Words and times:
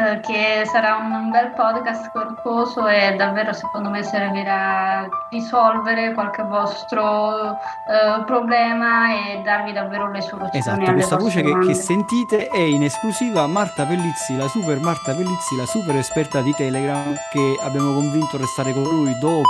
eh, 0.00 0.20
che 0.20 0.64
sarà 0.66 0.96
un 0.96 1.30
bel 1.30 1.52
podcast 1.54 2.10
corposo 2.12 2.86
e 2.86 3.14
davvero 3.16 3.52
secondo 3.52 3.90
me 3.90 4.02
servirà 4.02 5.00
a 5.00 5.08
risolvere 5.30 6.14
qualche 6.14 6.42
vostro 6.42 7.52
eh, 7.52 8.24
problema 8.24 9.12
e 9.12 9.42
darvi 9.42 9.72
davvero 9.72 10.10
le 10.10 10.20
soluzioni. 10.22 10.58
Esatto, 10.58 10.92
questa 10.92 11.16
voce 11.16 11.42
che, 11.42 11.58
che, 11.58 11.74
sentite 11.74 12.48
è 12.48 12.58
in 12.58 12.82
esclusiva 12.82 13.46
Marta 13.46 13.84
Pellizzi, 13.84 14.36
la 14.36 14.48
super 14.48 14.80
Marta 14.80 15.12
Pellizzi, 15.12 15.56
la 15.56 15.66
super 15.66 15.96
esperta 15.96 16.40
di 16.40 16.52
Telegram 16.52 17.14
che 17.30 17.56
abbiamo 17.62 17.92
convinto 17.92 18.36
a 18.36 18.40
restare 18.40 18.72
con 18.72 18.82
lui 18.84 19.12
dopo. 19.20 19.44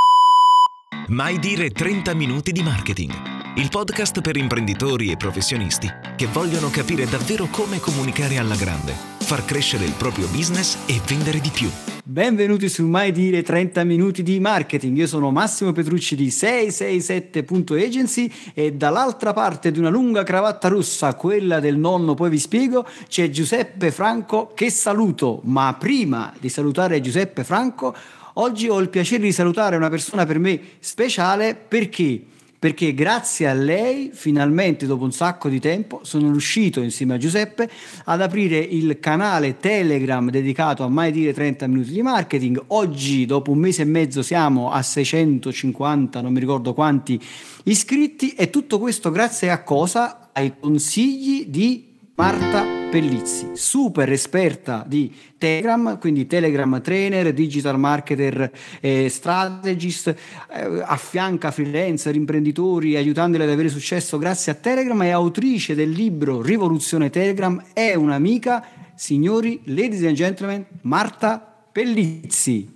Mai 1.09 1.39
dire 1.39 1.71
30 1.71 2.14
minuti 2.14 2.53
di 2.53 2.62
marketing. 2.62 3.12
Il 3.57 3.69
podcast 3.69 4.21
per 4.21 4.37
imprenditori 4.37 5.11
e 5.11 5.17
professionisti 5.17 5.93
che 6.17 6.27
vogliono 6.27 6.71
capire 6.71 7.05
davvero 7.07 7.46
come 7.51 7.80
comunicare 7.80 8.39
alla 8.39 8.55
grande 8.55 9.20
far 9.31 9.45
crescere 9.45 9.85
il 9.85 9.93
proprio 9.93 10.27
business 10.27 10.77
e 10.87 11.01
vendere 11.07 11.39
di 11.39 11.51
più. 11.51 11.71
Benvenuti 12.03 12.69
su 12.69 12.84
Mai 12.84 13.12
Dire 13.12 13.45
30 13.45 13.84
Minuti 13.84 14.25
di 14.25 14.41
Marketing. 14.41 14.97
Io 14.97 15.07
sono 15.07 15.30
Massimo 15.30 15.71
Petrucci 15.71 16.16
di 16.16 16.27
667.agency 16.27 18.29
e 18.55 18.73
dall'altra 18.73 19.33
parte 19.33 19.71
di 19.71 19.79
una 19.79 19.88
lunga 19.88 20.24
cravatta 20.24 20.66
rossa, 20.66 21.15
quella 21.15 21.61
del 21.61 21.77
nonno, 21.77 22.15
poi 22.15 22.29
vi 22.29 22.41
spiego, 22.41 22.85
c'è 23.07 23.30
Giuseppe 23.30 23.93
Franco 23.93 24.51
che 24.52 24.69
saluto. 24.69 25.43
Ma 25.45 25.77
prima 25.79 26.35
di 26.41 26.49
salutare 26.49 27.01
Giuseppe 27.01 27.45
Franco, 27.45 27.95
oggi 28.33 28.69
ho 28.69 28.80
il 28.80 28.88
piacere 28.88 29.23
di 29.23 29.30
salutare 29.30 29.77
una 29.77 29.91
persona 29.91 30.27
per 30.27 30.41
me 30.41 30.60
speciale 30.80 31.55
perché 31.55 32.24
perché 32.60 32.92
grazie 32.92 33.48
a 33.48 33.55
lei 33.55 34.10
finalmente 34.12 34.87
dopo 34.87 35.05
un 35.05 35.12
sacco 35.12 35.48
di 35.48 35.59
tempo 35.59 36.01
sono 36.02 36.30
riuscito 36.30 36.82
insieme 36.82 37.14
a 37.14 37.16
Giuseppe 37.16 37.70
ad 38.05 38.20
aprire 38.20 38.59
il 38.59 39.01
canale 39.01 39.56
Telegram 39.56 40.28
dedicato 40.28 40.84
a 40.84 40.88
mai 40.88 41.10
dire 41.10 41.32
30 41.32 41.66
minuti 41.68 41.91
di 41.91 42.02
marketing. 42.02 42.62
Oggi 42.68 43.24
dopo 43.24 43.52
un 43.52 43.59
mese 43.59 43.80
e 43.80 43.87
mezzo 43.87 44.20
siamo 44.20 44.70
a 44.70 44.82
650, 44.82 46.20
non 46.20 46.35
mi 46.35 46.38
ricordo 46.38 46.74
quanti 46.74 47.18
iscritti 47.65 48.32
e 48.35 48.51
tutto 48.51 48.79
questo 48.79 49.10
grazie 49.10 49.51
a 49.51 49.63
cosa? 49.63 50.29
Ai 50.32 50.52
consigli 50.60 51.46
di 51.46 51.90
Marta 52.21 52.66
Pellizzi, 52.90 53.52
super 53.54 54.13
esperta 54.13 54.85
di 54.87 55.10
Telegram, 55.38 55.99
quindi 55.99 56.26
Telegram 56.26 56.82
trainer, 56.82 57.32
digital 57.32 57.79
marketer, 57.79 58.51
eh, 58.79 59.09
strategist, 59.09 60.09
eh, 60.09 60.82
affianca 60.85 61.51
freelancer, 61.51 62.15
imprenditori, 62.15 62.96
aiutandoli 62.96 63.45
ad 63.45 63.48
avere 63.48 63.71
successo 63.71 64.19
grazie 64.19 64.53
a 64.53 64.54
Telegram, 64.54 65.03
è 65.03 65.09
autrice 65.09 65.75
del 65.75 65.88
libro 65.88 66.43
Rivoluzione 66.43 67.09
Telegram, 67.09 67.59
è 67.72 67.94
un'amica, 67.94 68.66
signori, 68.94 69.62
ladies 69.65 70.04
and 70.04 70.15
gentlemen, 70.15 70.66
Marta 70.82 71.38
Pellizzi. 71.72 72.71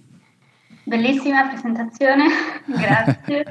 Bellissima 0.84 1.48
presentazione, 1.48 2.28
grazie. 2.64 3.44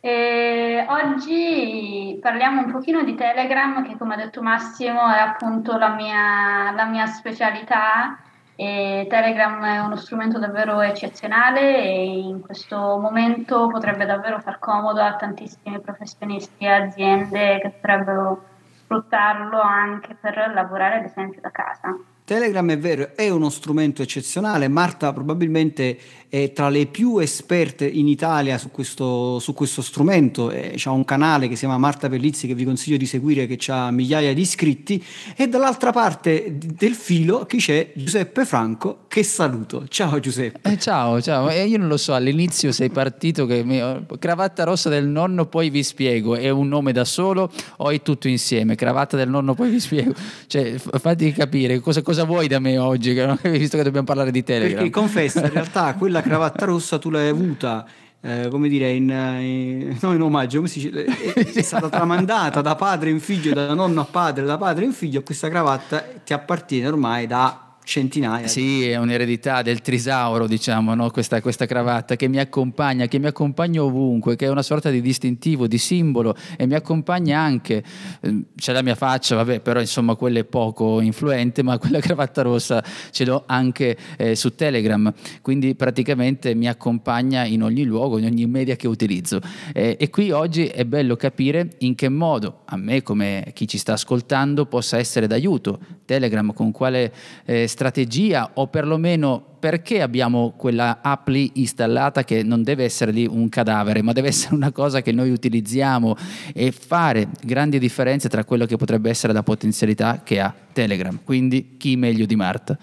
E 0.00 0.86
oggi 0.88 2.18
parliamo 2.20 2.62
un 2.62 2.70
pochino 2.70 3.02
di 3.02 3.14
Telegram, 3.16 3.82
che 3.84 3.96
come 3.96 4.14
ha 4.14 4.16
detto 4.16 4.42
Massimo 4.42 5.12
è 5.12 5.18
appunto 5.18 5.76
la 5.76 5.88
mia, 5.88 6.70
la 6.72 6.84
mia 6.84 7.06
specialità. 7.06 8.18
E 8.54 9.06
Telegram 9.08 9.62
è 9.64 9.78
uno 9.78 9.94
strumento 9.96 10.38
davvero 10.38 10.80
eccezionale 10.80 11.76
e 11.76 12.18
in 12.18 12.40
questo 12.40 12.98
momento 12.98 13.68
potrebbe 13.68 14.04
davvero 14.04 14.40
far 14.40 14.58
comodo 14.58 15.00
a 15.00 15.14
tantissimi 15.14 15.80
professionisti 15.80 16.64
e 16.64 16.68
aziende 16.68 17.60
che 17.60 17.70
potrebbero 17.70 18.42
sfruttarlo 18.78 19.60
anche 19.60 20.16
per 20.20 20.50
lavorare 20.52 20.96
ad 20.96 21.04
esempio 21.04 21.40
da 21.40 21.50
casa. 21.50 21.96
Telegram 22.28 22.70
è 22.70 22.76
vero, 22.76 23.16
è 23.16 23.30
uno 23.30 23.48
strumento 23.48 24.02
eccezionale. 24.02 24.68
Marta 24.68 25.14
probabilmente 25.14 25.98
è 26.28 26.52
tra 26.52 26.68
le 26.68 26.84
più 26.84 27.16
esperte 27.16 27.86
in 27.86 28.06
Italia 28.06 28.58
su 28.58 28.70
questo, 28.70 29.38
su 29.38 29.54
questo 29.54 29.80
strumento. 29.80 30.50
Eh, 30.50 30.74
c'ha 30.76 30.90
un 30.90 31.06
canale 31.06 31.48
che 31.48 31.54
si 31.54 31.60
chiama 31.60 31.78
Marta 31.78 32.10
Pellizzi 32.10 32.46
che 32.46 32.54
vi 32.54 32.64
consiglio 32.64 32.98
di 32.98 33.06
seguire, 33.06 33.46
che 33.46 33.58
ha 33.72 33.90
migliaia 33.90 34.34
di 34.34 34.42
iscritti. 34.42 35.02
E 35.34 35.48
dall'altra 35.48 35.90
parte 35.90 36.58
del 36.58 36.92
filo 36.92 37.46
chi 37.46 37.56
c'è? 37.56 37.92
Giuseppe 37.94 38.44
Franco, 38.44 39.06
che 39.08 39.22
saluto. 39.22 39.86
Ciao 39.88 40.20
Giuseppe. 40.20 40.70
Eh, 40.70 40.78
ciao, 40.78 41.22
ciao. 41.22 41.48
Eh, 41.48 41.64
io 41.64 41.78
non 41.78 41.88
lo 41.88 41.96
so, 41.96 42.12
all'inizio 42.12 42.72
sei 42.72 42.90
partito 42.90 43.46
che 43.46 43.64
mi... 43.64 43.80
cravatta 44.18 44.64
rossa 44.64 44.90
del 44.90 45.06
nonno, 45.06 45.46
poi 45.46 45.70
vi 45.70 45.82
spiego. 45.82 46.36
È 46.36 46.50
un 46.50 46.68
nome 46.68 46.92
da 46.92 47.06
solo 47.06 47.50
o 47.78 47.88
è 47.88 48.02
tutto 48.02 48.28
insieme? 48.28 48.74
Cravatta 48.74 49.16
del 49.16 49.30
nonno, 49.30 49.54
poi 49.54 49.70
vi 49.70 49.80
spiego. 49.80 50.12
Cioè, 50.46 50.76
fatti 50.76 51.32
capire 51.32 51.80
cosa, 51.80 52.02
cosa 52.02 52.17
cosa 52.18 52.24
vuoi 52.24 52.48
da 52.48 52.58
me 52.58 52.78
oggi, 52.78 53.12
visto 53.44 53.76
che 53.76 53.82
dobbiamo 53.84 54.06
parlare 54.06 54.32
di 54.32 54.42
Telegram? 54.42 54.76
Perché 54.76 54.90
confesso, 54.90 55.38
in 55.38 55.52
realtà 55.52 55.94
quella 55.98 56.20
cravatta 56.20 56.64
rossa 56.64 56.98
tu 56.98 57.10
l'hai 57.10 57.28
avuta 57.28 57.86
eh, 58.20 58.48
come 58.50 58.68
dire, 58.68 58.90
in, 58.90 59.08
in, 59.08 59.96
non 60.00 60.14
in 60.16 60.22
omaggio, 60.22 60.60
dice, 60.60 60.90
è, 60.90 61.32
è, 61.54 61.62
stata 61.62 61.88
tramandata 61.88 62.60
da 62.60 62.74
padre 62.74 63.10
in 63.10 63.20
figlio, 63.20 63.54
da 63.54 63.72
nonno 63.74 64.00
a 64.00 64.04
padre, 64.04 64.44
da 64.44 64.56
padre 64.56 64.84
in 64.84 64.92
figlio, 64.92 65.22
questa 65.22 65.48
cravatta 65.48 66.04
ti 66.24 66.32
appartiene 66.32 66.88
ormai 66.88 67.28
da 67.28 67.67
centinaia. 67.88 68.46
Sì, 68.46 68.86
è 68.86 68.96
un'eredità 68.96 69.62
del 69.62 69.80
trisauro, 69.80 70.46
diciamo, 70.46 70.94
no? 70.94 71.10
questa, 71.10 71.40
questa, 71.40 71.64
cravatta 71.64 72.16
che 72.16 72.28
mi 72.28 72.38
accompagna, 72.38 73.06
che 73.06 73.18
mi 73.18 73.26
accompagna 73.26 73.82
ovunque, 73.82 74.36
che 74.36 74.44
è 74.44 74.50
una 74.50 74.62
sorta 74.62 74.90
di 74.90 75.00
distintivo, 75.00 75.66
di 75.66 75.78
simbolo 75.78 76.36
e 76.58 76.66
mi 76.66 76.74
accompagna 76.74 77.40
anche, 77.40 77.82
ehm, 78.20 78.44
c'è 78.54 78.72
la 78.74 78.82
mia 78.82 78.94
faccia, 78.94 79.36
vabbè, 79.36 79.60
però 79.60 79.80
insomma 79.80 80.16
quella 80.16 80.38
è 80.38 80.44
poco 80.44 81.00
influente, 81.00 81.62
ma 81.62 81.78
quella 81.78 81.98
cravatta 82.00 82.42
rossa 82.42 82.84
ce 83.10 83.24
l'ho 83.24 83.44
anche 83.46 83.96
eh, 84.18 84.36
su 84.36 84.54
Telegram, 84.54 85.10
quindi 85.40 85.74
praticamente 85.74 86.54
mi 86.54 86.68
accompagna 86.68 87.46
in 87.46 87.62
ogni 87.62 87.84
luogo, 87.84 88.18
in 88.18 88.26
ogni 88.26 88.46
media 88.46 88.76
che 88.76 88.86
utilizzo. 88.86 89.40
Eh, 89.72 89.96
e 89.98 90.10
qui 90.10 90.30
oggi 90.30 90.66
è 90.66 90.84
bello 90.84 91.16
capire 91.16 91.70
in 91.78 91.94
che 91.94 92.10
modo 92.10 92.60
a 92.66 92.76
me, 92.76 93.02
come 93.02 93.50
chi 93.54 93.66
ci 93.66 93.78
sta 93.78 93.94
ascoltando, 93.94 94.66
possa 94.66 94.98
essere 94.98 95.26
d'aiuto. 95.26 95.96
Telegram 96.04 96.52
con 96.52 96.70
quale 96.70 97.12
eh, 97.44 97.66
strategia 97.78 98.50
o 98.54 98.66
perlomeno 98.66 99.40
perché 99.60 100.02
abbiamo 100.02 100.54
quella 100.56 100.98
app 101.00 101.28
lì 101.28 101.52
installata 101.54 102.24
che 102.24 102.42
non 102.42 102.64
deve 102.64 102.82
essere 102.82 103.12
lì 103.12 103.24
un 103.24 103.48
cadavere, 103.48 104.02
ma 104.02 104.10
deve 104.12 104.28
essere 104.28 104.56
una 104.56 104.72
cosa 104.72 105.00
che 105.00 105.12
noi 105.12 105.30
utilizziamo 105.30 106.16
e 106.52 106.72
fare 106.72 107.28
grandi 107.40 107.78
differenze 107.78 108.28
tra 108.28 108.42
quello 108.42 108.66
che 108.66 108.76
potrebbe 108.76 109.10
essere 109.10 109.32
la 109.32 109.44
potenzialità 109.44 110.22
che 110.24 110.40
ha 110.40 110.52
Telegram. 110.72 111.20
Quindi 111.22 111.76
chi 111.76 111.94
meglio 111.94 112.26
di 112.26 112.34
Marta? 112.34 112.76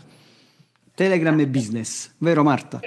Telegram 0.93 1.37
e 1.41 1.47
business, 1.47 2.11
vero 2.19 2.43
Marta? 2.43 2.79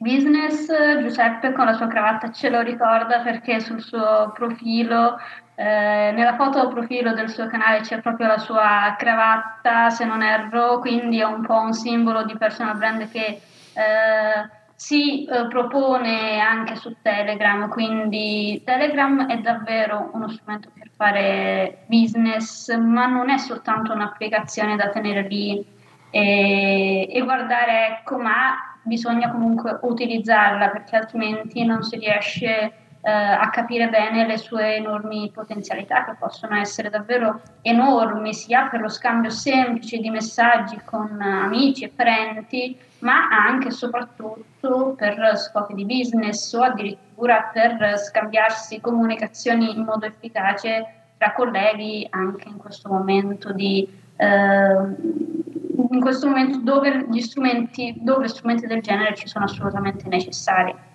Business, 0.00 0.66
Giuseppe 1.02 1.52
con 1.52 1.66
la 1.66 1.74
sua 1.74 1.86
cravatta 1.86 2.32
ce 2.32 2.48
lo 2.48 2.62
ricorda 2.62 3.20
perché 3.20 3.60
sul 3.60 3.82
suo 3.82 4.32
profilo 4.34 5.18
eh, 5.56 6.10
nella 6.14 6.36
foto 6.36 6.68
profilo 6.68 7.12
del 7.12 7.28
suo 7.28 7.46
canale 7.48 7.80
c'è 7.80 8.00
proprio 8.00 8.28
la 8.28 8.38
sua 8.38 8.94
cravatta, 8.96 9.90
se 9.90 10.06
non 10.06 10.22
erro, 10.22 10.78
quindi 10.78 11.20
è 11.20 11.24
un 11.24 11.42
po' 11.42 11.60
un 11.60 11.74
simbolo 11.74 12.24
di 12.24 12.34
personal 12.38 12.78
brand 12.78 13.10
che 13.10 13.26
eh, 13.26 14.48
si 14.74 15.26
eh, 15.26 15.46
propone 15.48 16.40
anche 16.40 16.76
su 16.76 16.96
Telegram, 17.02 17.68
quindi 17.68 18.62
Telegram 18.64 19.26
è 19.26 19.36
davvero 19.40 20.08
uno 20.14 20.30
strumento 20.30 20.70
per 20.72 20.88
fare 20.96 21.84
business, 21.88 22.74
ma 22.74 23.04
non 23.04 23.28
è 23.28 23.36
soltanto 23.36 23.92
un'applicazione 23.92 24.76
da 24.76 24.88
tenere 24.88 25.28
lì 25.28 25.62
e, 26.08 27.06
e 27.06 27.20
guardare, 27.20 27.98
ecco, 27.98 28.16
ma 28.16 28.69
bisogna 28.90 29.30
comunque 29.30 29.78
utilizzarla 29.82 30.68
perché 30.70 30.96
altrimenti 30.96 31.64
non 31.64 31.84
si 31.84 31.96
riesce 31.96 32.72
eh, 33.02 33.10
a 33.10 33.48
capire 33.50 33.88
bene 33.88 34.26
le 34.26 34.36
sue 34.36 34.74
enormi 34.74 35.30
potenzialità 35.32 36.04
che 36.04 36.16
possono 36.18 36.56
essere 36.56 36.90
davvero 36.90 37.40
enormi 37.62 38.34
sia 38.34 38.66
per 38.66 38.80
lo 38.80 38.88
scambio 38.88 39.30
semplice 39.30 39.98
di 39.98 40.10
messaggi 40.10 40.80
con 40.84 41.20
amici 41.22 41.84
e 41.84 41.92
parenti 41.94 42.76
ma 42.98 43.28
anche 43.28 43.68
e 43.68 43.70
soprattutto 43.70 44.94
per 44.96 45.38
scopi 45.38 45.74
di 45.74 45.84
business 45.84 46.52
o 46.52 46.62
addirittura 46.62 47.48
per 47.52 47.96
scambiarsi 47.96 48.80
comunicazioni 48.80 49.70
in 49.72 49.84
modo 49.84 50.04
efficace 50.04 50.94
tra 51.16 51.32
colleghi 51.32 52.06
anche 52.10 52.48
in 52.48 52.56
questo 52.56 52.88
momento 52.90 53.52
di 53.52 53.88
in 54.22 56.00
questo 56.00 56.26
momento 56.26 56.58
dove 56.58 57.06
gli 57.10 57.20
strumenti, 57.20 57.96
dove 58.00 58.28
strumenti 58.28 58.66
del 58.66 58.82
genere 58.82 59.14
ci 59.14 59.26
sono 59.26 59.44
assolutamente 59.44 60.08
necessari. 60.08 60.88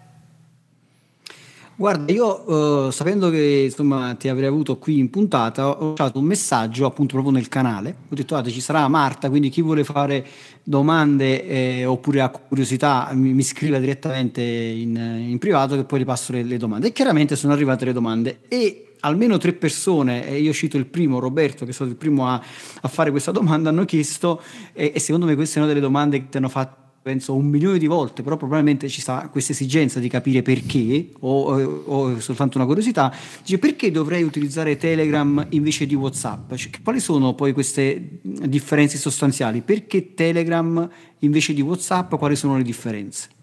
Guarda, 1.78 2.10
io 2.14 2.88
eh, 2.88 2.92
sapendo 2.94 3.30
che 3.30 3.64
insomma 3.66 4.16
ti 4.18 4.30
avrei 4.30 4.48
avuto 4.48 4.78
qui 4.78 4.98
in 4.98 5.10
puntata, 5.10 5.68
ho 5.68 5.90
lasciato 5.90 6.20
un 6.20 6.26
messaggio 6.26 6.86
appunto 6.86 7.16
proprio 7.16 7.34
nel 7.34 7.50
canale. 7.50 7.90
Ho 8.10 8.16
detto, 8.16 8.36
guarda, 8.36 8.50
ci 8.50 8.62
sarà 8.62 8.88
Marta, 8.88 9.28
quindi 9.28 9.50
chi 9.50 9.62
vuole 9.62 9.84
fare 9.84 10.26
domande 10.64 11.46
eh, 11.46 11.86
oppure 11.86 12.22
ha 12.22 12.30
curiosità 12.30 13.10
mi, 13.12 13.34
mi 13.34 13.44
scriva 13.44 13.78
direttamente 13.78 14.42
in, 14.42 14.96
in, 14.96 15.38
privato 15.38 15.76
che 15.76 15.84
poi 15.84 16.00
le 16.00 16.06
passo 16.06 16.32
le, 16.32 16.44
le 16.44 16.56
domande. 16.56 16.88
E 16.88 16.92
chiaramente 16.94 17.36
sono 17.36 17.52
arrivate 17.52 17.84
le 17.84 17.94
domande 17.94 18.40
e 18.48 18.95
almeno 19.06 19.38
tre 19.38 19.54
persone, 19.54 20.28
e 20.28 20.40
io 20.40 20.52
cito 20.52 20.78
il 20.78 20.88
primo, 20.88 21.20
Roberto, 21.20 21.64
che 21.64 21.72
è 21.72 21.74
stato 21.74 21.92
il 21.92 21.96
primo 21.96 22.28
a, 22.28 22.42
a 22.82 22.88
fare 22.88 23.12
questa 23.12 23.32
domanda, 23.32 23.70
hanno 23.70 23.86
chiesto, 23.86 24.42
e, 24.74 24.92
e, 24.94 25.00
secondo 25.00 25.26
me 25.26 25.36
queste 25.36 25.56
sono 25.56 25.68
delle 25.68 25.80
domande 25.80 26.20
che 26.20 26.30
ti 26.30 26.38
hanno 26.38 26.50
fatto 26.50 26.84
penso 27.06 27.36
un 27.36 27.46
milione 27.46 27.78
di 27.78 27.86
volte, 27.86 28.24
però 28.24 28.36
probabilmente 28.36 28.90
ci 28.90 29.00
sta 29.00 29.30
questa 29.32 29.52
esigenza 29.52 30.00
di 30.00 30.10
capire 30.10 30.42
perché, 30.42 31.12
o, 31.20 31.54
o, 31.54 31.84
o 31.86 32.20
soltanto 32.20 32.58
una 32.58 32.66
curiosità, 32.66 33.14
dice 33.44 33.60
perché 33.60 33.92
dovrei 33.92 34.24
utilizzare 34.24 34.76
Telegram 34.76 35.46
invece 35.50 35.86
di 35.86 35.94
Whatsapp? 35.94 36.56
Cioè, 36.56 36.72
quali 36.84 37.00
sono 37.00 37.36
poi 37.36 37.54
queste 37.54 38.18
differenze 38.24 38.98
sostanziali? 38.98 39.62
Perché 39.62 40.16
Telegram 40.16 40.90
invece 41.20 41.54
di 41.54 41.62
Whatsapp, 41.62 42.16
quali 42.16 42.36
sono 42.36 42.58
le 42.58 42.64
differenze? 42.64 43.35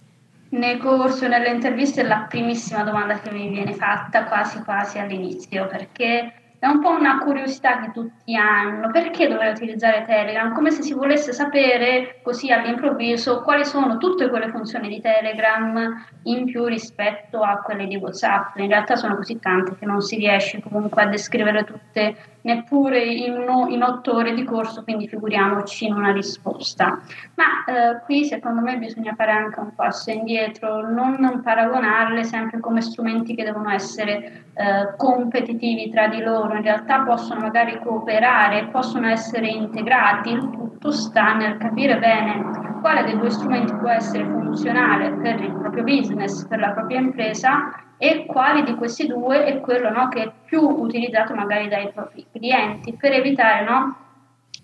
Nel 0.52 0.76
corso, 0.76 1.28
nelle 1.28 1.48
interviste 1.48 2.02
è 2.02 2.04
la 2.04 2.26
primissima 2.28 2.82
domanda 2.82 3.18
che 3.20 3.30
mi 3.30 3.48
viene 3.48 3.72
fatta 3.72 4.24
quasi 4.24 4.62
quasi 4.62 4.98
all'inizio, 4.98 5.66
perché 5.66 6.30
è 6.58 6.66
un 6.66 6.78
po' 6.80 6.90
una 6.90 7.20
curiosità 7.20 7.80
che 7.80 7.90
tutti 7.90 8.36
hanno. 8.36 8.90
Perché 8.90 9.28
dovrei 9.28 9.52
utilizzare 9.52 10.04
Telegram? 10.04 10.52
Come 10.52 10.70
se 10.70 10.82
si 10.82 10.92
volesse 10.92 11.32
sapere 11.32 12.20
così 12.22 12.52
all'improvviso 12.52 13.40
quali 13.40 13.64
sono 13.64 13.96
tutte 13.96 14.28
quelle 14.28 14.50
funzioni 14.50 14.88
di 14.88 15.00
Telegram 15.00 16.06
in 16.24 16.44
più 16.44 16.66
rispetto 16.66 17.40
a 17.40 17.62
quelle 17.62 17.86
di 17.86 17.96
WhatsApp. 17.96 18.56
In 18.58 18.68
realtà 18.68 18.94
sono 18.94 19.16
così 19.16 19.38
tante 19.38 19.74
che 19.78 19.86
non 19.86 20.02
si 20.02 20.16
riesce 20.16 20.60
comunque 20.60 21.02
a 21.02 21.06
descrivere 21.06 21.64
tutte 21.64 22.14
neppure 22.42 23.02
in, 23.02 23.36
uno, 23.36 23.68
in 23.68 23.82
otto 23.82 24.14
ore 24.14 24.34
di 24.34 24.44
corso, 24.44 24.82
quindi 24.82 25.08
figuriamoci 25.08 25.86
in 25.86 25.94
una 25.94 26.12
risposta. 26.12 27.00
Ma 27.34 27.64
eh, 27.66 28.00
qui 28.04 28.24
secondo 28.24 28.60
me 28.60 28.78
bisogna 28.78 29.14
fare 29.14 29.32
anche 29.32 29.60
un 29.60 29.74
passo 29.74 30.10
indietro, 30.10 30.88
non 30.88 31.40
paragonarle 31.42 32.24
sempre 32.24 32.60
come 32.60 32.80
strumenti 32.80 33.34
che 33.34 33.44
devono 33.44 33.70
essere 33.70 34.44
eh, 34.54 34.94
competitivi 34.96 35.90
tra 35.90 36.08
di 36.08 36.20
loro, 36.20 36.54
in 36.54 36.62
realtà 36.62 37.00
possono 37.00 37.40
magari 37.40 37.78
cooperare, 37.82 38.68
possono 38.70 39.08
essere 39.08 39.48
integrati, 39.48 40.30
il 40.30 40.50
tutto 40.50 40.90
sta 40.90 41.34
nel 41.34 41.56
capire 41.56 41.98
bene 41.98 42.70
quale 42.80 43.04
dei 43.04 43.16
due 43.16 43.30
strumenti 43.30 43.72
può 43.76 43.88
essere 43.88 44.24
funzionale 44.24 45.12
per 45.12 45.40
il 45.40 45.52
proprio 45.52 45.84
business, 45.84 46.44
per 46.46 46.58
la 46.58 46.72
propria 46.72 46.98
impresa 46.98 47.70
e 48.02 48.26
quale 48.26 48.64
di 48.64 48.74
questi 48.74 49.06
due 49.06 49.44
è 49.44 49.60
quello 49.60 49.88
no, 49.88 50.08
che 50.08 50.22
è 50.24 50.32
più 50.44 50.60
utilizzato 50.60 51.36
magari 51.36 51.68
dai 51.68 51.92
propri 51.92 52.26
clienti 52.32 52.94
per 52.94 53.12
evitare 53.12 53.64
no, 53.64 53.96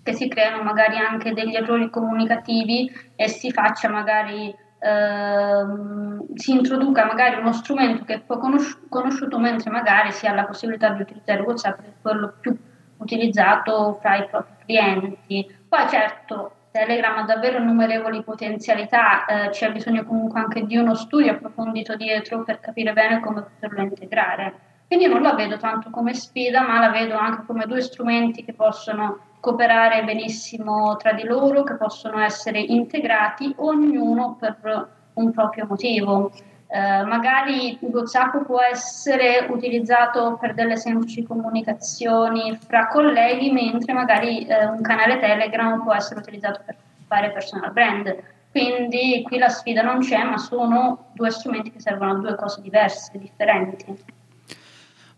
che 0.03 0.11
si 0.11 0.27
creino 0.27 0.61
magari 0.61 0.97
anche 0.97 1.31
degli 1.31 1.55
errori 1.55 1.89
comunicativi 1.89 2.91
e 3.15 3.29
si 3.29 3.49
faccia 3.49 3.87
magari 3.87 4.53
ehm, 4.79 6.33
si 6.35 6.51
introduca 6.51 7.05
magari 7.05 7.39
uno 7.39 7.53
strumento 7.53 8.03
che 8.03 8.15
è 8.15 8.19
poco 8.19 8.49
conosciuto 8.89 9.39
mentre 9.39 9.71
magari 9.71 10.11
si 10.11 10.27
ha 10.27 10.33
la 10.33 10.43
possibilità 10.43 10.89
di 10.89 11.03
utilizzare 11.03 11.39
WhatsApp 11.39 11.79
che 11.79 11.93
quello 12.01 12.33
più 12.41 12.53
utilizzato 12.97 13.99
fra 14.01 14.17
i 14.17 14.27
propri 14.27 14.65
clienti. 14.65 15.49
Poi 15.69 15.87
certo 15.87 16.55
Telegram 16.71 17.17
ha 17.17 17.23
davvero 17.23 17.57
innumerevoli 17.57 18.23
potenzialità, 18.23 19.25
eh, 19.25 19.49
c'è 19.49 19.71
bisogno 19.71 20.03
comunque 20.05 20.39
anche 20.39 20.65
di 20.65 20.77
uno 20.77 20.93
studio 20.93 21.31
approfondito 21.31 21.95
dietro 21.95 22.43
per 22.43 22.59
capire 22.59 22.93
bene 22.93 23.19
come 23.19 23.41
poterlo 23.41 23.81
integrare. 23.81 24.53
Quindi 24.87 25.07
non 25.07 25.21
la 25.21 25.33
vedo 25.33 25.57
tanto 25.57 25.89
come 25.89 26.13
sfida, 26.13 26.61
ma 26.61 26.79
la 26.79 26.89
vedo 26.89 27.15
anche 27.15 27.43
come 27.45 27.65
due 27.65 27.81
strumenti 27.81 28.43
che 28.43 28.53
possono 28.53 29.19
cooperare 29.39 30.03
benissimo 30.03 30.95
tra 30.97 31.13
di 31.13 31.23
loro, 31.23 31.63
che 31.63 31.75
possono 31.75 32.19
essere 32.19 32.59
integrati 32.59 33.53
ognuno 33.57 34.35
per 34.39 34.89
un 35.13 35.31
proprio 35.31 35.65
motivo. 35.67 36.31
Eh, 36.71 37.03
magari 37.03 37.79
WhatsApp 37.81 38.43
può 38.45 38.61
essere 38.61 39.47
utilizzato 39.49 40.37
per 40.39 40.53
delle 40.53 40.77
semplici 40.77 41.23
comunicazioni 41.23 42.55
fra 42.57 42.87
colleghi, 42.87 43.51
mentre 43.51 43.91
magari 43.93 44.45
eh, 44.45 44.65
un 44.65 44.81
canale 44.81 45.19
Telegram 45.19 45.81
può 45.81 45.95
essere 45.95 46.19
utilizzato 46.19 46.61
per 46.63 46.75
fare 47.07 47.31
personal 47.31 47.71
brand. 47.71 48.15
Quindi 48.51 49.23
qui 49.23 49.39
la 49.39 49.49
sfida 49.49 49.81
non 49.81 49.99
c'è, 49.99 50.23
ma 50.23 50.37
sono 50.37 51.09
due 51.13 51.31
strumenti 51.31 51.71
che 51.71 51.79
servono 51.79 52.11
a 52.11 52.19
due 52.19 52.35
cose 52.35 52.61
diverse, 52.61 53.17
differenti. 53.17 54.03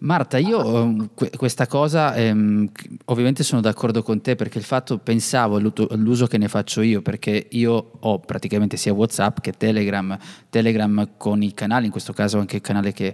Marta, 0.04 0.40
io 0.40 0.82
ehm, 0.82 1.10
questa 1.14 1.68
cosa 1.68 2.16
ehm, 2.16 2.72
ovviamente 3.06 3.44
sono 3.44 3.62
d'accordo 3.62 4.02
con 4.02 4.20
te 4.20 4.36
perché 4.36 4.58
il 4.58 4.64
fatto 4.64 4.98
pensavo 4.98 5.58
all'uso 5.58 6.26
che 6.26 6.40
ne 6.40 6.48
faccio 6.48 6.82
io 6.82 7.04
perché 7.04 7.48
io 7.52 7.92
ho 8.00 8.18
praticamente 8.18 8.78
sia 8.78 8.94
Whatsapp 8.94 9.40
che 9.42 9.52
Telegram, 9.52 10.18
Telegram 10.50 11.12
con 11.18 11.44
i 11.44 11.54
canali, 11.54 11.86
in 11.86 11.92
questo 11.92 12.14
caso 12.14 12.40
anche 12.40 12.56
il 12.56 12.62
canale 12.64 12.94
che, 12.94 13.14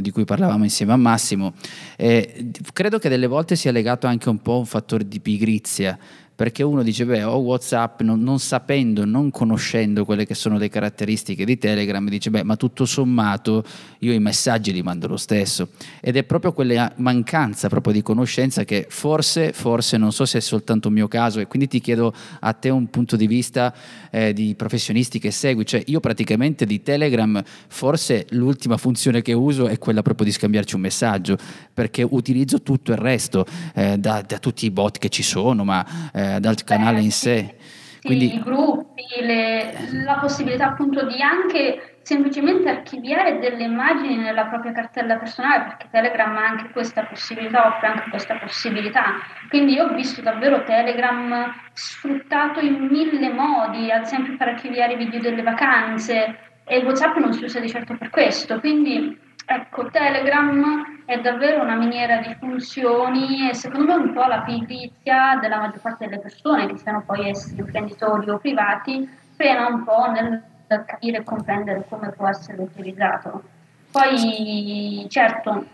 di 0.00 0.10
cui 0.10 0.24
parlavamo 0.24 0.64
insieme 0.64 0.94
a 0.94 0.96
Massimo. 0.96 1.52
Eh, 1.98 2.50
credo 2.72 2.98
che 2.98 3.10
delle 3.10 3.26
volte 3.26 3.54
sia 3.54 3.70
legato 3.70 4.06
anche 4.06 4.30
un 4.30 4.40
po' 4.40 4.54
a 4.54 4.58
un 4.58 4.66
fattore 4.66 5.06
di 5.06 5.20
pigrizia 5.20 5.98
perché 6.42 6.64
uno 6.64 6.82
dice 6.82 7.06
beh 7.06 7.22
ho 7.22 7.36
Whatsapp 7.36 8.00
non, 8.00 8.20
non, 8.20 8.40
sapendo, 8.40 9.04
non 9.04 9.30
conoscendo 9.30 10.04
quelle 10.04 10.26
che 10.26 10.34
sono 10.34 10.58
le 10.58 10.68
caratteristiche 10.68 11.44
di 11.44 11.56
Telegram, 11.56 12.08
dice 12.08 12.30
beh 12.30 12.42
ma 12.42 12.56
tutto 12.56 12.84
sommato 12.84 13.62
io 14.00 14.12
i 14.12 14.18
messaggi 14.18 14.72
li 14.72 14.82
mando 14.82 15.06
lo 15.06 15.16
stesso. 15.16 15.68
Ed 16.00 16.16
è 16.16 16.24
proprio 16.24 16.52
quella 16.52 16.92
mancanza 16.96 17.68
proprio 17.68 17.92
di 17.92 18.02
conoscenza 18.02 18.64
che 18.64 18.86
forse, 18.88 19.52
forse 19.52 19.96
non 19.98 20.10
so 20.10 20.24
se 20.24 20.38
è 20.38 20.40
soltanto 20.40 20.88
un 20.88 20.94
mio 20.94 21.06
caso 21.06 21.38
e 21.38 21.46
quindi 21.46 21.68
ti 21.68 21.78
chiedo 21.78 22.12
a 22.40 22.52
te 22.54 22.70
un 22.70 22.90
punto 22.90 23.14
di 23.14 23.28
vista 23.28 23.72
eh, 24.10 24.32
di 24.32 24.56
professionisti 24.56 25.20
che 25.20 25.30
segui, 25.30 25.64
cioè 25.64 25.80
io 25.86 26.00
praticamente 26.00 26.66
di 26.66 26.82
Telegram 26.82 27.40
forse 27.68 28.26
l'ultima 28.30 28.78
funzione 28.78 29.22
che 29.22 29.32
uso 29.32 29.68
è 29.68 29.78
quella 29.78 30.02
proprio 30.02 30.26
di 30.26 30.32
scambiarci 30.32 30.74
un 30.74 30.80
messaggio 30.80 31.38
perché 31.72 32.02
utilizzo 32.02 32.62
tutto 32.62 32.90
il 32.90 32.98
resto 32.98 33.46
eh, 33.76 33.96
da, 33.96 34.24
da, 34.26 34.38
tutti 34.38 34.66
i 34.66 34.72
bot 34.72 34.98
che 34.98 35.08
ci 35.08 35.22
sono 35.22 35.62
ma 35.62 36.10
eh, 36.12 36.31
dal 36.38 36.62
canale 36.64 37.00
in 37.00 37.10
sé. 37.10 37.56
Quindi... 38.02 38.34
i 38.34 38.40
gruppi, 38.40 39.04
le, 39.20 39.74
la 40.04 40.18
possibilità 40.18 40.66
appunto 40.66 41.06
di 41.06 41.22
anche 41.22 41.98
semplicemente 42.02 42.68
archiviare 42.68 43.38
delle 43.38 43.62
immagini 43.62 44.16
nella 44.16 44.46
propria 44.46 44.72
cartella 44.72 45.16
personale, 45.18 45.62
perché 45.62 45.86
Telegram 45.90 46.36
ha 46.36 46.46
anche 46.46 46.70
questa 46.72 47.04
possibilità, 47.04 47.68
offre 47.68 47.86
anche 47.86 48.10
questa 48.10 48.36
possibilità. 48.38 49.04
Quindi 49.48 49.74
io 49.74 49.84
ho 49.84 49.94
visto 49.94 50.20
davvero 50.20 50.64
Telegram 50.64 51.52
sfruttato 51.72 52.58
in 52.58 52.88
mille 52.90 53.30
modi, 53.30 53.90
ad 53.92 54.02
esempio 54.02 54.36
per 54.36 54.48
archiviare 54.48 54.94
i 54.94 54.96
video 54.96 55.20
delle 55.20 55.42
vacanze, 55.42 56.38
e 56.64 56.78
WhatsApp 56.78 57.16
non 57.18 57.32
si 57.32 57.44
usa 57.44 57.60
di 57.60 57.68
certo 57.68 57.96
per 57.96 58.10
questo. 58.10 58.58
Quindi 58.58 59.16
Ecco, 59.44 59.90
Telegram 59.90 61.02
è 61.04 61.20
davvero 61.20 61.62
una 61.62 61.74
miniera 61.74 62.18
di 62.18 62.34
funzioni 62.38 63.50
e 63.50 63.54
secondo 63.54 63.96
me 63.96 64.04
un 64.04 64.12
po' 64.12 64.24
la 64.24 64.42
pigrizia 64.42 65.38
della 65.40 65.58
maggior 65.58 65.80
parte 65.80 66.06
delle 66.06 66.20
persone, 66.20 66.66
che 66.66 66.78
siano 66.78 67.02
poi 67.04 67.28
essi 67.28 67.58
imprenditori 67.58 68.30
o 68.30 68.38
privati, 68.38 69.08
frena 69.34 69.66
un 69.66 69.84
po' 69.84 70.10
nel 70.10 70.42
capire 70.86 71.18
e 71.18 71.24
comprendere 71.24 71.84
come 71.88 72.10
può 72.10 72.28
essere 72.28 72.62
utilizzato. 72.62 73.42
Poi, 73.90 75.06
certo, 75.08 75.66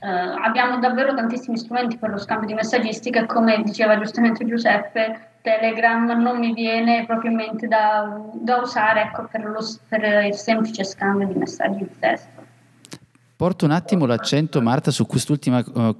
eh, 0.00 0.08
abbiamo 0.08 0.78
davvero 0.78 1.14
tantissimi 1.14 1.58
strumenti 1.58 1.98
per 1.98 2.10
lo 2.10 2.18
scambio 2.18 2.46
di 2.46 2.54
messaggistica 2.54 3.20
e 3.20 3.26
come 3.26 3.62
diceva 3.62 3.98
giustamente 3.98 4.46
Giuseppe, 4.46 5.32
Telegram 5.42 6.06
non 6.22 6.38
mi 6.38 6.54
viene 6.54 7.04
proprio 7.04 7.30
in 7.30 7.36
mente 7.36 7.68
da, 7.68 8.18
da 8.32 8.56
usare 8.56 9.02
ecco, 9.02 9.28
per, 9.30 9.44
lo, 9.44 9.60
per 9.88 10.24
il 10.24 10.34
semplice 10.34 10.84
scambio 10.84 11.26
di 11.26 11.34
messaggi 11.34 11.80
di 11.80 11.98
testo. 11.98 12.33
Porto 13.36 13.64
un 13.64 13.72
attimo 13.72 14.06
l'accento, 14.06 14.62
Marta, 14.62 14.92
su 14.92 15.06
quest'ultima 15.06 15.58
uh, 15.58 15.96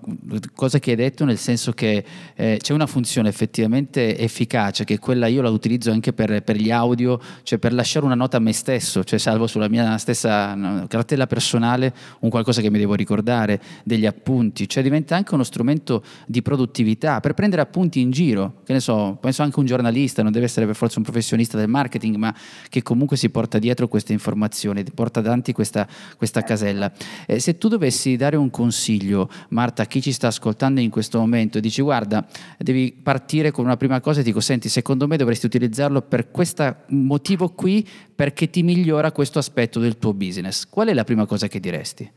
cosa 0.54 0.78
che 0.78 0.90
hai 0.90 0.96
detto, 0.96 1.24
nel 1.24 1.36
senso 1.36 1.72
che 1.72 2.04
eh, 2.32 2.58
c'è 2.62 2.72
una 2.72 2.86
funzione 2.86 3.28
effettivamente 3.28 4.16
efficace, 4.16 4.84
che 4.84 5.00
quella 5.00 5.26
io 5.26 5.42
la 5.42 5.50
utilizzo 5.50 5.90
anche 5.90 6.12
per, 6.12 6.44
per, 6.44 6.54
gli 6.54 6.70
audio, 6.70 7.20
cioè 7.42 7.58
per 7.58 7.72
lasciare 7.72 8.06
una 8.06 8.14
nota 8.14 8.36
a 8.36 8.40
me 8.40 8.52
stesso, 8.52 9.02
cioè 9.02 9.18
salvo 9.18 9.48
sulla 9.48 9.68
mia 9.68 9.98
stessa 9.98 10.86
cartella 10.86 11.26
personale 11.26 11.92
un 12.20 12.30
qualcosa 12.30 12.60
che 12.60 12.70
mi 12.70 12.78
devo 12.78 12.94
ricordare, 12.94 13.60
degli 13.82 14.06
appunti, 14.06 14.68
cioè 14.68 14.84
diventa 14.84 15.16
anche 15.16 15.34
uno 15.34 15.42
strumento 15.42 16.04
di 16.26 16.40
produttività, 16.40 17.18
per 17.18 17.34
prendere 17.34 17.62
appunti 17.62 17.98
in 17.98 18.12
giro, 18.12 18.60
che 18.64 18.74
ne 18.74 18.80
so, 18.80 19.18
penso 19.20 19.42
anche 19.42 19.58
un 19.58 19.66
giornalista, 19.66 20.22
non 20.22 20.30
deve 20.30 20.44
essere 20.44 20.66
per 20.66 20.76
forza 20.76 20.98
un 20.98 21.04
professionista 21.04 21.58
del 21.58 21.68
marketing, 21.68 22.14
ma 22.14 22.32
che 22.68 22.82
comunque 22.82 23.16
si 23.16 23.28
porta 23.28 23.58
dietro 23.58 23.88
queste 23.88 24.12
informazioni, 24.12 24.84
porta 24.84 25.20
davanti 25.20 25.52
questa, 25.52 25.84
questa 26.16 26.42
casella. 26.42 26.92
Eh, 27.26 27.40
se 27.40 27.58
tu 27.58 27.68
dovessi 27.68 28.16
dare 28.16 28.36
un 28.36 28.50
consiglio, 28.50 29.28
Marta, 29.50 29.82
a 29.82 29.86
chi 29.86 30.00
ci 30.00 30.12
sta 30.12 30.28
ascoltando 30.28 30.80
in 30.80 30.90
questo 30.90 31.18
momento, 31.18 31.60
dici 31.60 31.82
guarda, 31.82 32.26
devi 32.58 32.92
partire 32.92 33.50
con 33.50 33.64
una 33.64 33.76
prima 33.76 34.00
cosa 34.00 34.20
e 34.20 34.22
dico 34.22 34.40
senti, 34.40 34.68
secondo 34.68 35.06
me 35.06 35.16
dovresti 35.16 35.46
utilizzarlo 35.46 36.02
per 36.02 36.30
questo 36.30 36.76
motivo 36.88 37.50
qui 37.50 37.86
perché 38.14 38.50
ti 38.50 38.62
migliora 38.62 39.12
questo 39.12 39.38
aspetto 39.38 39.80
del 39.80 39.98
tuo 39.98 40.14
business. 40.14 40.66
Qual 40.68 40.88
è 40.88 40.94
la 40.94 41.04
prima 41.04 41.26
cosa 41.26 41.48
che 41.48 41.60
diresti? 41.60 42.10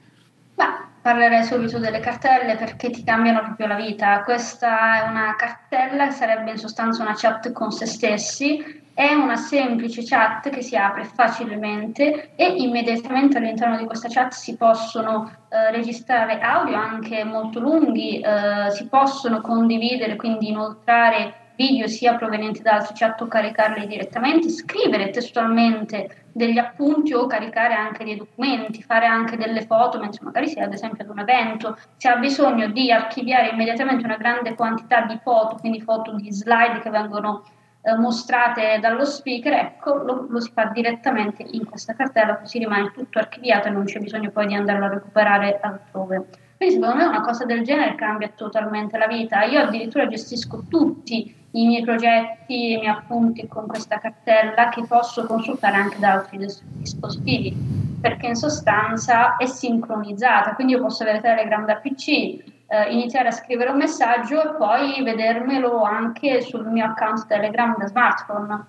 Beh, 0.56 0.64
parlerei 1.08 1.46
subito 1.46 1.80
delle 1.80 2.02
cartelle 2.02 2.58
perché 2.58 2.90
ti 2.90 3.02
cambiano 3.02 3.42
proprio 3.42 3.68
la 3.68 3.76
vita. 3.76 4.24
Questa 4.24 5.06
è 5.06 5.08
una 5.08 5.36
cartella 5.38 6.08
che 6.08 6.12
sarebbe 6.12 6.52
in 6.52 6.58
sostanza 6.58 7.02
una 7.02 7.14
chat 7.16 7.54
con 7.54 7.72
se 7.72 7.86
stessi, 7.86 8.84
è 8.94 9.14
una 9.14 9.38
semplice 9.38 10.04
chat 10.04 10.50
che 10.50 10.62
si 10.62 10.76
apre 10.76 11.06
facilmente 11.06 12.32
e 12.36 12.56
immediatamente 12.58 13.38
all'interno 13.38 13.78
di 13.78 13.86
questa 13.86 14.10
chat 14.10 14.34
si 14.34 14.58
possono 14.58 15.32
eh, 15.48 15.72
registrare 15.72 16.42
audio 16.42 16.76
anche 16.76 17.24
molto 17.24 17.62
lunghi, 17.62 18.20
eh, 18.20 18.70
si 18.72 18.90
possono 18.90 19.40
condividere, 19.40 20.18
quindi 20.18 20.50
inoltrare 20.50 21.47
video 21.58 21.88
sia 21.88 22.16
provenienti 22.16 22.62
da 22.62 22.76
altri 22.76 23.04
o 23.20 23.28
caricarli 23.28 23.88
direttamente, 23.88 24.50
scrivere 24.50 25.10
testualmente 25.10 26.28
degli 26.32 26.60
appunti 26.60 27.14
o 27.14 27.26
caricare 27.26 27.74
anche 27.74 28.04
dei 28.04 28.16
documenti, 28.16 28.84
fare 28.84 29.08
anche 29.08 29.38
delle 29.38 29.66
foto, 29.66 30.00
mentre 30.00 30.24
magari 30.24 30.54
è 30.54 30.62
ad 30.62 30.72
esempio 30.72 31.04
ad 31.04 31.10
un 31.10 31.20
evento, 31.20 31.78
si 31.98 32.08
ha 32.08 32.16
bisogno 32.18 32.68
di 32.68 32.92
archiviare 32.92 33.50
immediatamente 33.50 34.06
una 34.06 34.18
grande 34.18 34.54
quantità 34.54 35.02
di 35.02 35.20
foto, 35.24 35.56
quindi 35.56 35.82
foto 35.82 36.14
di 36.14 36.32
slide 36.32 36.80
che 36.80 36.92
vengono 36.92 37.44
eh, 37.82 37.96
mostrate 37.96 38.78
dallo 38.80 39.04
speaker, 39.04 39.54
ecco, 39.54 39.96
lo, 39.96 40.28
lo, 40.30 40.40
si 40.40 40.52
fa 40.54 40.66
direttamente 40.66 41.44
in 41.50 41.66
questa 41.66 41.96
cartella, 41.96 42.38
così 42.38 42.60
rimane 42.60 42.92
tutto 42.92 43.18
archiviato 43.18 43.68
e 43.68 43.72
non 43.72 43.86
c'è 43.86 44.00
bisogno 44.00 44.30
poi 44.30 44.46
di 44.46 44.54
andarlo 44.54 44.86
a 44.86 44.90
recuperare 44.90 45.58
altrove. 45.60 46.28
Quindi 46.58 46.76
secondo 46.76 46.96
me 46.96 47.06
una 47.06 47.22
cosa 47.22 47.46
del 47.46 47.64
genere 47.64 47.96
cambia 47.96 48.32
totalmente 48.36 48.98
la 48.98 49.06
vita. 49.06 49.44
Io 49.44 49.62
addirittura 49.62 50.08
gestisco 50.08 50.66
tutti 50.68 51.37
i 51.62 51.66
miei 51.66 51.84
progetti 51.84 52.72
e 52.72 52.74
i 52.74 52.78
miei 52.78 52.88
appunti 52.88 53.48
con 53.48 53.68
questa 53.68 54.00
cartella 54.00 54.70
che 54.70 54.86
posso 54.88 55.26
consultare 55.26 55.76
anche 55.76 56.00
da 56.00 56.14
altri 56.14 56.38
dispositivi, 56.38 57.56
perché 58.00 58.28
in 58.28 58.36
sostanza 58.36 59.38
è 59.38 59.46
sincronizzata, 59.46 60.54
quindi 60.54 60.74
io 60.74 60.82
posso 60.82 61.04
avere 61.04 61.20
Telegram 61.20 61.66
da 61.66 61.78
PC, 61.78 62.10
eh, 62.10 62.92
iniziare 62.92 63.30
a 63.30 63.32
scrivere 63.32 63.72
un 63.72 63.78
messaggio 63.78 64.42
e 64.42 64.56
poi 64.56 65.02
vedermelo 65.04 65.82
anche 65.82 66.42
sul 66.42 66.66
mio 66.68 66.86
account 66.86 67.26
Telegram 67.26 67.76
da 67.78 67.88
smartphone. 67.88 68.66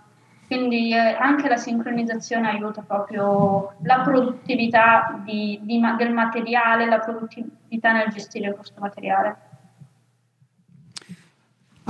Quindi 0.46 0.94
eh, 0.94 1.14
anche 1.14 1.46
la 1.46 1.58
sincronizzazione 1.58 2.48
aiuta 2.48 2.80
proprio 2.80 3.74
la 3.82 4.00
produttività 4.00 5.20
di, 5.22 5.60
di, 5.62 5.78
del 5.98 6.12
materiale, 6.14 6.86
la 6.86 7.00
produttività 7.00 7.92
nel 7.92 8.08
gestire 8.08 8.54
questo 8.54 8.80
materiale. 8.80 9.36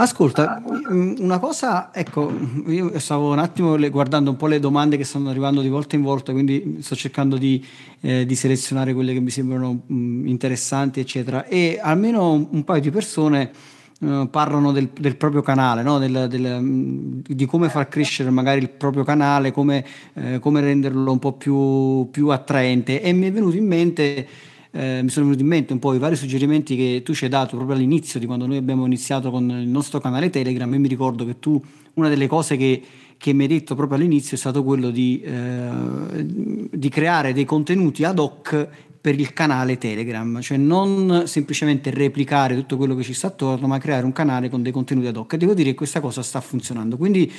Ascolta, 0.00 0.62
una 0.90 1.38
cosa, 1.38 1.90
ecco, 1.92 2.32
io 2.66 2.98
stavo 2.98 3.32
un 3.32 3.38
attimo 3.38 3.76
guardando 3.90 4.30
un 4.30 4.36
po' 4.36 4.46
le 4.46 4.58
domande 4.58 4.96
che 4.96 5.04
stanno 5.04 5.28
arrivando 5.28 5.60
di 5.60 5.68
volta 5.68 5.96
in 5.96 6.02
volta, 6.02 6.32
quindi 6.32 6.78
sto 6.80 6.94
cercando 6.94 7.36
di, 7.36 7.64
eh, 8.00 8.24
di 8.24 8.34
selezionare 8.34 8.94
quelle 8.94 9.12
che 9.12 9.20
mi 9.20 9.30
sembrano 9.30 9.82
mh, 9.86 9.94
mm, 9.94 10.26
interessanti, 10.26 11.00
eccetera, 11.00 11.44
e 11.44 11.78
almeno 11.80 12.32
un, 12.32 12.48
un 12.50 12.64
paio 12.64 12.80
di 12.80 12.90
persone 12.90 13.50
uh, 14.00 14.30
parlano 14.30 14.72
del, 14.72 14.90
del, 14.98 15.16
proprio 15.16 15.42
canale, 15.42 15.82
no? 15.82 15.98
del, 15.98 16.26
del, 16.28 16.58
mm, 16.60 17.20
di 17.26 17.46
come 17.46 17.68
far 17.68 17.88
crescere 17.88 18.30
magari 18.30 18.60
il 18.60 18.70
proprio 18.70 19.04
canale, 19.04 19.52
come, 19.52 19.84
eh, 20.14 20.38
come 20.38 20.60
renderlo 20.60 21.12
un 21.12 21.18
po' 21.18 21.32
più, 21.32 22.08
più 22.10 22.28
attraente, 22.28 23.02
e 23.02 23.12
mi 23.12 23.26
è 23.26 23.32
venuto 23.32 23.56
in 23.56 23.66
mente 23.66 24.28
eh, 24.78 25.02
mi 25.02 25.08
sono 25.08 25.24
venuti 25.24 25.42
in 25.42 25.48
mente 25.48 25.72
un 25.72 25.80
po' 25.80 25.92
i 25.92 25.98
vari 25.98 26.14
suggerimenti 26.14 26.76
che 26.76 27.02
tu 27.04 27.12
ci 27.12 27.24
hai 27.24 27.30
dato 27.30 27.56
proprio 27.56 27.76
all'inizio 27.76 28.20
di 28.20 28.26
quando 28.26 28.46
noi 28.46 28.58
abbiamo 28.58 28.86
iniziato 28.86 29.28
con 29.32 29.50
il 29.50 29.66
nostro 29.66 29.98
canale 29.98 30.30
Telegram 30.30 30.72
e 30.72 30.78
mi 30.78 30.86
ricordo 30.86 31.26
che 31.26 31.40
tu 31.40 31.60
una 31.94 32.08
delle 32.08 32.28
cose 32.28 32.56
che, 32.56 32.80
che 33.16 33.32
mi 33.32 33.42
hai 33.42 33.48
detto 33.48 33.74
proprio 33.74 33.98
all'inizio 33.98 34.36
è 34.36 34.38
stato 34.38 34.62
quello 34.62 34.90
di, 34.90 35.20
eh, 35.20 35.68
di 36.70 36.88
creare 36.90 37.32
dei 37.32 37.44
contenuti 37.44 38.04
ad 38.04 38.20
hoc 38.20 38.68
per 39.00 39.18
il 39.18 39.32
canale 39.32 39.78
Telegram, 39.78 40.40
cioè 40.40 40.56
non 40.56 41.24
semplicemente 41.26 41.90
replicare 41.90 42.54
tutto 42.54 42.76
quello 42.76 42.94
che 42.94 43.02
ci 43.02 43.14
sta 43.14 43.28
attorno, 43.28 43.66
ma 43.66 43.78
creare 43.78 44.04
un 44.04 44.12
canale 44.12 44.48
con 44.48 44.62
dei 44.62 44.70
contenuti 44.70 45.08
ad 45.08 45.16
hoc. 45.16 45.32
E 45.32 45.38
devo 45.38 45.54
dire 45.54 45.70
che 45.70 45.76
questa 45.76 46.00
cosa 46.00 46.22
sta 46.22 46.40
funzionando. 46.40 46.96
Quindi 46.96 47.32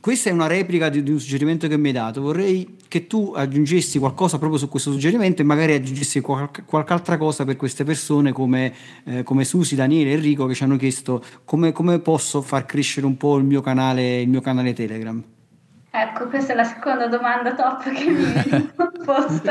questa 0.00 0.30
è 0.30 0.32
una 0.32 0.46
replica 0.46 0.88
di, 0.88 1.02
di, 1.02 1.10
un 1.10 1.20
suggerimento 1.20 1.68
che 1.68 1.76
mi 1.76 1.88
hai 1.88 1.92
dato. 1.92 2.22
Vorrei 2.22 2.76
che 2.88 3.06
tu 3.06 3.34
aggiungessi 3.36 3.98
qualcosa 3.98 4.38
proprio 4.38 4.58
su 4.58 4.68
questo 4.68 4.92
suggerimento 4.92 5.42
e 5.42 5.44
magari 5.44 5.74
aggiungessi 5.74 6.20
qualche, 6.20 6.64
qualche 6.64 6.92
altra 6.94 7.18
cosa 7.18 7.44
per 7.44 7.56
queste 7.56 7.84
persone 7.84 8.32
come, 8.32 8.72
eh, 9.04 9.22
come 9.22 9.44
Susi, 9.44 9.74
Daniele 9.74 10.10
e 10.10 10.12
Enrico 10.14 10.46
che 10.46 10.54
ci 10.54 10.62
hanno 10.62 10.76
chiesto 10.76 11.22
come, 11.44 11.72
come, 11.72 11.98
posso 11.98 12.40
far 12.40 12.64
crescere 12.64 13.04
un 13.04 13.18
po' 13.18 13.36
il 13.36 13.44
mio 13.44 13.60
canale, 13.60 14.22
il 14.22 14.28
mio 14.28 14.40
canale 14.40 14.72
Telegram. 14.72 15.22
Ecco, 15.90 16.26
questa 16.28 16.54
è 16.54 16.56
la 16.56 16.64
seconda 16.64 17.06
domanda 17.06 17.54
top 17.54 17.92
che 17.92 18.10
mi 18.10 18.24
viene. 18.24 18.74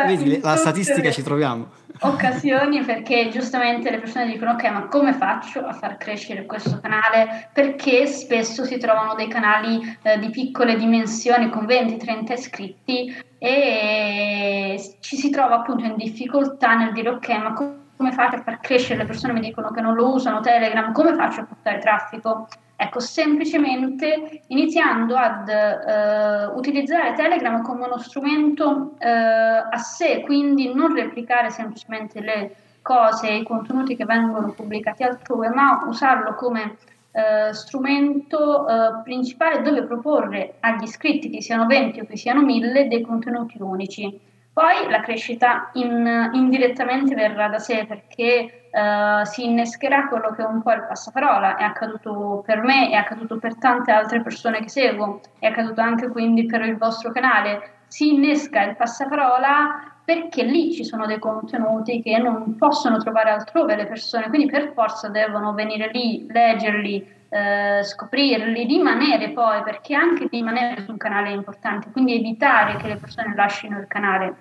Vedi, 0.08 0.40
la 0.42 0.56
statistica 0.56 1.12
ci 1.12 1.22
troviamo. 1.22 1.70
Occasioni 2.06 2.84
perché 2.84 3.30
giustamente 3.30 3.90
le 3.90 4.00
persone 4.00 4.26
dicono 4.26 4.52
ok, 4.52 4.64
ma 4.72 4.88
come 4.88 5.14
faccio 5.14 5.66
a 5.66 5.72
far 5.72 5.96
crescere 5.96 6.46
questo 6.46 6.82
canale? 6.82 7.50
Perché 7.54 8.08
spesso 8.08 8.66
si 8.66 8.78
trovano 8.78 9.16
dei 9.16 9.30
canali 9.30 9.98
eh, 10.02 10.20
di 10.20 10.30
piccole 10.30 10.76
dimensioni 10.76 11.50
con 11.50 11.66
20-30 11.66 12.32
iscritti 12.34 13.16
e 13.38 14.96
ci 15.00 15.16
si 15.16 15.30
trova 15.30 15.56
appunto 15.56 15.86
in 15.86 15.96
difficoltà 15.96 16.76
nel 16.76 16.92
dire 16.92 17.08
ok, 17.08 17.30
ma 17.38 17.54
come 17.54 18.12
faccio 18.12 18.36
a 18.36 18.42
far 18.42 18.60
crescere? 18.60 19.00
Le 19.00 19.06
persone 19.06 19.32
mi 19.32 19.40
dicono 19.40 19.72
che 19.72 19.80
non 19.80 19.94
lo 19.94 20.12
usano 20.12 20.42
Telegram, 20.42 20.92
come 20.92 21.16
faccio 21.16 21.40
a 21.40 21.46
portare 21.46 21.80
traffico? 21.80 22.48
Ecco, 22.84 23.00
semplicemente 23.00 24.42
iniziando 24.48 25.16
ad 25.16 25.48
eh, 25.48 26.46
utilizzare 26.54 27.13
Telegram 27.13 27.62
come 27.62 27.86
uno 27.86 27.98
strumento 27.98 28.96
eh, 29.00 29.08
a 29.10 29.78
sé, 29.78 30.20
quindi 30.25 30.74
non 30.74 30.94
replicare 30.94 31.50
semplicemente 31.50 32.20
le 32.20 32.56
cose 32.82 33.30
e 33.30 33.38
i 33.38 33.44
contenuti 33.44 33.96
che 33.96 34.04
vengono 34.04 34.52
pubblicati 34.52 35.02
altrove, 35.02 35.48
ma 35.48 35.82
usarlo 35.88 36.36
come 36.36 36.75
eh, 37.12 37.54
strumento 37.54 38.68
eh, 38.68 39.02
principale 39.06 39.62
dove 39.62 39.84
proporre 39.84 40.56
agli 40.60 40.84
iscritti, 40.84 41.30
che 41.30 41.42
siano 41.42 41.66
20 41.66 42.02
o 42.02 42.06
che 42.06 42.18
siano 42.18 42.42
1000, 42.42 42.90
dei 42.90 43.02
contenuti 43.02 43.56
unici. 43.62 44.20
Poi 44.54 44.88
la 44.90 45.02
crescita 45.02 45.72
in, 45.74 46.30
indirettamente 46.34 47.16
verrà 47.16 47.48
da 47.50 47.60
sé 47.60 47.86
perché 47.88 48.60
Uh, 48.74 49.24
si 49.24 49.46
innescherà 49.46 50.08
quello 50.08 50.32
che 50.32 50.42
è 50.42 50.46
un 50.48 50.64
po' 50.64 50.72
il 50.72 50.88
passaparola, 50.88 51.58
è 51.58 51.64
accaduto 51.64 52.42
per 52.44 52.64
me, 52.64 52.90
è 52.90 52.96
accaduto 52.96 53.38
per 53.38 53.56
tante 53.60 53.92
altre 53.92 54.24
persone 54.24 54.62
che 54.62 54.70
seguo, 54.70 55.22
è 55.38 55.46
accaduto 55.46 55.80
anche 55.80 56.08
quindi 56.08 56.48
per 56.48 56.62
il 56.62 56.76
vostro 56.76 57.12
canale, 57.12 57.84
si 57.86 58.16
innesca 58.16 58.64
il 58.64 58.76
passaparola 58.76 60.00
perché 60.04 60.42
lì 60.42 60.74
ci 60.74 60.84
sono 60.84 61.06
dei 61.06 61.20
contenuti 61.20 62.02
che 62.02 62.18
non 62.18 62.56
possono 62.56 62.98
trovare 62.98 63.30
altrove 63.30 63.76
le 63.76 63.86
persone, 63.86 64.30
quindi 64.30 64.52
per 64.52 64.72
forza 64.74 65.08
devono 65.08 65.54
venire 65.54 65.92
lì, 65.94 66.26
leggerli, 66.28 67.23
eh, 67.34 67.82
scoprirli, 67.84 68.66
rimanere 68.66 69.30
poi, 69.30 69.63
perché 69.63 69.96
anche 69.96 70.28
rimanere 70.30 70.84
su 70.84 70.92
un 70.92 70.98
canale 70.98 71.30
è 71.30 71.34
importante, 71.34 71.90
quindi 71.90 72.16
evitare 72.16 72.78
che 72.78 72.88
le 72.88 72.98
persone 72.98 73.34
lasciano 73.36 73.80
il 73.80 73.88
canale. 73.88 74.36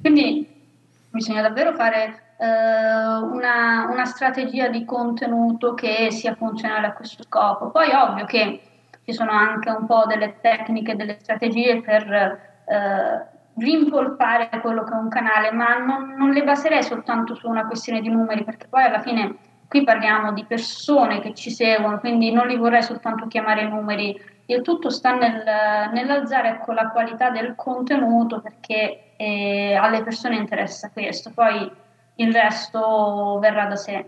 Quindi 0.00 0.48
bisogna 1.10 1.42
davvero 1.42 1.74
fare 1.74 2.34
eh, 2.38 2.46
una, 2.46 3.88
una, 3.90 4.04
strategia 4.06 4.68
di 4.68 4.86
contenuto 4.86 5.74
che 5.74 6.10
sia 6.10 6.34
funzionale 6.34 6.86
a 6.86 6.92
questo 6.94 7.24
scopo. 7.24 7.70
Poi 7.70 7.92
ovvio 7.92 8.24
che 8.24 8.60
ci 9.04 9.12
sono 9.12 9.32
anche 9.32 9.68
un 9.68 9.84
po' 9.84 10.04
delle 10.06 10.40
tecniche, 10.40 10.96
delle 10.96 11.18
strategie 11.20 11.82
per 11.82 12.10
eh, 12.10 13.26
rimpolpare 13.58 14.48
quello 14.62 14.82
che 14.84 14.92
è 14.92 14.96
un 14.96 15.10
canale, 15.10 15.50
ma 15.50 15.76
non, 15.76 16.14
non 16.16 16.30
le 16.30 16.42
baserei 16.42 16.82
soltanto 16.82 17.34
su 17.34 17.46
una 17.50 17.66
questione 17.66 18.00
di 18.00 18.08
numeri, 18.08 18.44
perché 18.44 18.66
poi 18.66 18.84
alla 18.84 19.00
fine 19.00 19.36
qui 19.70 19.84
parliamo 19.84 20.32
di 20.32 20.44
persone 20.44 21.20
che 21.20 21.32
ci 21.32 21.48
seguono, 21.48 22.00
quindi 22.00 22.32
non 22.32 22.48
li 22.48 22.56
vorrei 22.56 22.82
soltanto 22.82 23.28
chiamare 23.28 23.68
numeri, 23.68 24.20
il 24.46 24.62
tutto 24.62 24.90
sta 24.90 25.14
nel, 25.14 25.44
nell'alzare 25.92 26.48
ecco, 26.48 26.72
la 26.72 26.88
qualità 26.88 27.30
del 27.30 27.54
contenuto 27.54 28.40
perché 28.40 29.12
eh, 29.16 29.74
alle 29.76 30.02
persone 30.02 30.34
interessa 30.34 30.90
questo. 30.92 31.30
Poi 31.32 31.70
il 32.16 32.32
resto 32.32 33.38
verrà 33.40 33.66
da 33.66 33.76
sé. 33.76 34.04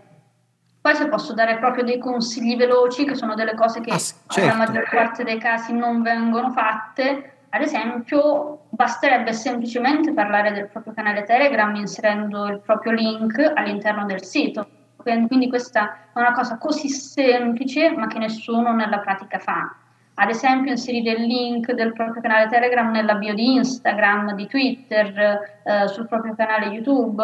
Poi 0.81 0.95
se 0.95 1.07
posso 1.07 1.33
dare 1.33 1.57
proprio 1.59 1.85
dei 1.85 1.97
consigli 1.97 2.57
veloci, 2.57 3.05
che 3.05 3.15
sono 3.15 3.33
delle 3.33 3.55
cose 3.55 3.79
che 3.79 3.91
ah, 3.91 3.97
certo. 3.97 4.41
nella 4.41 4.55
maggior 4.55 4.89
parte 4.89 5.23
dei 5.23 5.39
casi 5.39 5.71
non 5.71 6.01
vengono 6.01 6.51
fatte, 6.51 7.35
ad 7.47 7.61
esempio 7.61 8.65
basterebbe 8.67 9.31
semplicemente 9.31 10.11
parlare 10.11 10.51
del 10.51 10.67
proprio 10.67 10.91
canale 10.91 11.23
Telegram 11.23 11.73
inserendo 11.73 12.47
il 12.47 12.59
proprio 12.59 12.91
link 12.91 13.39
all'interno 13.55 14.03
del 14.05 14.25
sito. 14.25 14.67
Quindi 15.03 15.47
questa 15.47 15.93
è 16.13 16.19
una 16.19 16.31
cosa 16.31 16.57
così 16.57 16.89
semplice 16.89 17.91
ma 17.91 18.07
che 18.07 18.19
nessuno 18.19 18.73
nella 18.73 18.99
pratica 18.99 19.37
fa. 19.39 19.75
Ad 20.15 20.29
esempio 20.29 20.71
inserire 20.71 21.11
il 21.13 21.23
link 21.23 21.71
del 21.71 21.93
proprio 21.93 22.21
canale 22.21 22.47
Telegram 22.47 22.89
nella 22.91 23.15
bio 23.15 23.33
di 23.33 23.55
Instagram, 23.55 24.33
di 24.35 24.47
Twitter, 24.47 25.61
eh, 25.63 25.87
sul 25.87 26.07
proprio 26.07 26.35
canale 26.35 26.67
YouTube, 26.67 27.23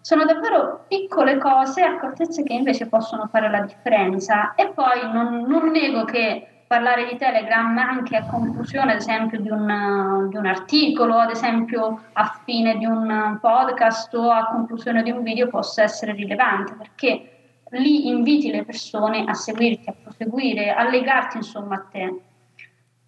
sono 0.00 0.24
davvero 0.24 0.84
piccole 0.86 1.36
cose, 1.38 1.82
accortezze 1.82 2.44
che 2.44 2.52
invece 2.52 2.86
possono 2.86 3.26
fare 3.26 3.50
la 3.50 3.60
differenza. 3.60 4.54
E 4.54 4.68
poi 4.68 5.10
non, 5.12 5.42
non 5.48 5.68
nego 5.70 6.04
che 6.04 6.57
parlare 6.68 7.08
di 7.08 7.16
Telegram 7.16 7.76
anche 7.78 8.14
a 8.14 8.26
conclusione, 8.26 8.92
ad 8.92 8.98
esempio, 8.98 9.40
di 9.40 9.48
un, 9.48 10.28
di 10.28 10.36
un, 10.36 10.46
articolo, 10.46 11.16
ad 11.16 11.30
esempio 11.30 12.02
a 12.12 12.40
fine 12.44 12.76
di 12.76 12.84
un 12.84 13.38
podcast 13.40 14.14
o 14.14 14.30
a 14.30 14.46
conclusione 14.48 15.02
di 15.02 15.10
un 15.10 15.22
video 15.22 15.48
possa 15.48 15.82
essere 15.82 16.12
rilevante, 16.12 16.74
perché 16.74 17.30
lì 17.70 18.08
inviti 18.08 18.50
le 18.50 18.64
persone 18.64 19.24
a 19.26 19.32
seguirti, 19.32 19.88
a 19.88 19.94
proseguire, 20.00 20.72
a 20.72 20.88
legarti 20.88 21.38
insomma 21.38 21.76
a 21.76 21.86
te. 21.90 22.20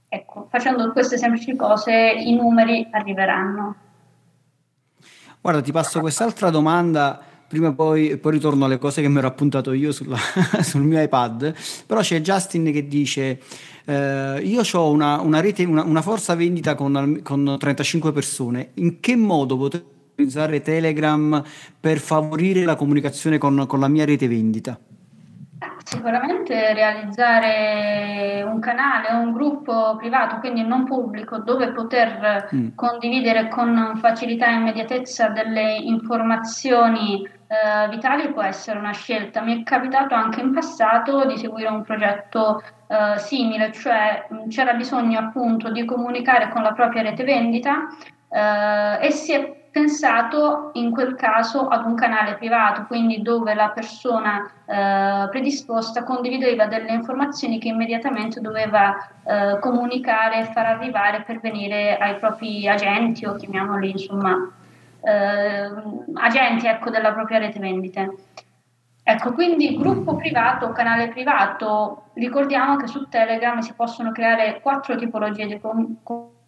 Ecco, 0.09 0.49
facendo 0.51 0.91
queste 0.91 1.19
semplici 1.19 1.55
cose 1.55 1.93
i 1.93 2.35
numeri 2.35 2.89
arriveranno. 2.91 3.77
Guarda, 5.41 5.61
ti 5.61 5.71
passo 5.71 6.01
quest'altra 6.01 6.51
domanda 6.51 7.21
prima 7.51 7.73
poi, 7.73 8.17
poi 8.17 8.31
ritorno 8.31 8.65
alle 8.65 8.79
cose 8.79 9.03
che 9.03 9.09
mi 9.09 9.19
ero 9.19 9.27
appuntato 9.27 9.73
io 9.73 9.91
sulla, 9.91 10.17
sul 10.63 10.83
mio 10.83 11.03
iPad, 11.03 11.53
però 11.85 12.01
c'è 12.01 12.21
Justin 12.21 12.71
che 12.71 12.87
dice 12.87 13.41
eh, 13.85 14.41
io 14.41 14.63
ho 14.73 14.91
una, 14.93 15.21
una, 15.21 15.41
rete, 15.41 15.65
una, 15.65 15.83
una 15.83 16.01
forza 16.01 16.37
vendita 16.37 16.77
con, 16.77 17.19
con 17.25 17.57
35 17.59 18.13
persone, 18.13 18.71
in 18.75 19.01
che 19.01 19.17
modo 19.17 19.57
potrei 19.57 19.83
utilizzare 20.13 20.63
Telegram 20.63 21.43
per 21.81 21.99
favorire 21.99 22.63
la 22.65 22.77
comunicazione 22.77 23.37
con, 23.39 23.67
con 23.67 23.81
la 23.81 23.89
mia 23.89 24.05
rete 24.05 24.29
vendita? 24.29 24.79
Sicuramente 25.83 26.73
realizzare 26.73 28.43
un 28.47 28.61
canale 28.61 29.13
o 29.13 29.21
un 29.23 29.33
gruppo 29.33 29.97
privato, 29.97 30.39
quindi 30.39 30.63
non 30.63 30.85
pubblico, 30.85 31.39
dove 31.39 31.73
poter 31.73 32.49
mm. 32.55 32.69
condividere 32.77 33.49
con 33.49 33.99
facilità 34.01 34.49
e 34.51 34.55
immediatezza 34.55 35.29
delle 35.29 35.77
informazioni 35.77 37.27
eh, 37.51 37.89
vitali 37.89 38.31
può 38.33 38.43
essere 38.43 38.79
una 38.79 38.93
scelta. 38.93 39.41
Mi 39.41 39.61
è 39.61 39.65
capitato 39.65 40.15
anche 40.15 40.41
in 40.41 40.53
passato 40.53 41.25
di 41.27 41.37
seguire 41.37 41.69
un 41.69 41.83
progetto 41.83 42.63
eh, 42.87 43.19
simile, 43.19 43.73
cioè 43.73 44.29
c'era 44.49 44.75
bisogno 44.75 45.19
appunto 45.19 45.69
di 45.71 45.85
comunicare 45.85 46.49
con 46.51 46.63
la 46.63 46.73
propria 46.73 47.03
rete 47.03 47.25
vendita 47.25 47.89
eh, 48.29 49.05
e 49.05 49.11
si 49.11 49.33
è 49.33 49.59
pensato 49.73 50.71
in 50.75 50.93
quel 50.93 51.17
caso 51.17 51.67
ad 51.67 51.85
un 51.87 51.95
canale 51.95 52.37
privato, 52.37 52.85
quindi 52.87 53.21
dove 53.21 53.55
la 53.55 53.71
persona 53.71 54.49
eh, 54.67 55.29
predisposta 55.29 56.05
condivideva 56.05 56.67
delle 56.67 56.93
informazioni 56.93 57.59
che 57.59 57.69
immediatamente 57.69 58.41
doveva 58.41 58.97
eh, 59.25 59.59
comunicare 59.61 60.41
e 60.41 60.53
far 60.53 60.67
arrivare 60.67 61.23
per 61.23 61.41
venire 61.41 61.97
ai 61.99 62.17
propri 62.17 62.69
agenti 62.69 63.27
o 63.27 63.35
chiamiamoli 63.35 63.91
insomma 63.91 64.53
eh, 65.03 65.71
agenti 66.15 66.67
ecco, 66.67 66.91
della 66.91 67.13
propria 67.13 67.39
rete 67.39 67.59
vendite. 67.59 68.15
Ecco, 69.03 69.33
quindi 69.33 69.77
gruppo 69.77 70.15
privato, 70.15 70.71
canale 70.71 71.09
privato, 71.09 72.11
ricordiamo 72.15 72.77
che 72.77 72.87
su 72.87 73.09
Telegram 73.09 73.59
si 73.59 73.73
possono 73.75 74.13
creare 74.13 74.61
quattro 74.61 74.95
tipologie 74.97 75.47
di 75.47 75.59
com- 75.59 75.97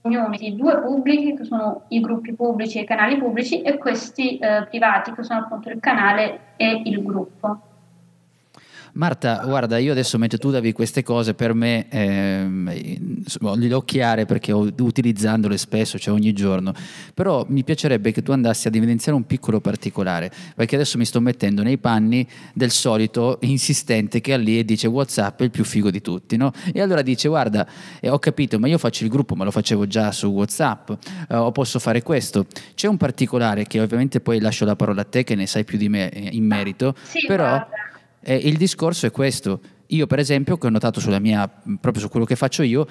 community, 0.03 0.55
due 0.55 0.81
pubblici 0.81 1.35
che 1.35 1.45
sono 1.45 1.83
i 1.89 2.01
gruppi 2.01 2.35
pubblici 2.35 2.79
e 2.79 2.83
i 2.83 2.87
canali 2.87 3.17
pubblici 3.19 3.63
e 3.63 3.79
questi 3.79 4.39
eh, 4.39 4.67
privati 4.69 5.13
che 5.13 5.23
sono 5.23 5.41
appunto 5.41 5.71
il 5.71 5.81
canale 5.81 6.55
e 6.57 6.83
il 6.85 7.03
gruppo. 7.03 7.72
Marta, 8.95 9.43
guarda, 9.47 9.79
io 9.79 9.93
adesso 9.93 10.19
mentre 10.19 10.37
tu 10.37 10.51
davi 10.51 10.73
queste 10.73 11.03
cose 11.03 11.33
per 11.33 11.55
me 11.55 11.87
ehm, 11.89 13.23
le 13.41 13.73
ho 13.73 13.81
chiare 13.81 14.27
perché 14.27 14.53
utilizzandole 14.53 15.57
spesso, 15.57 15.99
cioè 15.99 16.13
ogni 16.13 16.35
giorno, 16.35 16.75
però 17.15 17.47
mi 17.49 17.65
piacerebbe 17.65 18.13
che 18.13 18.23
tu 18.23 18.33
andassi 18.33 18.69
ad 18.69 18.75
evidenziare 18.75 19.17
un 19.17 19.25
piccolo 19.25 19.61
particolare, 19.61 20.31
perché 20.55 20.75
adesso 20.75 20.99
mi 20.99 21.07
sto 21.07 21.21
mettendo 21.21 21.63
nei 21.63 21.79
panni 21.79 22.29
del 22.53 22.71
solito 22.71 23.39
insistente 23.43 24.21
che 24.21 24.35
ha 24.35 24.37
lì 24.37 24.59
e 24.59 24.65
dice 24.67 24.89
Whatsapp 24.89 25.41
è 25.41 25.45
il 25.45 25.51
più 25.51 25.65
figo 25.65 25.91
di 25.91 26.03
tutti, 26.03 26.37
no? 26.37 26.53
E 26.71 26.83
allora 26.83 27.01
dice 27.01 27.29
guarda, 27.29 27.67
eh, 27.99 28.11
ho 28.11 28.19
capito, 28.19 28.59
ma 28.59 28.69
io 28.69 28.77
faccio 28.77 29.05
il 29.05 29.11
gruppo, 29.11 29.35
ma 29.35 29.45
lo 29.45 29.51
facevo 29.51 29.87
già 29.87 30.13
su 30.13 30.27
Whatsapp, 30.27 30.91
eh, 31.31 31.37
o 31.37 31.51
posso 31.51 31.79
fare 31.79 32.03
questo. 32.03 32.45
C'è 32.75 32.89
un 32.89 32.99
particolare 32.99 33.67
che 33.67 33.81
ovviamente 33.81 34.21
poi 34.21 34.39
lascio 34.39 34.67
la 34.67 34.77
parola 34.77 35.01
a 35.01 35.05
te 35.05 35.25
che 35.25 35.35
ne 35.35 35.47
sai 35.47 35.65
più 35.65 35.79
di 35.79 35.89
me 35.89 36.11
eh, 36.11 36.29
in 36.33 36.45
merito, 36.45 36.95
sì, 37.05 37.27
però... 37.27 37.45
Guarda 37.45 37.82
eh, 38.23 38.37
il 38.37 38.57
discorso 38.57 39.07
è 39.07 39.11
questo. 39.11 39.61
Io, 39.89 40.07
per 40.07 40.19
esempio, 40.19 40.57
che 40.57 40.67
ho 40.67 40.71
notato 40.71 41.01
sulla 41.01 41.19
mia, 41.19 41.49
proprio 41.81 42.03
su 42.03 42.09
quello 42.09 42.25
che 42.25 42.37
faccio 42.37 42.63
io, 42.63 42.87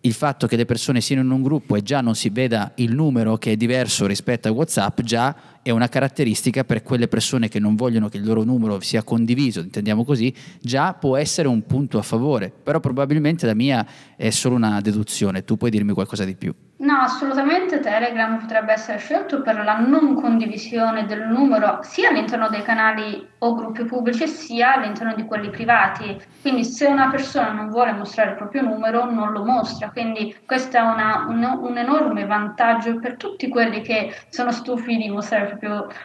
il 0.00 0.12
fatto 0.12 0.46
che 0.46 0.56
le 0.56 0.64
persone 0.64 1.00
siano 1.00 1.22
in 1.22 1.30
un 1.30 1.42
gruppo 1.42 1.76
e 1.76 1.82
già 1.82 2.00
non 2.00 2.14
si 2.14 2.30
veda 2.30 2.72
il 2.76 2.94
numero 2.94 3.36
che 3.36 3.52
è 3.52 3.56
diverso 3.56 4.06
rispetto 4.06 4.48
a 4.48 4.52
WhatsApp, 4.52 5.00
già 5.00 5.34
è 5.66 5.70
una 5.70 5.88
caratteristica 5.88 6.62
per 6.62 6.84
quelle 6.84 7.08
persone 7.08 7.48
che 7.48 7.58
non 7.58 7.74
vogliono 7.74 8.08
che 8.08 8.18
il 8.18 8.24
loro 8.24 8.44
numero 8.44 8.78
sia 8.78 9.02
condiviso, 9.02 9.58
intendiamo 9.58 10.04
così, 10.04 10.32
già 10.60 10.94
può 10.94 11.16
essere 11.16 11.48
un 11.48 11.66
punto 11.66 11.98
a 11.98 12.02
favore, 12.02 12.52
però 12.62 12.78
probabilmente 12.78 13.46
la 13.46 13.54
mia 13.54 13.84
è 14.14 14.30
solo 14.30 14.54
una 14.54 14.80
deduzione, 14.80 15.42
tu 15.42 15.56
puoi 15.56 15.70
dirmi 15.70 15.92
qualcosa 15.92 16.24
di 16.24 16.36
più. 16.36 16.54
No, 16.78 16.98
assolutamente 16.98 17.80
Telegram 17.80 18.38
potrebbe 18.38 18.72
essere 18.72 18.98
scelto 18.98 19.40
per 19.40 19.64
la 19.64 19.78
non 19.78 20.14
condivisione 20.14 21.06
del 21.06 21.26
numero 21.26 21.78
sia 21.80 22.10
all'interno 22.10 22.50
dei 22.50 22.62
canali 22.62 23.26
o 23.38 23.54
gruppi 23.54 23.84
pubblici 23.84 24.28
sia 24.28 24.74
all'interno 24.74 25.14
di 25.14 25.24
quelli 25.24 25.48
privati. 25.48 26.20
Quindi 26.42 26.64
se 26.64 26.84
una 26.84 27.08
persona 27.08 27.52
non 27.52 27.70
vuole 27.70 27.92
mostrare 27.92 28.30
il 28.30 28.36
proprio 28.36 28.60
numero 28.60 29.10
non 29.10 29.32
lo 29.32 29.42
mostra, 29.42 29.88
quindi 29.90 30.36
questo 30.44 30.76
è 30.76 30.80
una, 30.80 31.24
un, 31.26 31.42
un, 31.62 31.78
enorme 31.78 32.26
vantaggio 32.26 32.98
per 33.00 33.16
tutti 33.16 33.48
quelli 33.48 33.80
che 33.80 34.14
sono 34.28 34.52
stufi 34.52 34.96
di 34.98 35.08
mostrare 35.08 35.44
il 35.44 35.48
proprio 35.48 35.55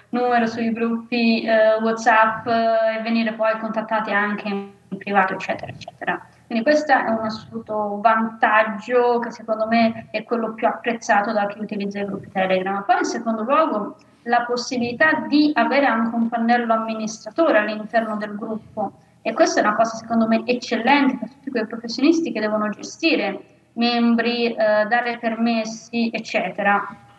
numero 0.10 0.46
sui 0.46 0.72
gruppi 0.72 1.44
eh, 1.44 1.76
WhatsApp 1.82 2.48
eh, 2.48 2.98
e 2.98 3.02
venire 3.02 3.34
poi 3.34 3.58
contattati 3.60 4.12
anche 4.12 4.48
in 4.48 4.72
privato, 4.98 5.34
eccetera, 5.34 5.72
eccetera. 5.72 6.26
Quindi 6.46 6.64
questo 6.64 6.92
è 6.92 7.10
un 7.10 7.24
assoluto 7.24 8.00
vantaggio 8.02 9.20
che 9.20 9.32
secondo 9.32 9.68
me 9.68 10.08
è 10.12 10.24
quello 10.24 10.54
più 10.54 10.68
apprezzato 10.68 11.32
da 11.32 11.48
chi 11.48 11.60
utilizza 11.60 12.00
i 12.00 12.06
gruppi 12.06 12.30
Telegram. 12.30 12.84
Poi 12.84 12.98
in 12.98 13.06
secondo 13.06 13.44
luogo 13.44 13.96
la 14.24 14.44
possibilità 14.44 15.26
di 15.28 15.52
avere 15.56 15.86
anche 15.86 16.16
un 16.16 16.30
pannello 16.30 16.74
amministratore 16.74 17.60
all'interno 17.60 18.18
del 18.18 18.36
gruppo 18.36 18.94
e 19.22 19.34
questa 19.34 19.62
è 19.62 19.64
una 19.64 19.76
cosa 19.76 19.96
secondo 19.96 20.28
me 20.28 20.44
eccellente 20.46 21.18
per 21.18 21.30
tutti 21.30 21.50
quei 21.52 21.68
professionisti 21.68 22.32
che 22.32 22.40
devono 22.40 22.70
gestire 22.70 23.46
membri, 23.74 24.48
eh, 24.48 24.56
dare 24.56 25.18
permessi, 25.20 26.10
eccetera 26.14 27.10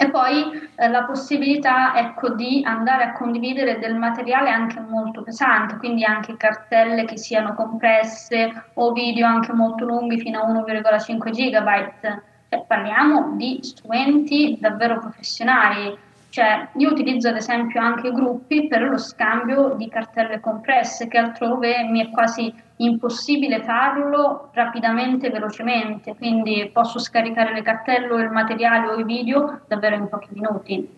e 0.00 0.10
poi 0.10 0.70
eh, 0.76 0.88
la 0.88 1.02
possibilità 1.02 1.96
ecco, 1.96 2.28
di 2.28 2.62
andare 2.64 3.02
a 3.02 3.12
condividere 3.14 3.80
del 3.80 3.96
materiale 3.96 4.48
anche 4.48 4.78
molto 4.78 5.24
pesante, 5.24 5.76
quindi 5.76 6.04
anche 6.04 6.36
cartelle 6.36 7.04
che 7.04 7.16
siano 7.16 7.52
compresse 7.54 8.66
o 8.74 8.92
video 8.92 9.26
anche 9.26 9.52
molto 9.52 9.84
lunghi 9.84 10.20
fino 10.20 10.40
a 10.40 10.46
1,5 10.46 11.30
GB. 11.30 12.00
Cioè, 12.00 12.64
parliamo 12.64 13.34
di 13.34 13.58
strumenti 13.60 14.56
davvero 14.60 15.00
professionali. 15.00 15.98
Cioè, 16.30 16.68
io 16.76 16.90
utilizzo 16.90 17.28
ad 17.28 17.36
esempio 17.36 17.80
anche 17.80 18.12
gruppi 18.12 18.66
per 18.66 18.82
lo 18.82 18.98
scambio 18.98 19.74
di 19.76 19.88
cartelle 19.88 20.40
compresse, 20.40 21.08
che 21.08 21.16
altrove 21.16 21.84
mi 21.84 22.00
è 22.00 22.10
quasi 22.10 22.52
impossibile 22.76 23.62
farlo 23.62 24.50
rapidamente 24.52 25.28
e 25.28 25.30
velocemente, 25.30 26.14
quindi 26.16 26.70
posso 26.72 26.98
scaricare 26.98 27.54
le 27.54 27.62
cartelle 27.62 28.22
il 28.22 28.30
materiale 28.30 28.88
o 28.88 28.98
i 28.98 29.04
video 29.04 29.60
davvero 29.66 29.96
in 29.96 30.08
pochi 30.08 30.28
minuti. 30.32 30.96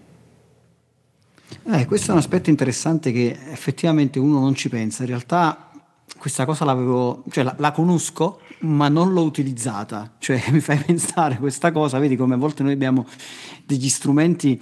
Eh, 1.73 1.87
questo 1.87 2.11
è 2.11 2.13
un 2.13 2.19
aspetto 2.19 2.51
interessante 2.51 3.13
che 3.13 3.37
effettivamente 3.51 4.19
uno 4.19 4.41
non 4.41 4.55
ci 4.55 4.69
pensa. 4.69 5.03
In 5.03 5.09
realtà 5.11 5.70
questa 6.21 6.45
cosa 6.45 6.67
l'avevo, 6.67 7.25
cioè 7.31 7.43
la, 7.43 7.55
la, 7.57 7.73
conosco, 7.73 8.41
ma 8.61 8.89
non 8.89 9.15
l'ho 9.15 9.23
utilizzata. 9.23 10.13
Cioè 10.19 10.39
mi 10.53 10.61
fai 10.61 10.77
pensare 10.77 11.39
questa 11.39 11.73
cosa, 11.73 11.99
vedi 11.99 12.15
come 12.15 12.35
a 12.35 12.37
volte 12.37 12.63
noi 12.63 12.73
abbiamo 12.73 13.07
degli 13.65 13.89
strumenti 13.89 14.61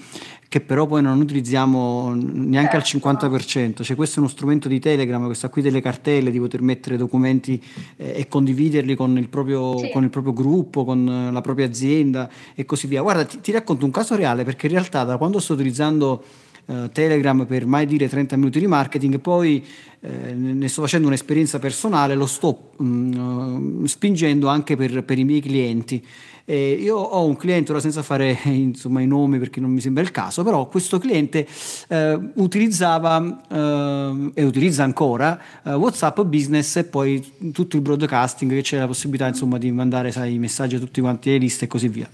che 0.49 0.61
però 0.61 0.87
poi 0.87 1.03
non 1.03 1.21
utilizziamo 1.21 2.15
neanche 2.15 2.77
al 2.77 2.83
50%. 2.83 3.83
Cioè 3.83 3.97
questo 3.97 4.17
è 4.17 4.19
uno 4.21 4.29
strumento 4.29 4.69
di 4.69 4.79
Telegram, 4.79 5.25
questa 5.27 5.49
qui 5.49 5.61
delle 5.61 5.81
cartelle, 5.81 6.31
di 6.31 6.39
poter 6.39 6.63
mettere 6.63 6.97
documenti 6.97 7.61
eh, 7.97 8.15
e 8.17 8.29
condividerli 8.29 8.95
con 8.95 9.19
il, 9.19 9.29
proprio, 9.29 9.77
sì. 9.79 9.91
con 9.91 10.05
il, 10.05 10.11
proprio, 10.11 10.33
gruppo, 10.33 10.85
con 10.85 11.31
la 11.33 11.41
propria 11.41 11.67
azienda 11.67 12.31
e 12.55 12.65
così 12.65 12.87
via. 12.87 13.03
Guarda, 13.03 13.25
ti, 13.25 13.41
ti 13.41 13.51
racconto 13.51 13.85
un 13.85 13.91
caso 13.91 14.15
reale 14.15 14.45
perché 14.45 14.67
in 14.67 14.73
realtà 14.73 15.03
da 15.03 15.17
quando 15.19 15.41
sto 15.41 15.55
utilizzando 15.55 16.23
eh, 16.69 16.91
Telegram 16.93 17.47
per 17.47 17.67
mai 17.67 17.87
dire 17.87 18.09
30 18.09 18.37
minuti 18.37 18.59
di 18.59 18.67
marketing, 18.67 19.19
poi 19.21 19.65
eh, 20.01 20.35
ne 20.35 20.69
sto 20.69 20.83
facendo 20.83 21.07
un'esperienza 21.07 21.59
personale, 21.59 22.15
lo 22.15 22.27
sto 22.27 22.73
mh, 22.77 22.85
mm, 22.85 23.85
spingendo 23.85 24.49
anche 24.49 24.77
per, 24.77 25.03
per 25.03 25.19
i 25.19 25.25
miei 25.25 25.41
clienti. 25.41 26.05
Eh, 26.45 26.79
io 26.81 26.97
ho 26.97 27.27
un 27.27 27.37
cliente, 27.37 27.73
ora 27.73 27.81
senza 27.81 28.03
fare 28.03 28.39
insomma, 28.45 29.01
i 29.01 29.07
nomi 29.07 29.39
perché 29.39 29.61
non 29.61 29.71
mi 29.71 29.81
sembra 29.81 30.03
il 30.03 30.11
caso, 30.11 30.43
però 30.43 30.67
questo 30.67 30.99
cliente 30.99 31.47
eh, 31.89 32.19
utilizzava 32.35 33.43
eh, 33.51 34.31
e 34.35 34.45
utilizza 34.45 34.83
ancora 34.83 35.39
eh, 35.63 35.75
WhatsApp 35.75 36.21
Business 36.23 36.77
e 36.77 36.85
poi 36.85 37.51
tutto 37.53 37.77
il 37.77 37.83
broadcasting 37.83 38.51
che 38.51 38.63
c'è 38.63 38.79
la 38.79 38.87
possibilità 38.87 39.27
insomma, 39.27 39.59
di 39.59 39.71
mandare 39.73 40.11
sai, 40.11 40.35
i 40.35 40.39
messaggi 40.39 40.77
a 40.77 40.79
tutti 40.79 41.01
quanti 41.01 41.31
le 41.31 41.39
liste 41.39 41.67
e 41.67 41.69
così 41.69 41.89
via. 41.89 42.09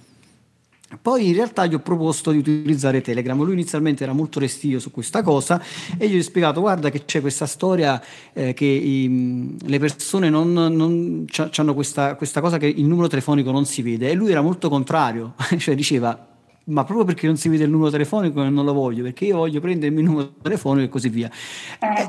Poi 1.01 1.29
in 1.29 1.35
realtà 1.35 1.67
gli 1.67 1.75
ho 1.75 1.81
proposto 1.81 2.31
di 2.31 2.39
utilizzare 2.39 3.01
Telegram. 3.01 3.43
Lui 3.43 3.53
inizialmente 3.53 4.05
era 4.05 4.13
molto 4.13 4.39
restio 4.39 4.79
su 4.79 4.91
questa 4.91 5.23
cosa 5.23 5.63
e 5.99 6.09
gli 6.09 6.19
ho 6.19 6.23
spiegato: 6.23 6.61
guarda, 6.61 6.91
che 6.91 7.05
c'è 7.05 7.21
questa 7.21 7.47
storia 7.47 8.03
eh, 8.33 8.55
che 8.55 8.65
i, 8.65 9.57
le 9.61 9.79
persone 9.79 10.31
non, 10.31 10.53
non 10.53 11.25
hanno 11.57 11.75
questa, 11.75 12.15
questa 12.15 12.41
cosa 12.41 12.59
che 12.59 12.67
il 12.67 12.85
numero 12.85 13.09
telefonico 13.09 13.51
non 13.51 13.67
si 13.67 13.83
vede. 13.83 14.11
E 14.11 14.15
lui 14.15 14.31
era 14.31 14.41
molto 14.41 14.69
contrario, 14.69 15.35
cioè 15.59 15.75
diceva 15.75 16.33
ma 16.67 16.83
proprio 16.85 17.05
perché 17.05 17.27
non 17.27 17.37
si 17.37 17.49
vede 17.49 17.65
il 17.65 17.71
numero 17.71 17.91
telefonico 17.91 18.43
non 18.43 18.65
lo 18.65 18.73
voglio, 18.73 19.03
perché 19.03 19.27
io 19.27 19.37
voglio 19.37 19.61
prendermi 19.61 20.01
il 20.01 20.07
numero 20.07 20.33
telefonico 20.41 20.87
e 20.87 20.89
così 20.89 21.09
via. 21.11 21.31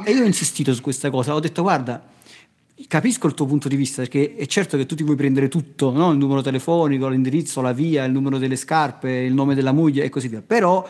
E 0.06 0.12
io 0.12 0.22
ho 0.22 0.26
insistito 0.26 0.74
su 0.74 0.82
questa 0.82 1.10
cosa, 1.10 1.34
ho 1.34 1.40
detto 1.40 1.62
guarda, 1.62 2.02
capisco 2.88 3.28
il 3.28 3.34
tuo 3.34 3.46
punto 3.46 3.68
di 3.68 3.76
vista, 3.76 4.02
perché 4.02 4.36
è 4.36 4.46
certo 4.46 4.78
che 4.78 4.86
tu 4.86 4.96
ti 4.96 5.04
vuoi 5.04 5.16
prendere 5.16 5.48
tutto, 5.48 5.92
no? 5.92 6.12
il 6.12 6.18
numero 6.18 6.42
telefonico, 6.42 7.08
l'indirizzo, 7.08 7.62
la 7.62 7.72
via, 7.72 8.04
il 8.04 8.12
numero 8.12 8.38
delle 8.38 8.56
scarpe, 8.56 9.12
il 9.12 9.34
nome 9.34 9.56
della 9.56 9.72
moglie 9.72 10.04
e 10.04 10.10
così 10.10 10.28
via, 10.28 10.42
però 10.46 10.88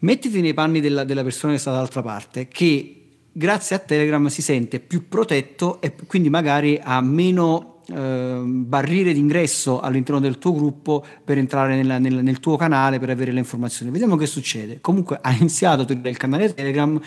mettiti 0.00 0.40
nei 0.40 0.54
panni 0.54 0.80
della, 0.80 1.04
della 1.04 1.22
persona 1.22 1.54
che 1.54 1.58
sta 1.58 1.70
dall'altra 1.70 2.02
parte, 2.02 2.48
che 2.48 2.94
grazie 3.32 3.76
a 3.76 3.78
Telegram 3.78 4.26
si 4.26 4.42
sente 4.42 4.80
più 4.80 5.08
protetto 5.08 5.80
e 5.80 5.94
quindi 6.06 6.28
magari 6.28 6.78
ha 6.82 7.00
meno 7.00 7.77
eh, 7.90 8.42
barriere 8.44 9.14
d'ingresso 9.14 9.80
all'interno 9.80 10.20
del 10.20 10.38
tuo 10.38 10.52
gruppo 10.52 11.02
per 11.24 11.38
entrare 11.38 11.74
nella, 11.74 11.98
nel, 11.98 12.22
nel, 12.22 12.38
tuo 12.38 12.56
canale 12.56 12.98
per 12.98 13.08
avere 13.08 13.32
le 13.32 13.38
informazioni. 13.38 13.90
Vediamo 13.90 14.16
che 14.16 14.26
succede. 14.26 14.80
Comunque 14.82 15.18
ha 15.22 15.32
iniziato 15.32 15.90
il 15.90 16.16
canale 16.18 16.52
Telegram 16.52 17.00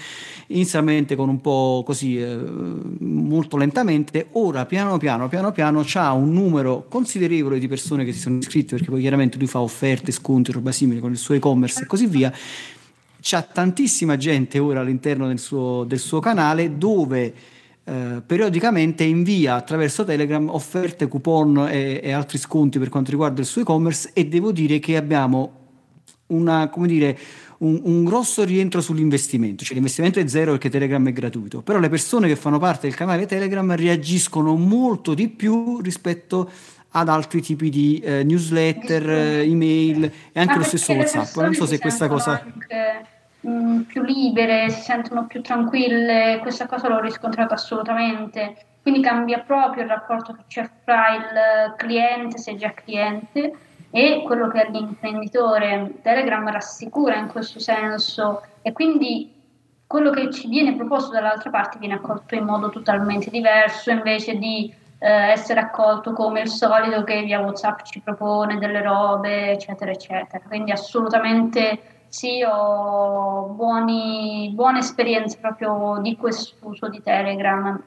inizialmente 0.48 1.16
con 1.16 1.30
un 1.30 1.40
po' 1.40 1.84
così 1.86 2.20
eh, 2.20 2.36
molto 3.00 3.58
lentamente, 3.58 4.28
ora 4.32 4.66
piano 4.66 4.98
piano 4.98 5.28
piano 5.28 5.52
piano 5.52 5.84
c'ha 5.86 6.12
un 6.14 6.34
numero 6.34 6.86
considerevole 6.90 7.60
di 7.60 7.68
persone 7.68 8.04
che 8.04 8.12
si 8.12 8.20
sono 8.20 8.38
iscritte 8.38 8.76
perché 8.76 8.90
poi 8.90 9.02
chiaramente 9.02 9.38
lui 9.38 9.48
fa 9.48 9.62
offerte, 9.62 10.12
sconti, 10.12 10.52
roba 10.52 10.72
simile 10.72 11.00
con 11.00 11.12
il 11.12 11.18
suo 11.18 11.36
e-commerce 11.36 11.84
e 11.84 11.86
così 11.86 12.08
via. 12.08 12.34
C'ha 13.22 13.44
tantissima 13.44 14.18
gente 14.18 14.58
ora 14.58 14.80
all'interno 14.80 15.28
del 15.28 15.38
suo, 15.38 15.84
del 15.84 16.00
suo 16.00 16.20
canale 16.20 16.76
dove 16.76 17.34
eh, 17.84 18.22
periodicamente 18.24 19.04
invia 19.04 19.56
attraverso 19.56 20.04
Telegram 20.04 20.48
offerte, 20.50 21.08
coupon 21.08 21.68
e, 21.68 22.00
e, 22.04 22.12
altri 22.12 22.38
sconti 22.38 22.78
per 22.78 22.90
quanto 22.90 23.10
riguarda 23.10 23.42
il 23.42 23.48
suo 23.48 23.62
e-commerce 23.62 24.12
e 24.14 24.28
devo 24.28 24.52
dire 24.52 24.78
che 24.78 24.96
abbiamo 24.98 25.60
una, 26.28 26.70
come 26.70 26.88
dire, 26.88 27.18
un, 27.60 27.82
un, 27.84 28.04
grosso 28.04 28.44
rientro 28.44 28.82
sull'investimento, 28.82 29.64
cioè 29.64 29.74
l'investimento 29.74 30.20
è 30.20 30.28
zero 30.28 30.52
perché 30.52 30.70
Telegram 30.70 31.06
è 31.08 31.12
gratuito, 31.12 31.62
però 31.64 31.80
le 31.80 31.90
persone 31.90 32.28
che 32.28 32.36
fanno 32.36 32.60
parte 32.60 32.88
del 32.88 32.96
canale 32.96 33.26
Telegram 33.26 33.76
reagiscono 33.76 34.56
molto 34.56 35.16
di 35.16 35.28
più 35.28 35.80
rispetto 35.82 36.50
ad 36.92 37.10
altri 37.10 37.42
tipi 37.42 37.70
di 37.70 38.00
eh, 38.00 38.24
newsletter, 38.24 39.10
eh, 39.10 39.50
email 39.50 40.04
e 40.32 40.40
anche 40.40 40.58
lo 40.58 40.64
stesso 40.64 40.94
WhatsApp. 40.94 41.36
Non 41.38 41.54
so 41.56 41.66
se 41.66 41.80
questa 41.80 42.08
cosa... 42.08 42.42
Anche 42.44 43.11
mm, 43.48 43.82
più 43.82 44.02
libere, 44.02 44.70
si 44.70 44.82
sentono 44.82 45.26
più 45.28 45.42
tranquille, 45.42 46.40
questa 46.42 46.68
cosa 46.68 46.88
l'ho 46.88 47.00
riscontrata 47.00 47.54
assolutamente. 47.54 48.66
Quindi 48.82 49.02
cambia 49.02 49.40
proprio 49.40 49.84
il 49.84 49.90
rapporto 49.90 50.34
che 50.34 50.44
c'è 50.48 50.70
fra 50.84 51.16
il 51.16 51.76
cliente, 51.78 52.38
se 52.38 52.56
già 52.56 52.74
cliente, 52.74 53.54
e 53.92 54.24
quello 54.26 54.48
che 54.48 54.62
è 54.62 54.70
l'imprenditore. 54.72 56.00
Telegram 56.02 56.50
rassicura 56.50 57.16
in 57.18 57.28
questo 57.28 57.60
senso 57.60 58.42
e 58.62 58.72
quindi 58.72 59.40
quello 59.86 60.10
che 60.10 60.32
ci 60.32 60.48
viene 60.48 60.76
proposto 60.76 61.12
dall'altra 61.12 61.50
parte 61.50 61.78
viene 61.78 61.96
accolto 61.96 62.34
in 62.34 62.46
modo 62.46 62.70
totalmente 62.70 63.30
diverso 63.30 63.92
invece 63.92 64.38
di 64.38 64.74
eh, 65.00 65.32
essere 65.32 65.60
accolto 65.60 66.14
come 66.14 66.42
il 66.42 66.48
solito 66.48 67.04
che 67.04 67.24
via 67.24 67.42
WhatsApp 67.42 67.82
ci 67.82 68.00
propone 68.00 68.58
delle 68.58 68.82
robe, 68.82 69.52
eccetera, 69.52 69.92
eccetera. 69.92 70.42
Quindi 70.48 70.72
assolutamente 70.72 71.91
sì, 72.12 72.44
ho 72.44 73.54
buoni, 73.56 74.52
buone 74.54 74.80
esperienze 74.80 75.38
proprio 75.40 75.98
di 76.02 76.18
quest'uso 76.18 76.90
di 76.90 77.02
Telegram. 77.02 77.82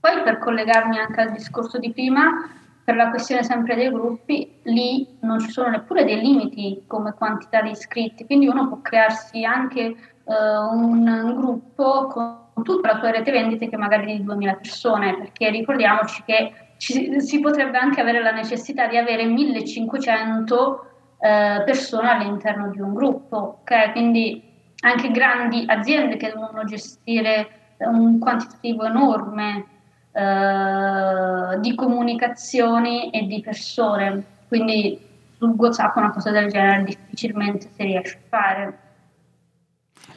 Poi 0.00 0.22
per 0.24 0.38
collegarmi 0.38 0.98
anche 0.98 1.20
al 1.20 1.30
discorso 1.30 1.78
di 1.78 1.92
prima, 1.92 2.50
per 2.82 2.96
la 2.96 3.10
questione 3.10 3.44
sempre 3.44 3.76
dei 3.76 3.88
gruppi, 3.88 4.58
lì 4.64 5.16
non 5.20 5.38
ci 5.38 5.50
sono 5.50 5.68
neppure 5.68 6.04
dei 6.04 6.20
limiti 6.20 6.82
come 6.88 7.14
quantità 7.14 7.62
di 7.62 7.70
iscritti, 7.70 8.26
quindi 8.26 8.48
uno 8.48 8.66
può 8.66 8.80
crearsi 8.82 9.44
anche 9.44 9.80
eh, 9.80 9.94
un, 10.24 11.32
gruppo 11.36 12.08
con 12.08 12.64
tutta 12.64 12.94
la 12.94 12.98
sua 12.98 13.12
rete 13.12 13.30
vendite 13.30 13.68
che 13.68 13.76
magari 13.76 14.16
di 14.16 14.24
2000 14.24 14.54
persone, 14.54 15.16
perché 15.18 15.50
ricordiamoci 15.50 16.24
che 16.26 16.52
ci, 16.78 17.20
si 17.20 17.38
potrebbe 17.38 17.78
anche 17.78 18.00
avere 18.00 18.20
la 18.20 18.32
necessità 18.32 18.88
di 18.88 18.96
avere 18.96 19.24
1500 19.24 20.86
eh, 21.22 21.62
persone 21.64 22.10
all'interno 22.10 22.68
di 22.70 22.80
un 22.80 22.94
gruppo, 22.94 23.60
ok? 23.60 23.92
Quindi 23.92 24.42
anche 24.80 25.12
grandi 25.12 25.64
aziende 25.68 26.16
che 26.16 26.32
devono 26.34 26.64
gestire 26.64 27.76
un 27.78 28.18
quantitativo 28.18 28.84
enorme 28.84 29.66
eh, 30.10 31.60
di 31.60 31.74
comunicazioni 31.76 33.10
e 33.10 33.26
di 33.26 33.40
persone, 33.40 34.24
quindi 34.48 34.98
su 35.38 35.46
WhatsApp 35.56 35.96
una 35.96 36.10
cosa 36.10 36.32
del 36.32 36.50
genere 36.50 36.84
difficilmente 36.84 37.68
si 37.72 37.82
riesce 37.84 38.16
a 38.16 38.28
fare. 38.28 38.78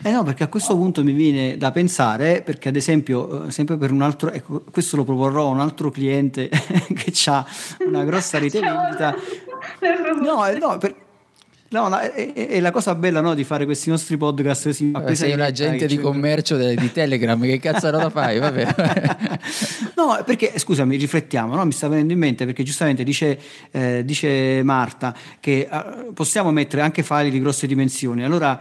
Eh 0.01 0.11
no, 0.11 0.23
perché 0.23 0.43
a 0.43 0.47
questo 0.47 0.75
punto 0.75 1.03
mi 1.03 1.13
viene 1.13 1.57
da 1.57 1.71
pensare, 1.71 2.41
perché 2.41 2.69
ad 2.69 2.75
esempio, 2.75 3.45
eh, 3.45 3.51
sempre 3.51 3.77
per 3.77 3.91
un 3.91 4.01
altro, 4.01 4.31
ecco, 4.31 4.63
questo 4.71 4.97
lo 4.97 5.03
proporrò 5.03 5.47
a 5.47 5.49
un 5.49 5.59
altro 5.59 5.89
cliente 5.89 6.49
che 6.49 7.13
ha 7.27 7.45
una 7.87 8.03
grossa 8.03 8.37
rete 8.37 8.59
vendita. 8.59 9.15
No, 10.21 10.45
eh, 10.47 10.57
no, 10.57 10.77
per, 10.77 10.95
No, 11.75 11.89
no 11.89 11.97
è, 11.97 12.31
è, 12.31 12.59
la 12.59 12.71
cosa 12.71 12.93
bella 12.95 13.21
no, 13.21 13.33
di 13.33 13.43
fare 13.43 13.65
questi 13.65 13.89
nostri 13.89 14.15
podcast 14.17 14.65
così. 14.65 14.85
Ma 14.85 15.13
sei 15.15 15.33
un 15.33 15.41
agente 15.41 15.87
di 15.87 15.97
commercio 15.97 16.55
de, 16.57 16.75
di 16.75 16.91
Telegram, 16.91 17.41
che 17.41 17.59
cazzo 17.59 17.89
lo 17.89 18.09
fai? 18.09 18.39
Vabbè. 18.39 18.75
no, 19.97 20.21
perché 20.23 20.53
scusami, 20.57 20.95
riflettiamo, 20.95 21.55
no? 21.55 21.65
mi 21.65 21.71
sta 21.71 21.87
venendo 21.87 22.13
in 22.13 22.19
mente 22.19 22.45
perché 22.45 22.63
giustamente 22.63 23.03
dice, 23.03 23.37
eh, 23.71 24.05
dice 24.05 24.61
Marta 24.63 25.13
che 25.39 25.67
eh, 25.69 26.11
possiamo 26.13 26.51
mettere 26.51 26.81
anche 26.81 27.03
file 27.03 27.29
di 27.29 27.41
grosse 27.41 27.67
dimensioni. 27.67 28.23
Allora 28.23 28.57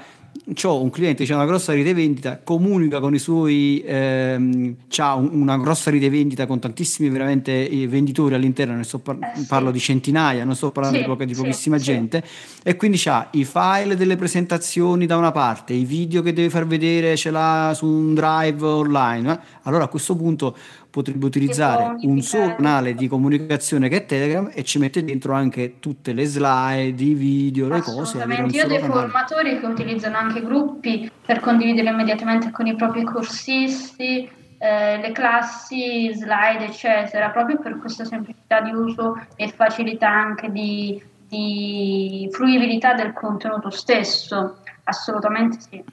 ho 0.65 0.83
un 0.83 0.91
cliente, 0.91 1.25
c'è 1.25 1.35
una 1.35 1.47
grossa 1.47 1.73
rete 1.73 1.95
vendita, 1.95 2.39
comunica 2.43 3.01
con 3.01 3.15
i 3.15 3.19
suoi, 3.19 3.83
ehm, 3.85 4.77
ha 4.99 5.15
un, 5.15 5.31
una 5.33 5.57
grossa 5.57 5.91
rete 5.91 6.11
vendita 6.11 6.47
con 6.47 6.59
tantissimi 6.59 7.09
veramente 7.09 7.69
eh, 7.69 7.89
venditori 7.89 8.35
all'interno, 8.35 8.77
ne 8.77 8.85
sto 8.85 8.99
par- 8.99 9.19
eh, 9.23 9.45
parlo 9.49 9.71
di 9.71 9.79
centinaia, 9.79 10.45
non 10.45 10.55
sto 10.55 10.71
parlando 10.71 10.99
sì, 10.99 11.05
di, 11.05 11.09
poca, 11.09 11.25
di 11.25 11.35
pochissima 11.35 11.79
sì, 11.79 11.85
gente, 11.85 12.23
e 12.63 12.77
quindi 12.77 13.01
ha 13.07 13.29
i 13.33 13.45
file 13.45 13.97
delle 13.97 14.17
presentazioni 14.17 15.07
da 15.07 15.17
una 15.17 15.33
parte, 15.33 15.73
i 15.73 15.85
video 15.85 16.21
che 16.21 16.35
deve 16.35 16.51
far 16.51 16.67
vedere 16.67 17.17
ce 17.17 17.31
l'ha 17.31 17.73
su 17.75 17.87
un 17.87 18.13
drive 18.15 18.67
online, 18.67 19.33
eh? 19.33 19.39
allora 19.63 19.85
a 19.85 19.89
questo 19.89 20.15
punto 20.15 20.55
potrebbe 20.95 21.27
utilizzare 21.27 21.97
un 22.03 22.21
solo 22.21 22.55
canale 22.55 22.95
di 22.95 23.09
comunicazione 23.09 23.89
che 23.89 23.97
è 23.97 24.07
Telegram 24.07 24.49
e 24.55 24.63
ci 24.63 24.79
mette 24.79 25.03
dentro 25.03 25.33
anche 25.33 25.81
tutte 25.81 26.13
le 26.13 26.25
slide, 26.25 27.03
i 27.03 27.15
video, 27.15 27.67
le 27.67 27.81
cose. 27.81 28.19
Io 28.19 28.23
ho 28.23 28.47
dei 28.47 28.79
canale. 28.79 28.79
formatori 28.79 29.59
che 29.59 29.67
utilizzano 29.67 30.17
anche 30.19 30.41
gruppi 30.41 31.11
per 31.27 31.41
condividere 31.41 31.89
immediatamente 31.89 32.53
con 32.53 32.69
i 32.69 32.77
propri 32.77 33.03
corsisti. 33.03 34.31
Eh, 34.57 35.01
le 35.01 35.11
classi, 35.11 36.15
slide, 36.15 36.67
eccetera, 36.67 37.31
proprio 37.31 37.59
per 37.59 37.77
questa 37.81 38.05
semplicità 38.05 38.61
di 38.61 38.71
uso 38.71 39.21
e 39.35 39.49
facilità 39.49 40.09
anche 40.09 40.53
di, 40.53 41.03
di 41.27 42.29
fruibilità 42.31 42.95
del 42.95 43.13
contenuto 43.13 43.69
stesso. 43.71 44.59
Assolutamente 44.85 45.59
sì. 45.59 45.85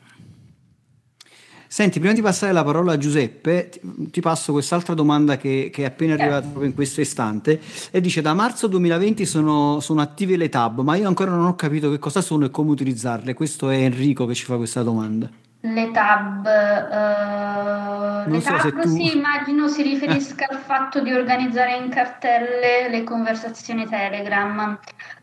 Senti, 1.73 1.99
prima 1.99 2.13
di 2.13 2.21
passare 2.21 2.51
la 2.51 2.65
parola 2.65 2.91
a 2.91 2.97
Giuseppe, 2.97 3.69
ti, 3.69 3.79
ti 4.12 4.19
passo 4.19 4.51
quest'altra 4.51 4.93
domanda 4.93 5.38
che, 5.38 5.69
che, 5.71 5.84
è 5.84 5.86
appena 5.86 6.15
arrivata 6.15 6.41
proprio 6.41 6.65
in 6.65 6.73
questo 6.73 6.99
istante 6.99 7.62
e 7.91 8.01
dice 8.01 8.21
da 8.21 8.34
marzo 8.34 8.67
2020 8.67 9.25
sono, 9.25 9.79
sono, 9.79 10.01
attive 10.01 10.36
le 10.36 10.49
tab, 10.49 10.81
ma 10.81 10.97
io 10.97 11.07
ancora 11.07 11.31
non 11.31 11.45
ho 11.45 11.55
capito 11.55 11.89
che 11.89 11.97
cosa 11.97 12.19
sono 12.19 12.43
e 12.43 12.51
come 12.51 12.71
utilizzarle. 12.71 13.34
Questo 13.34 13.69
è 13.69 13.77
Enrico 13.77 14.25
che 14.25 14.34
ci 14.34 14.43
fa 14.43 14.57
questa 14.57 14.84
domanda. 14.84 15.29
Le 15.62 15.91
tab, 15.91 16.45
uh, 16.45 18.29
le 18.29 18.41
so 18.41 18.49
tab 18.53 18.81
tu... 18.81 18.89
sì, 18.89 19.15
immagino 19.15 19.69
si 19.69 19.81
riferisca 19.81 20.47
al 20.51 20.57
fatto 20.57 20.99
di 20.99 21.13
organizzare 21.13 21.77
in 21.77 21.88
cartelle 21.89 22.89
le 22.89 23.03
conversazioni 23.05 23.88
Telegram. 23.88 24.77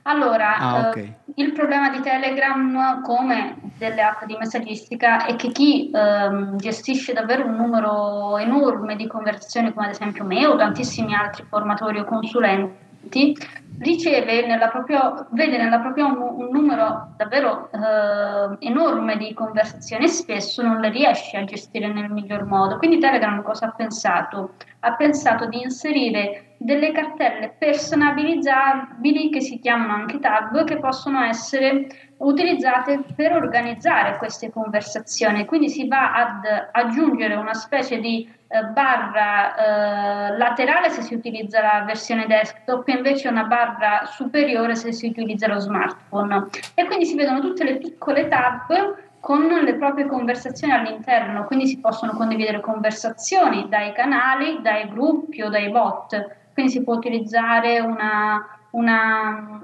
Allora, 0.04 0.56
ah, 0.56 0.88
okay. 0.88 1.14
uh, 1.26 1.27
il 1.38 1.52
problema 1.52 1.88
di 1.90 2.00
Telegram, 2.00 3.00
come 3.02 3.56
delle 3.78 4.02
app 4.02 4.24
di 4.24 4.36
messaggistica, 4.36 5.24
è 5.24 5.36
che 5.36 5.52
chi 5.52 5.90
uh, 5.92 6.56
gestisce 6.56 7.12
davvero 7.12 7.46
un 7.46 7.54
numero 7.54 8.36
enorme 8.38 8.96
di 8.96 9.06
conversazioni, 9.06 9.72
come 9.72 9.86
ad 9.86 9.92
esempio 9.92 10.24
me 10.24 10.46
o 10.46 10.56
tantissimi 10.56 11.14
altri 11.14 11.44
formatori 11.48 12.00
o 12.00 12.04
consulenti, 12.04 13.36
riceve 13.78 14.46
nella 14.46 14.68
propria, 14.68 15.26
vede 15.30 15.56
nella 15.56 15.78
propria 15.78 16.06
un, 16.06 16.18
un 16.20 16.48
numero 16.50 17.14
davvero 17.16 17.70
eh, 17.70 18.66
enorme 18.66 19.16
di 19.16 19.32
conversazioni 19.34 20.04
e 20.04 20.08
spesso 20.08 20.62
non 20.62 20.80
le 20.80 20.90
riesce 20.90 21.36
a 21.36 21.44
gestire 21.44 21.92
nel 21.92 22.10
miglior 22.10 22.44
modo. 22.44 22.78
Quindi 22.78 22.98
Telegram 22.98 23.42
cosa 23.42 23.66
ha 23.66 23.72
pensato? 23.72 24.54
Ha 24.80 24.94
pensato 24.94 25.46
di 25.46 25.60
inserire 25.62 26.54
delle 26.58 26.92
cartelle 26.92 27.54
personalizzabili 27.56 29.30
che 29.30 29.40
si 29.40 29.58
chiamano 29.60 29.92
anche 29.92 30.18
tab 30.18 30.64
che 30.64 30.78
possono 30.78 31.22
essere 31.22 31.86
utilizzate 32.18 33.04
per 33.14 33.32
organizzare 33.32 34.16
queste 34.16 34.50
conversazioni. 34.50 35.44
Quindi 35.44 35.68
si 35.68 35.86
va 35.86 36.14
ad 36.14 36.68
aggiungere 36.72 37.34
una 37.36 37.54
specie 37.54 37.98
di 38.00 38.28
eh, 38.48 38.64
barra 38.64 39.54
eh, 39.54 40.36
laterale 40.36 40.90
se 40.90 41.02
si 41.02 41.14
utilizza 41.14 41.60
la 41.60 41.84
versione 41.84 42.26
desktop 42.26 42.88
e 42.88 42.92
invece 42.92 43.28
una 43.28 43.44
barra 43.44 43.67
superiore 44.10 44.74
se 44.74 44.92
si 44.92 45.08
utilizza 45.08 45.46
lo 45.48 45.58
smartphone. 45.58 46.46
E 46.74 46.86
quindi 46.86 47.06
si 47.06 47.14
vedono 47.14 47.40
tutte 47.40 47.64
le 47.64 47.78
piccole 47.78 48.28
tab 48.28 48.96
con 49.20 49.46
le 49.46 49.74
proprie 49.74 50.06
conversazioni 50.06 50.72
all'interno, 50.72 51.44
quindi 51.44 51.66
si 51.66 51.78
possono 51.78 52.12
condividere 52.12 52.60
conversazioni 52.60 53.68
dai 53.68 53.92
canali, 53.92 54.60
dai 54.62 54.88
gruppi 54.88 55.42
o 55.42 55.48
dai 55.48 55.70
bot, 55.70 56.36
quindi 56.54 56.72
si 56.72 56.82
può 56.82 56.94
utilizzare 56.94 57.80
una, 57.80 58.46
una 58.70 59.60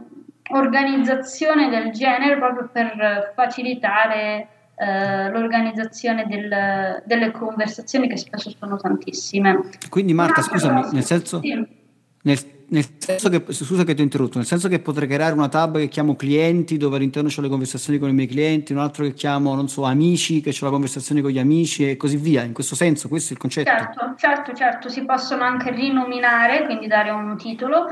organizzazione 0.51 1.69
del 1.69 1.93
genere 1.93 2.37
proprio 2.37 2.69
per 2.71 3.33
facilitare 3.35 4.49
eh, 4.77 5.31
l'organizzazione 5.31 6.27
del, 6.27 7.03
delle 7.05 7.31
conversazioni 7.31 8.09
che 8.09 8.17
spesso 8.17 8.51
sono 8.51 8.77
tantissime. 8.77 9.61
Quindi 9.88 10.12
Marta, 10.14 10.43
scusami, 10.43 10.83
cosa, 10.83 10.93
nel 10.93 11.05
senso... 11.05 11.40
Sì. 11.40 11.83
Nel, 12.23 12.38
nel, 12.68 12.85
senso 12.98 13.29
che, 13.29 13.44
scusa 13.53 13.85
che 13.85 13.94
ti 13.94 14.00
ho 14.00 14.05
interrotto, 14.05 14.38
nel 14.38 14.46
senso 14.46 14.68
che 14.68 14.81
potrei 14.81 15.07
creare 15.07 15.35
una 15.35 15.48
tab 15.48 15.77
che 15.77 15.88
chiamo 15.88 16.16
clienti, 16.16 16.77
dove 16.77 16.96
all'interno 16.96 17.29
ho 17.35 17.40
le 17.40 17.48
conversazioni 17.48 17.98
con 17.98 18.09
i 18.09 18.12
miei 18.12 18.27
clienti, 18.27 18.72
un 18.72 18.79
altro 18.79 19.05
che 19.05 19.12
chiamo, 19.12 19.55
non 19.55 19.68
so, 19.68 19.85
amici, 19.85 20.40
che 20.40 20.50
ho 20.50 20.64
la 20.64 20.70
conversazione 20.70 21.20
con 21.20 21.31
gli 21.31 21.38
amici 21.38 21.88
e 21.88 21.96
così 21.96 22.16
via. 22.16 22.42
In 22.42 22.53
questo 22.53 22.74
senso, 22.74 23.09
questo 23.09 23.31
è 23.31 23.33
il 23.35 23.40
concetto. 23.40 23.70
Certo, 23.70 24.14
certo, 24.16 24.53
certo, 24.55 24.88
si 24.88 25.05
possono 25.05 25.42
anche 25.42 25.70
rinominare, 25.70 26.64
quindi 26.64 26.87
dare 26.87 27.11
un 27.11 27.37
titolo 27.37 27.88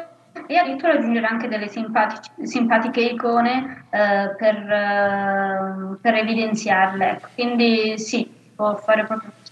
e 0.47 0.57
addirittura 0.57 0.93
aggiungere 0.95 1.27
anche 1.27 1.49
delle 1.49 1.69
simpatiche 1.69 3.01
icone 3.01 3.85
eh, 3.91 4.35
per, 4.37 4.57
eh, 4.57 5.97
per, 6.01 6.15
evidenziarle. 6.15 7.21
Quindi 7.35 7.99
sì, 7.99 8.05
si 8.07 8.31
può 8.55 8.75
fare 8.77 9.05
proprio 9.05 9.31
così. 9.39 9.52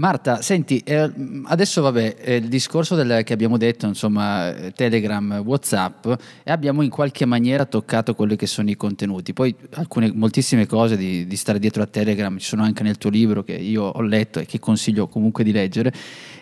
Marta, 0.00 0.40
senti, 0.40 0.78
eh, 0.78 1.12
adesso 1.44 1.82
vabbè, 1.82 2.16
eh, 2.20 2.36
il 2.36 2.48
discorso 2.48 2.94
del, 2.94 3.22
che 3.22 3.34
abbiamo 3.34 3.58
detto, 3.58 3.84
insomma, 3.84 4.50
Telegram, 4.74 5.42
Whatsapp, 5.44 6.06
e 6.42 6.50
abbiamo 6.50 6.80
in 6.80 6.88
qualche 6.88 7.26
maniera 7.26 7.66
toccato 7.66 8.14
quelli 8.14 8.34
che 8.34 8.46
sono 8.46 8.70
i 8.70 8.76
contenuti. 8.76 9.34
Poi 9.34 9.54
alcune, 9.72 10.10
moltissime 10.10 10.64
cose 10.64 10.96
di, 10.96 11.26
di, 11.26 11.36
stare 11.36 11.58
dietro 11.58 11.82
a 11.82 11.86
Telegram 11.86 12.38
ci 12.38 12.46
sono 12.46 12.62
anche 12.62 12.82
nel 12.82 12.96
tuo 12.96 13.10
libro 13.10 13.42
che 13.42 13.52
io 13.52 13.82
ho 13.82 14.00
letto 14.00 14.38
e 14.38 14.46
che 14.46 14.58
consiglio 14.58 15.06
comunque 15.06 15.44
di 15.44 15.52
leggere. 15.52 15.92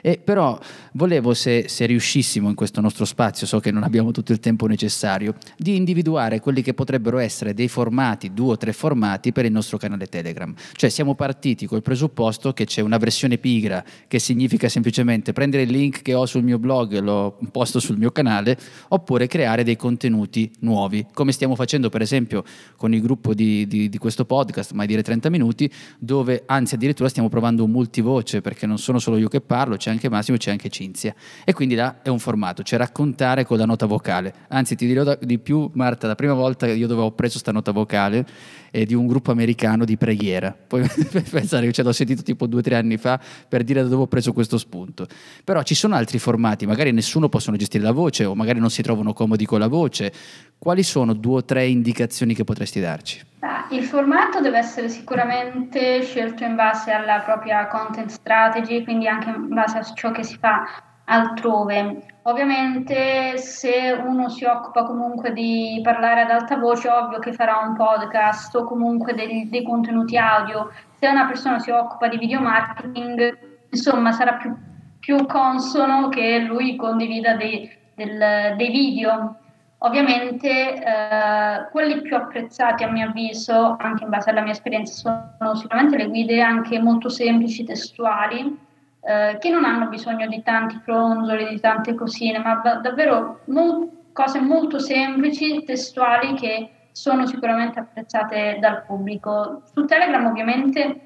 E 0.03 0.21
però 0.23 0.57
volevo, 0.92 1.35
se, 1.35 1.64
se 1.68 1.85
riuscissimo 1.87 2.49
in 2.49 2.55
questo 2.55 2.81
nostro 2.81 3.05
spazio, 3.05 3.44
so 3.44 3.59
che 3.59 3.73
non 3.73 3.83
abbiamo 3.83 4.12
tutto 4.12 4.31
il 4.31 4.38
tempo 4.38 4.66
necessario, 4.66 5.35
di 5.57 5.75
individuare 5.75 6.38
quelli 6.38 6.62
che 6.62 6.75
potrebbero 6.75 7.18
essere 7.18 7.55
dei 7.55 7.66
formati, 7.66 8.33
due 8.33 8.53
o 8.53 8.57
tre 8.57 8.73
formati 8.73 9.33
per 9.33 9.47
il 9.47 9.51
nostro 9.51 9.79
canale 9.79 10.07
Telegram. 10.07 10.55
Cioè 10.75 10.88
siamo 10.90 11.16
partiti 11.16 11.66
col 11.66 11.83
presupposto 11.83 12.53
che 12.53 12.64
c'è 12.64 12.83
una 12.83 12.99
versione 12.99 13.38
pigra, 13.48 13.82
che 14.06 14.18
significa 14.18 14.68
semplicemente 14.68 15.32
prendere 15.32 15.62
il 15.62 15.70
link 15.70 16.02
che 16.02 16.12
ho 16.12 16.26
sul 16.26 16.42
mio 16.42 16.58
blog 16.58 16.92
e 16.92 17.00
lo 17.00 17.38
posto 17.50 17.80
sul 17.80 17.96
mio 17.96 18.11
canale, 18.11 18.58
oppure 18.88 19.26
creare 19.26 19.64
dei 19.64 19.76
contenuti 19.76 20.50
nuovi, 20.61 21.06
come 21.14 21.32
stiamo 21.32 21.54
facendo 21.54 21.88
per 21.88 22.02
esempio 22.02 22.44
con 22.76 22.92
il 22.92 23.00
gruppo 23.00 23.32
di, 23.32 23.66
di, 23.66 23.88
di 23.88 23.96
questo 23.96 24.26
podcast, 24.26 24.72
mai 24.72 24.87
dire 24.87 25.02
30 25.02 25.30
minuti, 25.30 25.70
dove 25.98 26.42
anzi 26.44 26.74
addirittura 26.74 27.08
stiamo 27.08 27.30
provando 27.30 27.64
un 27.64 27.70
multivoce, 27.70 28.42
perché 28.42 28.66
non 28.66 28.76
sono 28.76 28.98
solo 28.98 29.16
io 29.16 29.28
che 29.28 29.40
parlo, 29.40 29.76
c'è 29.76 29.90
anche 29.90 30.11
Massimo, 30.11 30.37
c'è 30.37 30.50
anche 30.50 30.68
Cinzia. 30.68 31.14
E 31.44 31.54
quindi 31.54 31.74
là 31.74 32.02
è 32.02 32.11
un 32.11 32.18
formato, 32.18 32.62
c'è 32.62 32.76
raccontare 32.76 33.46
con 33.46 33.56
la 33.56 33.64
nota 33.64 33.87
vocale. 33.87 34.34
Anzi, 34.48 34.76
ti 34.76 34.87
dirò 34.87 35.16
di 35.18 35.38
più, 35.38 35.70
Marta, 35.72 36.06
la 36.06 36.14
prima 36.14 36.34
volta 36.34 36.66
io 36.66 36.87
dove 36.87 37.00
ho 37.00 37.12
preso 37.12 37.32
questa 37.32 37.52
nota 37.52 37.72
vocale 37.72 38.26
è 38.70 38.84
di 38.84 38.94
un 38.94 39.06
gruppo 39.06 39.30
americano 39.30 39.87
di 39.87 39.96
preghiera. 39.96 40.54
Poi 40.54 40.87
pensare 41.30 41.66
che 41.66 41.72
ce 41.72 41.82
l'ho 41.82 41.92
sentito 41.92 42.22
tipo 42.22 42.46
due 42.46 42.61
o 42.61 42.62
tre 42.62 42.76
anni 42.76 42.98
fa 42.98 43.18
per 43.49 43.64
dire 43.64 43.83
da 43.83 43.88
dove 43.88 44.03
ho 44.03 44.07
preso 44.07 44.33
questo 44.33 44.59
spunto. 44.59 45.07
Però 45.45 45.62
ci 45.62 45.75
sono 45.75 45.95
altri 45.95 46.19
formati, 46.19 46.67
magari 46.67 46.93
nessuno 46.93 47.29
possono 47.29 47.57
gestire 47.57 47.85
la 47.85 47.93
voce 47.93 48.25
o 48.25 48.35
magari 48.35 48.61
non 48.61 48.71
si 48.71 48.83
trovano 48.83 49.12
comodi 49.12 49.47
con 49.47 49.59
la 49.59 49.69
voce. 49.69 50.12
Quali 50.59 50.83
sono 50.83 51.14
due 51.14 51.38
o 51.38 51.45
tre 51.45 51.67
indicazioni 51.67 52.35
che 52.35 52.45
potresti 52.45 52.81
darci? 52.81 53.27
Il 53.71 53.85
formato 53.85 54.41
deve 54.41 54.59
essere 54.59 54.88
sicuramente 54.88 56.03
scelto 56.03 56.43
in 56.45 56.55
base 56.55 56.91
alla 56.91 57.21
propria 57.21 57.67
content 57.69 58.11
strategy, 58.11 58.83
quindi 58.83 59.07
anche 59.07 59.29
in 59.29 59.49
base 59.49 59.79
a 59.79 59.83
ciò 59.83 60.11
che 60.11 60.25
si 60.25 60.37
fa 60.38 60.67
altrove. 61.09 62.05
Ovviamente 62.23 63.38
se 63.38 63.99
uno 64.05 64.29
si 64.29 64.44
occupa 64.44 64.85
comunque 64.85 65.33
di 65.33 65.81
parlare 65.83 66.23
ad 66.23 66.31
alta 66.31 66.57
voce, 66.57 66.88
ovvio 66.88 67.18
che 67.18 67.33
farà 67.33 67.57
un 67.66 67.75
podcast 67.75 68.55
o 68.55 68.64
comunque 68.64 69.14
dei, 69.14 69.49
dei 69.49 69.62
contenuti 69.62 70.16
audio. 70.16 70.71
Se 70.99 71.09
una 71.09 71.27
persona 71.27 71.59
si 71.59 71.71
occupa 71.71 72.09
di 72.09 72.18
video 72.18 72.40
marketing, 72.40 73.66
insomma 73.71 74.12
sarà 74.12 74.35
più, 74.35 74.55
più 74.99 75.25
consono 75.27 76.09
che 76.11 76.38
lui 76.40 76.77
condivida 76.77 77.35
dei, 77.35 77.71
del, 77.94 78.55
dei 78.57 78.71
video. 78.71 79.37
Ovviamente 79.79 80.75
eh, 80.75 81.68
quelli 81.71 82.03
più 82.03 82.16
apprezzati 82.16 82.83
a 82.85 82.90
mio 82.90 83.07
avviso, 83.07 83.77
anche 83.79 84.05
in 84.05 84.11
base 84.11 84.29
alla 84.29 84.42
mia 84.42 84.53
esperienza, 84.53 85.35
sono 85.38 85.55
sicuramente 85.55 85.97
le 85.97 86.09
guide 86.09 86.42
anche 86.42 86.79
molto 86.79 87.09
semplici, 87.09 87.64
testuali, 87.64 88.66
eh, 89.09 89.38
che 89.40 89.49
non 89.49 89.64
hanno 89.64 89.87
bisogno 89.87 90.27
di 90.27 90.42
tanti 90.42 90.79
fronzoli, 90.85 91.49
di 91.49 91.61
tante 91.61 91.94
cosine, 91.94 92.40
ma 92.40 92.57
davvero 92.83 93.40
mo- 93.47 93.88
cose 94.12 94.38
molto 94.38 94.79
semplici, 94.79 95.64
testuali, 95.64 96.35
che 96.35 96.71
sono 96.92 97.25
sicuramente 97.25 97.79
apprezzate 97.79 98.59
dal 98.61 98.85
pubblico. 98.85 99.62
Su 99.73 99.87
Telegram 99.87 100.27
ovviamente 100.27 101.01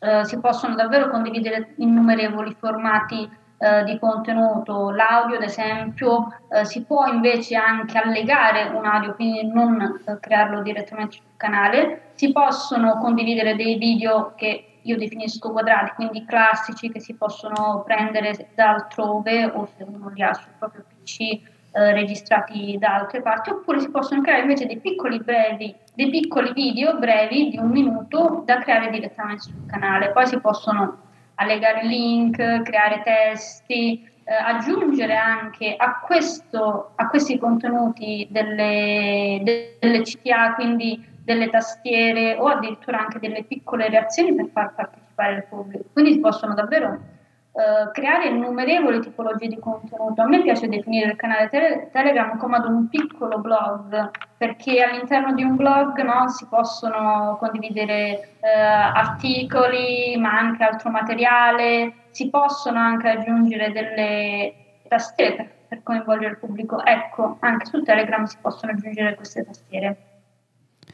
eh, 0.00 0.24
si 0.24 0.40
possono 0.40 0.74
davvero 0.74 1.08
condividere 1.08 1.74
innumerevoli 1.76 2.56
formati 2.58 3.30
eh, 3.58 3.84
di 3.84 3.96
contenuto, 4.00 4.90
l'audio 4.90 5.36
ad 5.36 5.44
esempio, 5.44 6.34
eh, 6.50 6.64
si 6.64 6.82
può 6.82 7.06
invece 7.06 7.54
anche 7.54 7.96
allegare 7.96 8.72
un 8.74 8.84
audio, 8.84 9.14
quindi 9.14 9.46
non 9.46 9.80
eh, 9.80 10.18
crearlo 10.18 10.62
direttamente 10.62 11.16
sul 11.16 11.36
canale, 11.36 12.10
si 12.14 12.32
possono 12.32 12.98
condividere 12.98 13.54
dei 13.54 13.76
video 13.76 14.32
che 14.34 14.69
io 14.82 14.96
definisco 14.96 15.52
quadrati, 15.52 15.92
quindi 15.94 16.24
classici 16.24 16.90
che 16.90 17.00
si 17.00 17.14
possono 17.14 17.82
prendere 17.84 18.50
da 18.54 18.70
altrove 18.70 19.44
o 19.44 19.68
se 19.76 19.84
uno 19.84 20.08
li 20.10 20.22
ha 20.22 20.34
sul 20.34 20.52
proprio 20.58 20.84
PC 20.88 21.20
eh, 21.72 21.92
registrati 21.92 22.76
da 22.78 22.96
altre 22.96 23.22
parti, 23.22 23.50
oppure 23.50 23.80
si 23.80 23.90
possono 23.90 24.22
creare 24.22 24.42
invece 24.42 24.66
dei 24.66 24.80
piccoli 24.80 25.20
brevi, 25.20 25.74
dei 25.94 26.10
piccoli 26.10 26.52
video 26.52 26.98
brevi 26.98 27.50
di 27.50 27.58
un 27.58 27.70
minuto 27.70 28.42
da 28.44 28.58
creare 28.58 28.90
direttamente 28.90 29.42
sul 29.42 29.66
canale. 29.66 30.10
Poi 30.10 30.26
si 30.26 30.40
possono 30.40 30.98
allegare 31.36 31.84
link, 31.84 32.62
creare 32.62 33.02
testi, 33.04 34.04
eh, 34.24 34.34
aggiungere 34.34 35.16
anche 35.16 35.74
a, 35.76 36.00
questo, 36.00 36.92
a, 36.94 37.08
questi 37.08 37.38
contenuti 37.38 38.26
delle, 38.30 39.40
delle 39.78 40.02
CTA, 40.02 40.54
quindi 40.54 41.04
delle 41.24 41.48
tastiere 41.50 42.36
o 42.38 42.46
addirittura 42.46 43.00
anche 43.00 43.18
delle 43.18 43.44
piccole 43.44 43.88
reazioni 43.88 44.34
per 44.34 44.48
far 44.52 44.74
partecipare 44.74 45.36
il 45.36 45.44
pubblico. 45.48 45.84
Quindi 45.92 46.12
si 46.12 46.20
possono 46.20 46.54
davvero 46.54 46.98
eh, 47.52 47.90
creare 47.92 48.28
innumerevoli 48.28 49.00
tipologie 49.00 49.48
di 49.48 49.58
contenuto. 49.58 50.22
A 50.22 50.26
me 50.26 50.40
piace 50.40 50.68
definire 50.68 51.10
il 51.10 51.16
canale 51.16 51.48
tele- 51.48 51.88
Telegram 51.90 52.36
come 52.38 52.56
ad 52.56 52.64
un 52.64 52.88
piccolo 52.88 53.38
blog, 53.38 54.10
perché 54.36 54.82
all'interno 54.82 55.34
di 55.34 55.42
un 55.42 55.56
blog 55.56 56.00
no, 56.00 56.28
si 56.28 56.46
possono 56.46 57.36
condividere 57.40 58.36
eh, 58.40 58.48
articoli, 58.50 60.16
ma 60.16 60.38
anche 60.38 60.62
altro 60.62 60.90
materiale, 60.90 61.92
si 62.10 62.30
possono 62.30 62.78
anche 62.78 63.08
aggiungere 63.08 63.72
delle 63.72 64.54
tastiere 64.88 65.64
per 65.68 65.82
coinvolgere 65.82 66.30
il 66.30 66.38
pubblico. 66.38 66.84
Ecco, 66.84 67.36
anche 67.40 67.66
su 67.66 67.82
Telegram 67.82 68.24
si 68.24 68.36
possono 68.40 68.72
aggiungere 68.72 69.16
queste 69.16 69.44
tastiere. 69.44 70.09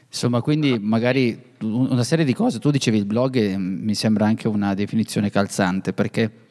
Insomma, 0.09 0.41
quindi 0.41 0.79
magari 0.79 1.39
una 1.61 2.03
serie 2.03 2.25
di 2.25 2.33
cose, 2.33 2.59
tu 2.59 2.71
dicevi 2.71 2.97
il 2.97 3.05
blog 3.05 3.35
e 3.35 3.57
mi 3.57 3.93
sembra 3.93 4.25
anche 4.25 4.47
una 4.47 4.73
definizione 4.73 5.29
calzante 5.29 5.93
perché 5.93 6.46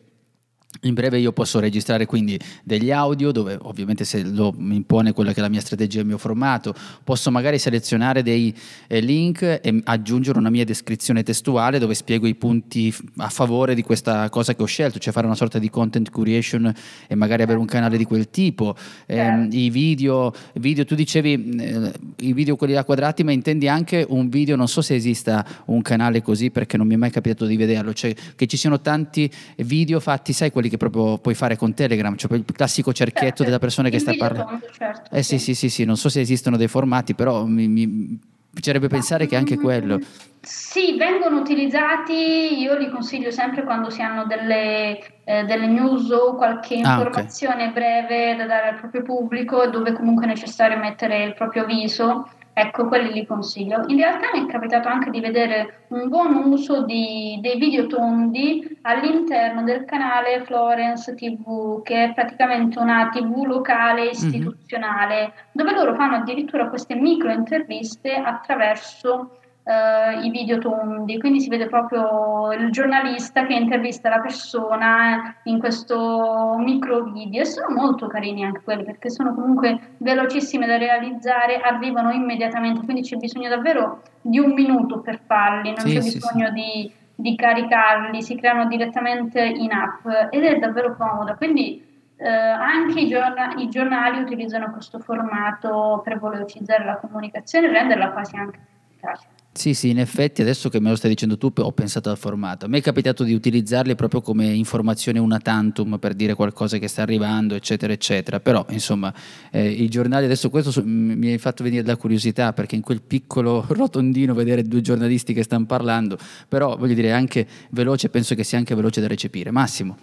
in 0.82 0.94
breve 0.94 1.18
io 1.18 1.32
posso 1.32 1.58
registrare 1.58 2.06
quindi 2.06 2.38
degli 2.62 2.90
audio 2.90 3.32
dove 3.32 3.58
ovviamente 3.62 4.04
se 4.04 4.22
lo 4.24 4.54
mi 4.56 4.76
impone 4.76 5.12
quella 5.12 5.32
che 5.32 5.38
è 5.38 5.42
la 5.42 5.48
mia 5.48 5.60
strategia, 5.60 6.00
il 6.00 6.06
mio 6.06 6.18
formato, 6.18 6.74
posso 7.04 7.30
magari 7.30 7.58
selezionare 7.58 8.22
dei 8.22 8.54
eh, 8.86 9.00
link 9.00 9.42
e 9.42 9.80
aggiungere 9.84 10.38
una 10.38 10.50
mia 10.50 10.64
descrizione 10.64 11.22
testuale 11.22 11.78
dove 11.78 11.94
spiego 11.94 12.26
i 12.26 12.34
punti 12.34 12.94
a 13.18 13.28
favore 13.28 13.74
di 13.74 13.82
questa 13.82 14.28
cosa 14.28 14.54
che 14.54 14.62
ho 14.62 14.66
scelto, 14.66 14.98
cioè 14.98 15.12
fare 15.12 15.26
una 15.26 15.34
sorta 15.34 15.58
di 15.58 15.70
content 15.70 16.10
curation 16.10 16.72
e 17.06 17.14
magari 17.14 17.42
avere 17.42 17.58
un 17.58 17.66
canale 17.66 17.96
di 17.96 18.04
quel 18.04 18.30
tipo. 18.30 18.76
Eh, 19.06 19.48
I 19.50 19.70
video, 19.70 20.32
video, 20.54 20.84
tu 20.84 20.94
dicevi 20.94 21.56
eh, 21.58 21.92
i 22.20 22.32
video 22.32 22.56
quelli 22.56 22.76
a 22.76 22.84
quadrati, 22.84 23.24
ma 23.24 23.32
intendi 23.32 23.68
anche 23.68 24.04
un 24.08 24.28
video, 24.28 24.56
non 24.56 24.68
so 24.68 24.82
se 24.82 24.94
esista 24.94 25.46
un 25.66 25.82
canale 25.82 26.22
così 26.22 26.50
perché 26.50 26.76
non 26.76 26.86
mi 26.86 26.94
è 26.94 26.96
mai 26.96 27.10
capitato 27.10 27.46
di 27.46 27.56
vederlo, 27.56 27.92
cioè 27.92 28.14
che 28.34 28.46
ci 28.46 28.56
siano 28.56 28.80
tanti 28.80 29.30
video 29.58 30.00
fatti, 30.00 30.32
sai 30.32 30.50
quelli 30.50 30.65
che 30.68 30.76
proprio 30.76 31.18
puoi 31.18 31.34
fare 31.34 31.56
con 31.56 31.74
Telegram, 31.74 32.16
cioè 32.16 32.36
il 32.36 32.44
classico 32.52 32.92
cerchietto 32.92 33.26
certo, 33.26 33.44
della 33.44 33.58
persona 33.58 33.88
che 33.88 33.98
sta 33.98 34.12
parlando. 34.16 34.60
Certo, 34.72 35.14
eh 35.14 35.22
sì, 35.22 35.38
sì, 35.38 35.54
sì, 35.54 35.68
sì, 35.68 35.84
non 35.84 35.96
so 35.96 36.08
se 36.08 36.20
esistono 36.20 36.56
dei 36.56 36.68
formati, 36.68 37.14
però 37.14 37.44
mi, 37.44 37.68
mi 37.68 38.18
piacerebbe 38.52 38.88
pensare 38.88 39.26
che 39.26 39.36
anche 39.36 39.56
quello. 39.56 40.00
Sì, 40.40 40.96
vengono 40.96 41.40
utilizzati, 41.40 42.60
io 42.60 42.76
li 42.78 42.88
consiglio 42.88 43.30
sempre 43.30 43.64
quando 43.64 43.90
si 43.90 44.00
hanno 44.00 44.26
delle, 44.26 44.98
eh, 45.24 45.44
delle 45.44 45.66
news 45.66 46.08
o 46.10 46.36
qualche 46.36 46.74
informazione 46.74 47.64
ah, 47.64 47.70
okay. 47.70 47.72
breve 47.72 48.36
da 48.36 48.46
dare 48.46 48.68
al 48.68 48.76
proprio 48.76 49.02
pubblico 49.02 49.66
dove 49.66 49.92
comunque 49.92 50.24
è 50.24 50.28
necessario 50.28 50.78
mettere 50.78 51.24
il 51.24 51.34
proprio 51.34 51.64
viso 51.66 52.28
Ecco, 52.58 52.88
quelli 52.88 53.12
li 53.12 53.26
consiglio. 53.26 53.84
In 53.88 53.98
realtà 53.98 54.28
mi 54.32 54.46
è 54.46 54.50
capitato 54.50 54.88
anche 54.88 55.10
di 55.10 55.20
vedere 55.20 55.84
un 55.88 56.08
buon 56.08 56.34
uso 56.36 56.86
di, 56.86 57.38
dei 57.42 57.58
video 57.58 57.86
tondi 57.86 58.78
all'interno 58.80 59.62
del 59.62 59.84
canale 59.84 60.42
Florence 60.42 61.14
TV, 61.14 61.82
che 61.82 62.04
è 62.04 62.14
praticamente 62.14 62.78
una 62.78 63.10
TV 63.12 63.44
locale 63.44 64.04
mhm. 64.04 64.08
istituzionale, 64.08 65.16
mm-hmm. 65.20 65.30
dove 65.52 65.72
loro 65.74 65.94
fanno 65.96 66.16
addirittura 66.16 66.70
queste 66.70 66.94
micro 66.94 67.30
interviste 67.30 68.14
attraverso 68.14 69.36
uh, 69.66 70.24
i 70.24 70.30
video 70.30 70.58
tondi, 70.58 71.18
quindi 71.18 71.40
si 71.40 71.48
vede 71.48 71.66
proprio 71.66 72.52
il 72.52 72.70
giornalista 72.70 73.44
che 73.46 73.54
intervista 73.54 74.08
la 74.08 74.20
persona 74.20 75.36
in 75.44 75.58
questo 75.58 76.54
micro 76.58 77.04
video 77.04 77.42
e 77.42 77.44
sono 77.44 77.74
molto 77.74 78.06
carini 78.06 78.44
anche 78.44 78.62
quelli 78.62 78.84
perché 78.84 79.10
sono 79.10 79.34
comunque 79.34 79.96
velocissimi 79.98 80.66
da 80.66 80.78
realizzare, 80.78 81.60
arrivano 81.60 82.10
immediatamente, 82.10 82.84
quindi 82.84 83.02
c'è 83.02 83.16
bisogno 83.16 83.48
davvero 83.48 84.02
di 84.20 84.38
un 84.38 84.52
minuto 84.52 85.00
per 85.00 85.20
farli, 85.26 85.74
non 85.76 85.86
sì, 85.86 85.94
c'è 85.94 86.00
sì, 86.00 86.12
bisogno 86.14 86.46
sì. 86.46 86.52
di 86.52 86.92
di 87.18 87.34
caricarli, 87.34 88.22
si 88.22 88.36
creano 88.36 88.66
direttamente 88.66 89.42
in 89.42 89.72
app 89.72 90.06
ed 90.30 90.44
è 90.44 90.58
davvero 90.58 90.94
comodo. 90.96 91.34
Quindi 91.36 91.82
eh, 92.16 92.28
anche 92.28 93.00
i, 93.00 93.08
giorna- 93.08 93.54
i, 93.56 93.68
giornali 93.68 94.20
utilizzano 94.20 94.70
questo 94.70 94.98
formato 94.98 96.02
per 96.04 96.20
velocizzare 96.20 96.84
la 96.84 96.96
comunicazione 96.96 97.68
e 97.68 97.72
renderla 97.72 98.10
quasi 98.10 98.36
anche 98.36 98.58
efficace. 98.90 99.26
Sì, 99.56 99.72
sì, 99.72 99.88
in 99.88 99.98
effetti 99.98 100.42
adesso 100.42 100.68
che 100.68 100.80
me 100.80 100.90
lo 100.90 100.96
stai 100.96 101.08
dicendo 101.08 101.38
tu 101.38 101.50
ho 101.56 101.72
pensato 101.72 102.10
al 102.10 102.18
formato. 102.18 102.66
A 102.66 102.68
me 102.68 102.78
è 102.78 102.82
capitato 102.82 103.24
di 103.24 103.32
utilizzarli 103.32 103.94
proprio 103.94 104.20
come 104.20 104.44
informazione 104.48 105.18
una 105.18 105.38
tantum 105.38 105.96
per 105.98 106.12
dire 106.12 106.34
qualcosa 106.34 106.76
che 106.76 106.88
sta 106.88 107.00
arrivando, 107.00 107.54
eccetera, 107.54 107.90
eccetera. 107.90 108.38
Però, 108.38 108.66
insomma, 108.68 109.12
eh, 109.50 109.66
i 109.66 109.88
giornali 109.88 110.26
adesso 110.26 110.50
questo 110.50 110.82
mi 110.84 111.30
hai 111.30 111.38
fatto 111.38 111.64
venire 111.64 111.86
la 111.86 111.96
curiosità 111.96 112.52
perché 112.52 112.76
in 112.76 112.82
quel 112.82 113.00
piccolo 113.00 113.64
rotondino 113.66 114.34
vedere 114.34 114.62
due 114.62 114.82
giornalisti 114.82 115.32
che 115.32 115.42
stanno 115.42 115.64
parlando, 115.64 116.18
però 116.48 116.76
voglio 116.76 116.94
dire 116.94 117.12
anche 117.12 117.46
veloce, 117.70 118.10
penso 118.10 118.34
che 118.34 118.44
sia 118.44 118.58
anche 118.58 118.74
veloce 118.74 119.00
da 119.00 119.06
recepire. 119.06 119.50
Massimo. 119.50 119.96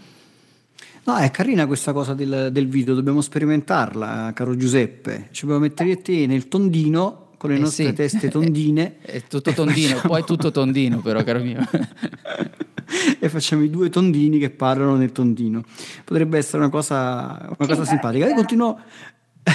No, 1.03 1.17
è 1.17 1.29
carina 1.29 1.67
questa 1.67 1.93
cosa 1.93 2.15
del, 2.15 2.49
del 2.51 2.67
video, 2.67 2.95
dobbiamo 2.95 3.21
sperimentarla, 3.21 4.31
caro 4.33 4.55
Giuseppe. 4.55 5.27
Ci 5.29 5.41
dobbiamo 5.41 5.61
mettere 5.61 6.01
te 6.01 6.25
nel 6.25 6.47
tondino 6.47 7.22
con 7.43 7.51
le 7.51 7.57
eh 7.57 7.59
nostre 7.59 7.87
sì. 7.87 7.93
teste 7.93 8.29
tondine. 8.29 8.99
È 9.03 9.21
tutto 9.27 9.51
tondino, 9.51 9.95
facciamo... 9.95 10.13
poi 10.13 10.23
tutto 10.23 10.49
tondino 10.49 11.01
però, 11.01 11.21
caro 11.25 11.43
mio. 11.43 11.59
e 13.19 13.27
facciamo 13.27 13.63
i 13.63 13.69
due 13.69 13.89
tondini 13.89 14.39
che 14.39 14.49
parlano 14.49 14.95
nel 14.95 15.11
tondino. 15.11 15.61
Potrebbe 16.05 16.37
essere 16.37 16.59
una 16.59 16.69
cosa, 16.69 17.53
una 17.57 17.67
cosa 17.67 17.83
simpatica. 17.83 18.27
Io 18.29 18.33
continuo, 18.33 18.79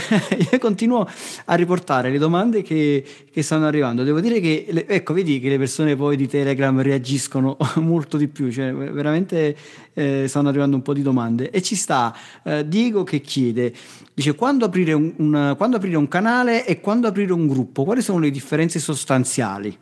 io 0.50 0.58
continuo 0.58 1.06
a 1.46 1.54
riportare 1.54 2.10
le 2.10 2.18
domande 2.18 2.62
che, 2.62 3.04
che 3.30 3.42
stanno 3.42 3.66
arrivando. 3.66 4.04
Devo 4.04 4.20
dire 4.20 4.40
che, 4.40 4.66
le, 4.70 4.86
ecco, 4.86 5.12
vedi 5.14 5.40
che 5.40 5.48
le 5.48 5.58
persone 5.58 5.96
poi 5.96 6.16
di 6.16 6.26
Telegram 6.26 6.80
reagiscono 6.80 7.56
molto 7.76 8.16
di 8.16 8.28
più, 8.28 8.50
cioè 8.50 8.72
veramente 8.72 9.56
eh, 9.94 10.26
stanno 10.28 10.48
arrivando 10.48 10.76
un 10.76 10.82
po' 10.82 10.92
di 10.92 11.02
domande. 11.02 11.50
E 11.50 11.62
ci 11.62 11.74
sta 11.74 12.14
eh, 12.44 12.66
Diego 12.66 13.04
che 13.04 13.20
chiede, 13.20 13.72
dice 14.14 14.34
quando 14.34 14.64
aprire 14.64 14.92
un, 14.92 15.12
un, 15.16 15.54
quando 15.56 15.76
aprire 15.76 15.96
un 15.96 16.08
canale 16.08 16.66
e 16.66 16.80
quando 16.80 17.08
aprire 17.08 17.32
un 17.32 17.46
gruppo, 17.46 17.84
quali 17.84 18.02
sono 18.02 18.18
le 18.18 18.30
differenze 18.30 18.78
sostanziali? 18.78 19.76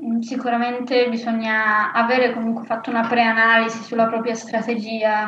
Mm, 0.00 0.20
sicuramente 0.20 1.08
bisogna 1.08 1.92
avere 1.92 2.32
comunque 2.32 2.64
fatto 2.64 2.90
una 2.90 3.06
preanalisi 3.08 3.82
sulla 3.82 4.06
propria 4.06 4.34
strategia 4.34 5.26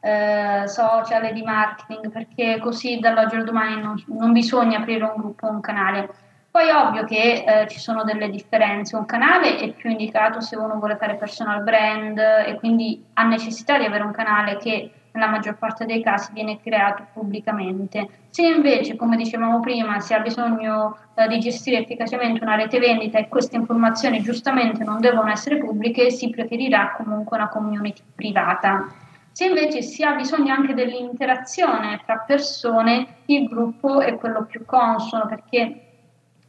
eh, 0.00 0.64
social 0.66 1.24
e 1.24 1.32
di 1.32 1.42
marketing, 1.42 2.10
perché 2.10 2.58
così 2.60 2.98
dall'oggi 2.98 3.36
al 3.36 3.44
domani 3.44 3.80
non, 3.80 4.02
non 4.08 4.32
bisogna 4.32 4.78
aprire 4.78 5.04
un 5.04 5.14
gruppo 5.16 5.46
o 5.46 5.50
un 5.50 5.60
canale. 5.60 6.08
Poi 6.50 6.68
è 6.68 6.74
ovvio 6.74 7.04
che 7.04 7.44
eh, 7.46 7.68
ci 7.68 7.78
sono 7.78 8.02
delle 8.02 8.28
differenze, 8.28 8.96
un 8.96 9.06
canale 9.06 9.56
è 9.56 9.72
più 9.72 9.88
indicato 9.88 10.40
se 10.40 10.56
uno 10.56 10.78
vuole 10.78 10.96
fare 10.96 11.14
personal 11.14 11.62
brand 11.62 12.18
e 12.18 12.56
quindi 12.58 13.04
ha 13.14 13.22
necessità 13.22 13.78
di 13.78 13.84
avere 13.84 14.02
un 14.02 14.10
canale 14.10 14.56
che 14.56 14.90
nella 15.12 15.28
maggior 15.28 15.56
parte 15.56 15.86
dei 15.86 16.02
casi 16.02 16.32
viene 16.32 16.60
creato 16.60 17.06
pubblicamente. 17.12 18.08
Se 18.30 18.42
invece, 18.42 18.96
come 18.96 19.16
dicevamo 19.16 19.60
prima, 19.60 20.00
si 20.00 20.12
ha 20.12 20.18
bisogno 20.20 20.96
eh, 21.14 21.28
di 21.28 21.38
gestire 21.38 21.78
efficacemente 21.78 22.42
una 22.42 22.56
rete 22.56 22.78
vendita 22.78 23.18
e 23.18 23.28
queste 23.28 23.56
informazioni 23.56 24.20
giustamente 24.20 24.82
non 24.82 25.00
devono 25.00 25.30
essere 25.30 25.58
pubbliche, 25.58 26.10
si 26.10 26.30
preferirà 26.30 26.94
comunque 26.96 27.36
una 27.36 27.48
community 27.48 28.02
privata. 28.14 28.86
Se 29.40 29.46
invece 29.46 29.80
si 29.80 30.02
ha 30.02 30.12
bisogno 30.12 30.52
anche 30.52 30.74
dell'interazione 30.74 32.02
tra 32.04 32.18
persone, 32.18 33.20
il 33.24 33.48
gruppo 33.48 34.02
è 34.02 34.18
quello 34.18 34.44
più 34.44 34.66
consono 34.66 35.24
perché 35.26 35.80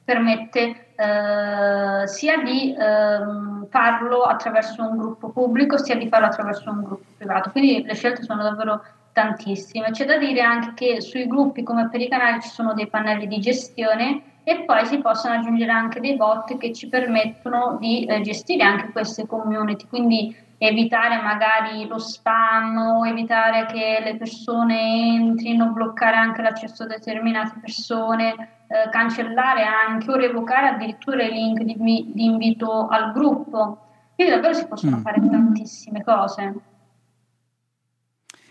permette 0.03 0.87
eh, 0.97 2.05
sia 2.05 2.43
di 2.43 2.73
eh, 2.73 3.67
farlo 3.69 4.23
attraverso 4.23 4.83
un 4.83 4.97
gruppo 4.97 5.29
pubblico 5.29 5.77
sia 5.77 5.95
di 5.95 6.09
farlo 6.09 6.25
attraverso 6.25 6.69
un 6.69 6.83
gruppo 6.83 7.05
privato. 7.15 7.51
Quindi 7.51 7.81
le 7.81 7.95
scelte 7.95 8.23
sono 8.23 8.43
davvero 8.43 8.83
tantissime. 9.13 9.91
C'è 9.91 10.03
da 10.03 10.17
dire 10.17 10.41
anche 10.41 10.73
che 10.73 10.99
sui 10.99 11.27
gruppi 11.27 11.63
come 11.63 11.87
per 11.87 12.01
i 12.01 12.09
canali 12.09 12.41
ci 12.41 12.49
sono 12.49 12.73
dei 12.73 12.87
pannelli 12.87 13.25
di 13.25 13.39
gestione 13.39 14.21
e 14.43 14.65
poi 14.65 14.85
si 14.85 14.97
possono 14.97 15.35
aggiungere 15.35 15.71
anche 15.71 16.01
dei 16.01 16.17
bot 16.17 16.57
che 16.57 16.73
ci 16.73 16.89
permettono 16.89 17.77
di 17.79 18.03
eh, 18.03 18.19
gestire 18.19 18.63
anche 18.63 18.91
queste 18.91 19.25
community. 19.25 19.87
Quindi 19.87 20.49
evitare 20.63 21.19
magari 21.23 21.87
lo 21.87 21.97
spam 21.97 22.77
o 22.77 23.07
evitare 23.07 23.65
che 23.65 23.99
le 24.03 24.15
persone 24.15 25.15
entrino, 25.15 25.71
bloccare 25.71 26.15
anche 26.15 26.43
l'accesso 26.43 26.83
a 26.83 26.87
determinate 26.87 27.57
persone, 27.59 28.33
eh, 28.67 28.89
cancellare 28.91 29.63
anche 29.63 30.11
o 30.11 30.15
revocare 30.15 30.67
addirittura 30.67 31.23
i 31.23 31.31
link 31.31 31.63
di, 31.63 31.75
di 32.13 32.25
invito 32.25 32.87
al 32.87 33.11
gruppo. 33.11 33.87
Quindi 34.13 34.33
davvero 34.33 34.53
si 34.53 34.67
possono 34.67 34.97
mm. 34.97 35.01
fare 35.01 35.19
tantissime 35.19 36.03
cose. 36.03 36.53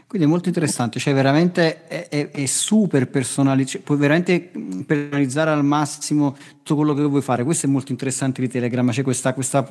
Quindi 0.08 0.26
è 0.26 0.30
molto 0.30 0.48
interessante, 0.48 0.98
cioè 0.98 1.14
veramente 1.14 1.86
è, 1.86 2.08
è, 2.08 2.30
è 2.30 2.46
super 2.46 3.08
personalizzato, 3.08 3.76
cioè 3.76 3.82
puoi 3.82 3.98
veramente 3.98 4.50
personalizzare 4.84 5.50
al 5.50 5.64
massimo 5.64 6.36
tutto 6.56 6.74
quello 6.74 6.92
che 6.92 7.02
vuoi 7.04 7.22
fare. 7.22 7.44
Questo 7.44 7.66
è 7.66 7.68
molto 7.68 7.92
interessante 7.92 8.40
di 8.40 8.48
Telegram, 8.48 8.90
c'è 8.90 9.04
questa, 9.04 9.32
questa 9.32 9.64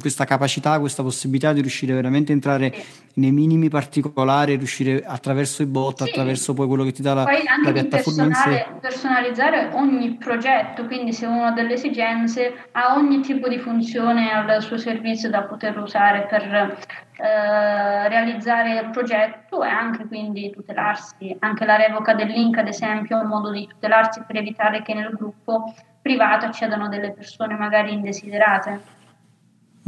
questa 0.00 0.24
capacità, 0.24 0.78
questa 0.78 1.02
possibilità 1.02 1.52
di 1.52 1.60
riuscire 1.60 1.94
veramente 1.94 2.32
a 2.32 2.34
entrare 2.34 2.72
nei 3.14 3.32
minimi 3.32 3.68
particolari, 3.68 4.56
riuscire 4.56 5.02
attraverso 5.04 5.62
i 5.62 5.66
bot, 5.66 6.02
sì. 6.02 6.08
attraverso 6.08 6.54
poi 6.54 6.66
quello 6.66 6.84
che 6.84 6.92
ti 6.92 7.02
dà 7.02 7.14
la, 7.14 7.24
poi 7.24 7.46
anche 7.46 7.66
la 7.66 7.72
piattaforma 7.72 8.24
in 8.24 8.34
sé. 8.34 8.66
personalizzare 8.80 9.70
ogni 9.72 10.14
progetto, 10.16 10.86
quindi 10.86 11.12
se 11.12 11.26
uno 11.26 11.44
ha 11.44 11.52
delle 11.52 11.74
esigenze 11.74 12.68
ha 12.72 12.94
ogni 12.94 13.20
tipo 13.20 13.48
di 13.48 13.58
funzione 13.58 14.30
al 14.32 14.62
suo 14.62 14.76
servizio 14.76 15.30
da 15.30 15.42
poter 15.42 15.78
usare 15.78 16.26
per 16.28 16.76
eh, 17.18 18.08
realizzare 18.08 18.80
il 18.80 18.90
progetto 18.90 19.62
e 19.62 19.68
anche 19.68 20.06
quindi 20.06 20.50
tutelarsi. 20.50 21.34
Anche 21.38 21.64
la 21.64 21.76
revoca 21.76 22.14
del 22.14 22.28
link, 22.28 22.58
ad 22.58 22.68
esempio, 22.68 23.18
è 23.18 23.22
un 23.22 23.28
modo 23.28 23.50
di 23.50 23.66
tutelarsi 23.66 24.22
per 24.26 24.36
evitare 24.36 24.82
che 24.82 24.92
nel 24.92 25.10
gruppo 25.14 25.74
privato 26.02 26.46
accedano 26.46 26.88
delle 26.88 27.12
persone 27.12 27.54
magari 27.56 27.92
indesiderate. 27.92 28.94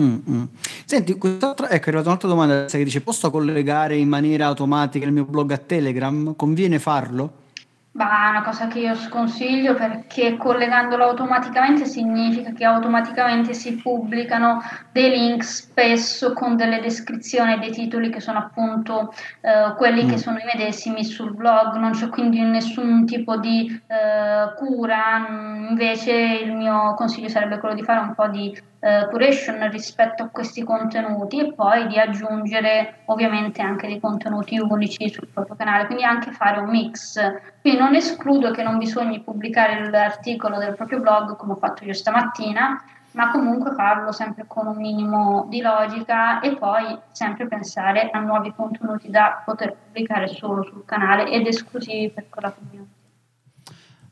Mm-hmm. 0.00 0.44
Senti, 0.84 1.12
ecco, 1.12 1.26
è 1.26 1.74
arrivata 1.74 2.08
un'altra 2.08 2.28
domanda 2.28 2.64
che 2.66 2.84
dice: 2.84 3.00
Posso 3.00 3.30
collegare 3.30 3.96
in 3.96 4.08
maniera 4.08 4.46
automatica 4.46 5.04
il 5.04 5.12
mio 5.12 5.24
blog 5.24 5.50
a 5.52 5.58
Telegram? 5.58 6.36
Conviene 6.36 6.78
farlo? 6.78 7.46
Ma 7.98 8.26
è 8.26 8.30
una 8.30 8.42
cosa 8.42 8.68
che 8.68 8.78
io 8.78 8.94
sconsiglio 8.94 9.74
perché 9.74 10.36
collegandolo 10.36 11.02
automaticamente 11.02 11.84
significa 11.84 12.52
che 12.52 12.64
automaticamente 12.64 13.54
si 13.54 13.74
pubblicano 13.74 14.62
dei 14.92 15.10
link 15.10 15.42
spesso 15.42 16.32
con 16.32 16.54
delle 16.54 16.80
descrizioni 16.80 17.54
e 17.54 17.58
dei 17.58 17.72
titoli 17.72 18.08
che 18.08 18.20
sono 18.20 18.38
appunto 18.38 19.12
eh, 19.40 19.74
quelli 19.76 20.04
mm. 20.04 20.10
che 20.10 20.16
sono 20.16 20.38
i 20.38 20.44
medesimi 20.44 21.02
sul 21.02 21.34
blog, 21.34 21.74
non 21.74 21.90
c'è 21.90 22.08
quindi 22.08 22.40
nessun 22.40 23.04
tipo 23.04 23.36
di 23.36 23.66
eh, 23.88 24.54
cura, 24.54 25.26
invece 25.68 26.12
il 26.44 26.52
mio 26.52 26.94
consiglio 26.94 27.28
sarebbe 27.28 27.58
quello 27.58 27.74
di 27.74 27.82
fare 27.82 27.98
un 27.98 28.14
po' 28.14 28.28
di 28.28 28.56
eh, 28.80 29.06
curation 29.10 29.68
rispetto 29.70 30.22
a 30.22 30.28
questi 30.28 30.62
contenuti 30.62 31.40
e 31.40 31.52
poi 31.52 31.86
di 31.88 31.98
aggiungere 31.98 33.00
ovviamente 33.06 33.60
anche 33.60 33.86
dei 33.86 34.00
contenuti 34.00 34.58
unici 34.58 35.08
sul 35.08 35.28
proprio 35.28 35.56
canale, 35.56 35.86
quindi 35.86 36.04
anche 36.04 36.30
fare 36.30 36.60
un 36.60 36.70
mix. 36.70 37.18
Quindi 37.60 37.80
non 37.80 37.94
escludo 37.94 38.50
che 38.50 38.62
non 38.62 38.78
bisogni 38.78 39.20
pubblicare 39.20 39.90
l'articolo 39.90 40.58
del 40.58 40.74
proprio 40.74 41.00
blog 41.00 41.36
come 41.36 41.52
ho 41.52 41.56
fatto 41.56 41.84
io 41.84 41.92
stamattina, 41.92 42.82
ma 43.12 43.30
comunque 43.30 43.72
farlo 43.72 44.12
sempre 44.12 44.44
con 44.46 44.66
un 44.66 44.76
minimo 44.76 45.46
di 45.48 45.60
logica 45.60 46.40
e 46.40 46.56
poi 46.56 46.96
sempre 47.10 47.46
pensare 47.48 48.10
a 48.10 48.20
nuovi 48.20 48.52
contenuti 48.54 49.10
da 49.10 49.42
poter 49.44 49.74
pubblicare 49.74 50.28
solo 50.28 50.62
sul 50.62 50.84
canale 50.84 51.28
ed 51.30 51.46
esclusivi 51.46 52.10
per 52.10 52.28
quella 52.28 52.52
community. 52.52 52.97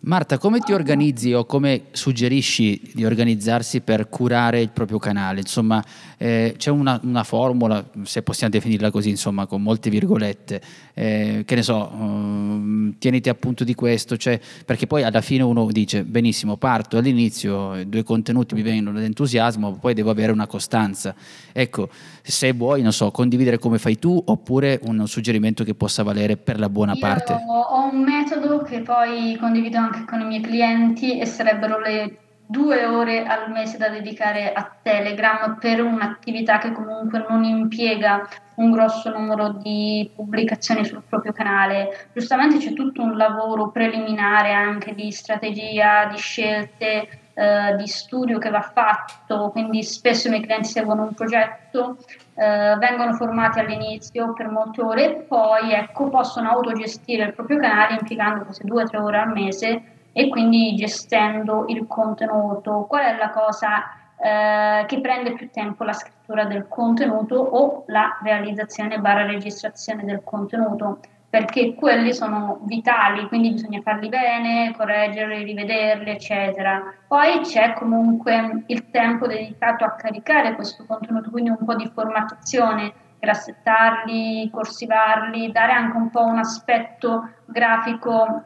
Marta, 0.06 0.38
come 0.38 0.60
ti 0.60 0.72
organizzi 0.72 1.32
o 1.32 1.44
come 1.44 1.86
suggerisci 1.90 2.92
di 2.94 3.04
organizzarsi 3.04 3.80
per 3.80 4.08
curare 4.08 4.60
il 4.60 4.70
proprio 4.70 5.00
canale? 5.00 5.40
Insomma, 5.40 5.82
eh, 6.16 6.54
c'è 6.56 6.70
una, 6.70 7.00
una, 7.02 7.24
formula, 7.24 7.84
se 8.02 8.22
possiamo 8.22 8.52
definirla 8.52 8.92
così, 8.92 9.10
insomma, 9.10 9.46
con 9.46 9.62
molte 9.62 9.90
virgolette, 9.90 10.60
eh, 10.94 11.42
che 11.44 11.54
ne 11.56 11.62
so, 11.62 11.90
um, 11.92 12.94
tieniti 12.98 13.28
appunto 13.28 13.64
di 13.64 13.74
questo, 13.74 14.16
cioè, 14.16 14.38
perché 14.64 14.86
poi 14.86 15.02
alla 15.02 15.20
fine 15.20 15.42
uno 15.42 15.66
dice, 15.72 16.04
benissimo, 16.04 16.56
parto 16.56 16.98
all'inizio, 16.98 17.84
due 17.84 18.04
contenuti 18.04 18.54
mi 18.54 18.62
vengono 18.62 19.00
d'entusiasmo, 19.00 19.72
poi 19.72 19.92
devo 19.92 20.10
avere 20.10 20.30
una 20.30 20.46
costanza. 20.46 21.16
Ecco, 21.50 21.88
se 22.22 22.52
vuoi, 22.52 22.80
non 22.80 22.92
so, 22.92 23.10
condividere 23.10 23.58
come 23.58 23.78
fai 23.78 23.98
tu 23.98 24.22
oppure 24.24 24.78
un 24.84 25.08
suggerimento 25.08 25.64
che 25.64 25.74
possa 25.74 26.04
valere 26.04 26.36
per 26.36 26.60
la 26.60 26.68
buona 26.68 26.92
Io 26.92 27.00
parte. 27.00 27.32
Ho 27.32 27.90
un 27.90 28.02
metodo 28.02 28.62
che 28.62 28.82
poi 28.82 29.36
condivido 29.40 29.78
anche 29.78 29.95
con 30.04 30.20
i 30.20 30.24
miei 30.24 30.40
clienti 30.40 31.18
e 31.18 31.26
sarebbero 31.26 31.78
le 31.78 32.18
due 32.46 32.84
ore 32.86 33.26
al 33.26 33.50
mese 33.50 33.76
da 33.76 33.88
dedicare 33.88 34.52
a 34.52 34.70
Telegram 34.80 35.58
per 35.58 35.82
un'attività 35.82 36.58
che 36.58 36.72
comunque 36.72 37.24
non 37.28 37.42
impiega 37.42 38.28
un 38.56 38.70
grosso 38.70 39.10
numero 39.10 39.52
di 39.52 40.08
pubblicazioni 40.14 40.84
sul 40.84 41.02
proprio 41.08 41.32
canale. 41.32 42.08
Giustamente 42.12 42.58
c'è 42.58 42.72
tutto 42.72 43.02
un 43.02 43.16
lavoro 43.16 43.70
preliminare 43.70 44.52
anche 44.52 44.94
di 44.94 45.10
strategia, 45.10 46.06
di 46.06 46.18
scelte, 46.18 47.08
eh, 47.38 47.76
di 47.76 47.86
studio 47.86 48.38
che 48.38 48.48
va 48.48 48.62
fatto, 48.62 49.50
quindi 49.50 49.82
spesso 49.82 50.26
i 50.26 50.30
miei 50.30 50.42
clienti 50.42 50.68
seguono 50.68 51.02
un 51.02 51.12
progetto, 51.12 51.98
eh, 52.34 52.76
vengono 52.78 53.12
formati 53.12 53.60
all'inizio 53.60 54.32
per 54.32 54.48
molte 54.48 54.80
ore 54.80 55.04
e 55.04 55.14
poi 55.20 55.72
ecco, 55.72 56.08
possono 56.08 56.48
autogestire 56.48 57.24
il 57.24 57.34
proprio 57.34 57.58
canale 57.58 57.98
impiegando 58.00 58.44
queste 58.44 58.64
due 58.64 58.84
o 58.84 58.86
tre 58.86 58.98
ore 58.98 59.18
al 59.18 59.32
mese 59.32 59.82
e 60.12 60.28
quindi 60.30 60.74
gestendo 60.76 61.66
il 61.68 61.86
contenuto. 61.86 62.86
Qual 62.88 63.02
è 63.02 63.18
la 63.18 63.28
cosa 63.28 63.84
eh, 64.16 64.86
che 64.86 65.00
prende 65.02 65.34
più 65.34 65.50
tempo? 65.50 65.84
La 65.84 65.92
scrittura 65.92 66.46
del 66.46 66.66
contenuto 66.68 67.34
o 67.34 67.84
la 67.88 68.18
realizzazione 68.22 68.98
barra 68.98 69.26
registrazione 69.26 70.04
del 70.04 70.22
contenuto? 70.24 71.00
Perché 71.36 71.74
quelli 71.74 72.14
sono 72.14 72.60
vitali, 72.62 73.28
quindi 73.28 73.50
bisogna 73.50 73.82
farli 73.82 74.08
bene, 74.08 74.72
correggerli, 74.74 75.44
rivederli, 75.44 76.08
eccetera. 76.08 76.82
Poi 77.06 77.40
c'è 77.40 77.74
comunque 77.74 78.64
il 78.68 78.88
tempo 78.88 79.26
dedicato 79.26 79.84
a 79.84 79.96
caricare 79.96 80.54
questo 80.54 80.86
contenuto, 80.86 81.28
quindi 81.28 81.50
un 81.50 81.62
po' 81.62 81.74
di 81.74 81.90
formattazione, 81.92 82.90
grassettarli, 83.18 84.48
corsivarli, 84.50 85.52
dare 85.52 85.72
anche 85.72 85.98
un 85.98 86.08
po' 86.08 86.24
un 86.24 86.38
aspetto 86.38 87.28
grafico 87.44 88.42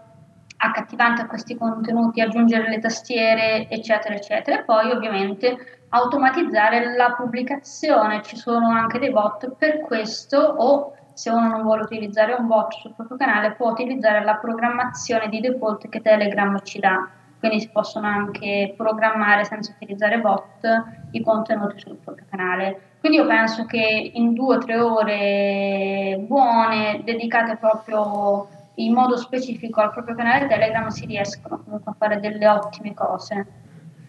accattivante 0.57 1.23
a 1.23 1.27
questi 1.27 1.57
contenuti, 1.57 2.21
aggiungere 2.21 2.69
le 2.69 2.81
tastiere, 2.81 3.69
eccetera, 3.69 4.17
eccetera. 4.17 4.59
E 4.59 4.65
poi 4.65 4.91
ovviamente 4.91 5.85
automatizzare 5.91 6.97
la 6.97 7.13
pubblicazione. 7.13 8.21
Ci 8.23 8.35
sono 8.35 8.69
anche 8.69 8.99
dei 8.99 9.13
bot 9.13 9.55
per 9.55 9.81
questo 9.83 10.39
o 10.39 10.95
se 11.15 11.31
uno 11.31 11.49
non 11.49 11.63
vuole 11.63 11.83
utilizzare 11.83 12.33
un 12.33 12.47
bot 12.47 12.73
sul 12.75 12.93
proprio 12.95 13.17
canale 13.17 13.53
può 13.53 13.71
utilizzare 13.71 14.25
la 14.25 14.37
programmazione 14.37 15.29
di 15.29 15.41
default 15.41 15.89
che 15.89 16.01
Telegram 16.01 16.61
ci 16.63 16.79
dà. 16.79 17.09
Quindi 17.39 17.61
si 17.61 17.71
possono 17.71 18.07
anche 18.07 18.75
programmare 18.77 19.45
senza 19.45 19.73
utilizzare 19.75 20.21
bot 20.21 20.67
i 21.13 21.23
contenuti 21.23 21.79
sul 21.79 21.97
proprio 21.97 22.27
canale. 22.29 22.81
Quindi 23.01 23.19
io 23.19 23.27
penso 23.27 23.65
che 23.65 24.11
in 24.15 24.35
due 24.35 24.57
o 24.57 24.59
tre 24.59 24.79
ore 24.79 26.23
buone, 26.27 27.01
dedicate 27.03 27.57
proprio 27.57 28.47
in 28.75 28.93
modo 28.93 29.17
specifico 29.17 29.81
al 29.81 29.91
proprio 29.91 30.15
canale 30.15 30.47
Telegram 30.47 30.89
si 30.89 31.07
riescono 31.07 31.63
comunque 31.65 31.93
a 31.93 31.95
fare 31.99 32.21
delle 32.21 32.47
ottime 32.47 32.93
cose. 32.93 33.47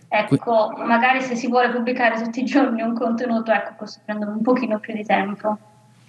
Ecco, 0.10 0.74
magari 0.76 1.22
se 1.22 1.36
si 1.36 1.48
vuole 1.48 1.70
pubblicare 1.70 2.22
tutti 2.22 2.42
i 2.42 2.46
giorni 2.46 2.82
un 2.82 2.94
contenuto, 2.94 3.54
ecco, 3.54 3.76
questo 3.78 4.02
prende 4.04 4.26
un 4.26 4.42
pochino 4.42 4.78
più 4.78 4.94
di 4.94 5.06
tempo. 5.06 5.58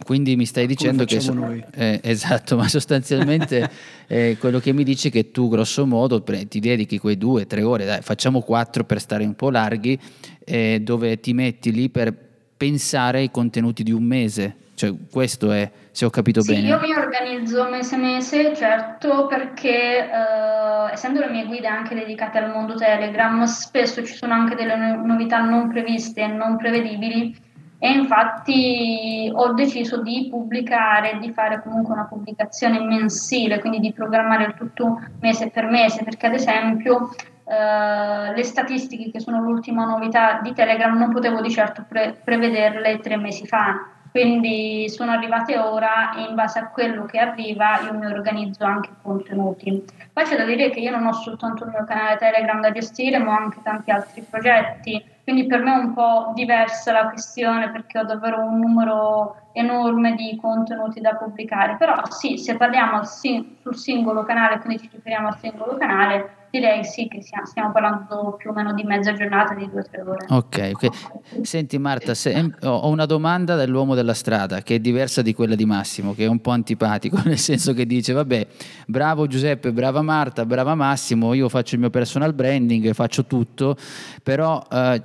Quindi 0.05 0.37
mi 0.37 0.47
stai 0.47 0.67
dicendo 0.67 1.05
che 1.05 1.21
so, 1.21 1.35
eh, 1.75 2.01
esatto, 2.03 2.57
ma 2.57 2.69
sostanzialmente 2.69 3.71
eh, 4.07 4.37
quello 4.39 4.59
che 4.59 4.73
mi 4.73 4.85
dici 4.85 5.09
è 5.09 5.11
che 5.11 5.31
tu 5.31 5.49
grosso 5.49 5.87
modo 5.87 6.21
pre- 6.21 6.49
ti 6.49 6.61
dedichi 6.61 6.99
quei 6.99 7.17
due, 7.17 7.47
tre 7.47 7.63
ore, 7.63 7.85
dai, 7.85 8.03
facciamo 8.03 8.41
quattro 8.41 8.85
per 8.85 9.01
stare 9.01 9.25
un 9.25 9.35
po' 9.35 9.51
larghi, 9.51 9.99
eh, 10.45 10.81
dove 10.83 11.21
ti 11.21 11.33
metti 11.33 11.73
lì 11.73 11.89
per 11.89 12.15
pensare 12.57 13.19
ai 13.19 13.31
contenuti 13.31 13.83
di 13.83 13.93
un 13.93 14.05
mese, 14.05 14.57
cioè, 14.75 14.93
questo 15.11 15.53
è, 15.53 15.71
se 15.91 16.05
ho 16.05 16.11
capito 16.11 16.41
sì, 16.41 16.55
bene. 16.55 16.69
Io 16.69 16.81
mi 16.81 16.93
organizzo 16.93 17.69
mese 17.69 17.95
a 17.95 17.99
mese, 17.99 18.55
certo, 18.55 19.27
perché 19.27 20.11
eh, 20.11 20.93
essendo 20.93 21.21
le 21.21 21.31
mie 21.31 21.47
guide 21.47 21.69
anche 21.69 21.95
dedicate 21.95 22.39
al 22.39 22.51
mondo 22.51 22.75
Telegram, 22.75 23.45
spesso 23.45 24.05
ci 24.05 24.15
sono 24.15 24.33
anche 24.33 24.55
delle 24.55 24.75
novità 24.77 25.39
non 25.39 25.69
previste 25.69 26.23
e 26.23 26.27
non 26.27 26.57
prevedibili 26.57 27.51
e 27.85 27.91
infatti 27.91 29.29
ho 29.35 29.55
deciso 29.55 30.01
di 30.03 30.29
pubblicare, 30.31 31.19
di 31.19 31.33
fare 31.33 31.61
comunque 31.61 31.93
una 31.93 32.05
pubblicazione 32.05 32.79
mensile, 32.79 33.59
quindi 33.59 33.81
di 33.81 33.93
programmare 33.93 34.55
tutto 34.57 35.01
mese 35.19 35.51
per 35.51 35.65
mese, 35.65 36.05
perché 36.05 36.27
ad 36.27 36.35
esempio 36.35 37.11
Uh, 37.45 38.33
le 38.33 38.45
statistiche 38.45 39.11
che 39.11 39.19
sono 39.19 39.43
l'ultima 39.43 39.85
novità 39.85 40.39
di 40.41 40.53
Telegram 40.53 40.97
non 40.97 41.11
potevo 41.11 41.41
di 41.41 41.51
certo 41.51 41.85
pre- 41.87 42.17
prevederle 42.25 43.01
tre 43.01 43.17
mesi 43.17 43.49
fa 43.49 43.93
quindi 44.13 44.91
sono 44.91 45.11
arrivate 45.11 45.59
ora 45.59 46.15
e 46.15 46.29
in 46.29 46.35
base 46.35 46.59
a 46.59 46.69
quello 46.69 47.07
che 47.07 47.19
arriva 47.19 47.81
io 47.81 47.95
mi 47.95 48.05
organizzo 48.05 48.63
anche 48.63 48.91
i 48.91 49.03
contenuti. 49.03 49.85
Poi 50.13 50.25
c'è 50.25 50.37
da 50.37 50.45
dire 50.45 50.69
che 50.69 50.81
io 50.81 50.91
non 50.91 51.07
ho 51.07 51.13
soltanto 51.13 51.65
il 51.65 51.71
mio 51.71 51.85
canale 51.85 52.19
Telegram 52.19 52.61
da 52.61 52.71
gestire, 52.71 53.17
ma 53.17 53.33
ho 53.33 53.39
anche 53.39 53.63
tanti 53.63 53.91
altri 53.91 54.21
progetti, 54.29 55.03
quindi 55.25 55.47
per 55.47 55.63
me 55.63 55.73
è 55.73 55.79
un 55.79 55.93
po' 55.95 56.33
diversa 56.35 56.93
la 56.93 57.09
questione 57.09 57.71
perché 57.71 57.99
ho 57.99 58.05
davvero 58.05 58.41
un 58.41 58.59
numero 58.59 59.37
enorme 59.53 60.15
di 60.15 60.37
contenuti 60.41 61.01
da 61.01 61.15
pubblicare. 61.15 61.77
Però 61.77 61.95
sì, 62.11 62.39
se 62.39 62.57
parliamo 62.57 63.05
sul 63.05 63.77
singolo 63.77 64.25
canale, 64.25 64.59
quindi 64.59 64.83
ci 64.83 64.91
riferiamo 64.93 65.29
al 65.29 65.39
singolo 65.39 65.77
canale, 65.77 66.42
direi 66.53 66.85
sì 66.85 67.09
che 67.09 67.23
stiamo 67.23 67.73
parlando 67.73 68.35
più 68.37 68.51
o 68.51 68.53
meno 68.53 68.75
di 68.75 68.83
mezza 68.83 69.15
giornata, 69.15 69.55
di 69.55 69.71
due 69.71 69.81
o 69.81 69.85
tre 69.91 70.03
ore. 70.03 70.27
Ok, 70.29 70.71
ok. 70.75 71.41
Senti 71.47 71.79
Marta, 71.79 72.13
se, 72.13 72.55
ho 72.61 72.89
una 72.89 73.07
domanda 73.07 73.57
dell'uomo 73.57 73.95
della 73.95 74.13
strada 74.13 74.61
che 74.61 74.75
è 74.75 74.79
diversa 74.79 75.23
di 75.23 75.33
quella 75.33 75.55
di 75.55 75.65
Massimo, 75.65 76.15
che 76.15 76.25
è 76.25 76.29
un 76.29 76.43
po' 76.43 76.51
antipatico, 76.51 77.19
nel 77.25 77.39
senso 77.39 77.73
che 77.73 77.87
dice, 77.87 78.13
vabbè, 78.13 78.47
bravo 78.87 79.27
Giuseppe, 79.27 79.73
brava 79.73 80.03
Marta, 80.03 80.45
brava 80.45 80.75
Massimo, 80.75 81.33
io 81.33 81.49
faccio 81.49 81.75
il 81.75 81.81
mio 81.81 81.91
personal 81.91 82.35
branding, 82.35 82.93
faccio 82.93 83.25
tutto, 83.25 83.75
però 84.23 84.63
eh, 84.71 85.01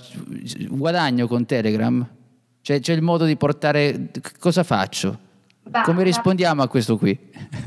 guadagno 0.68 1.28
con 1.28 1.45
Telegram? 1.45 2.06
Cioè, 2.62 2.82
c'è 2.82 2.91
il 2.91 3.02
modo 3.02 3.24
di 3.24 3.38
portare... 3.38 4.10
Cosa 4.38 4.64
faccio? 4.64 5.27
Bah, 5.68 5.82
Come 5.82 6.03
rispondiamo 6.03 6.61
a 6.61 6.68
questo 6.68 6.97
qui? 6.97 7.18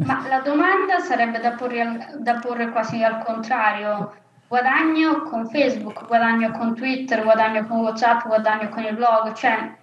Ma 0.04 0.26
la 0.28 0.40
domanda 0.40 0.98
sarebbe 1.00 1.38
da 1.38 1.52
porre, 1.52 2.14
da 2.18 2.38
porre 2.38 2.70
quasi 2.70 3.02
al 3.02 3.22
contrario. 3.24 4.14
Guadagno 4.48 5.22
con 5.22 5.46
Facebook, 5.48 6.06
guadagno 6.06 6.50
con 6.50 6.74
Twitter, 6.74 7.22
guadagno 7.22 7.66
con 7.66 7.80
WhatsApp, 7.80 8.26
guadagno 8.26 8.68
con 8.68 8.82
il 8.82 8.94
blog, 8.94 9.32
cioè 9.34 9.76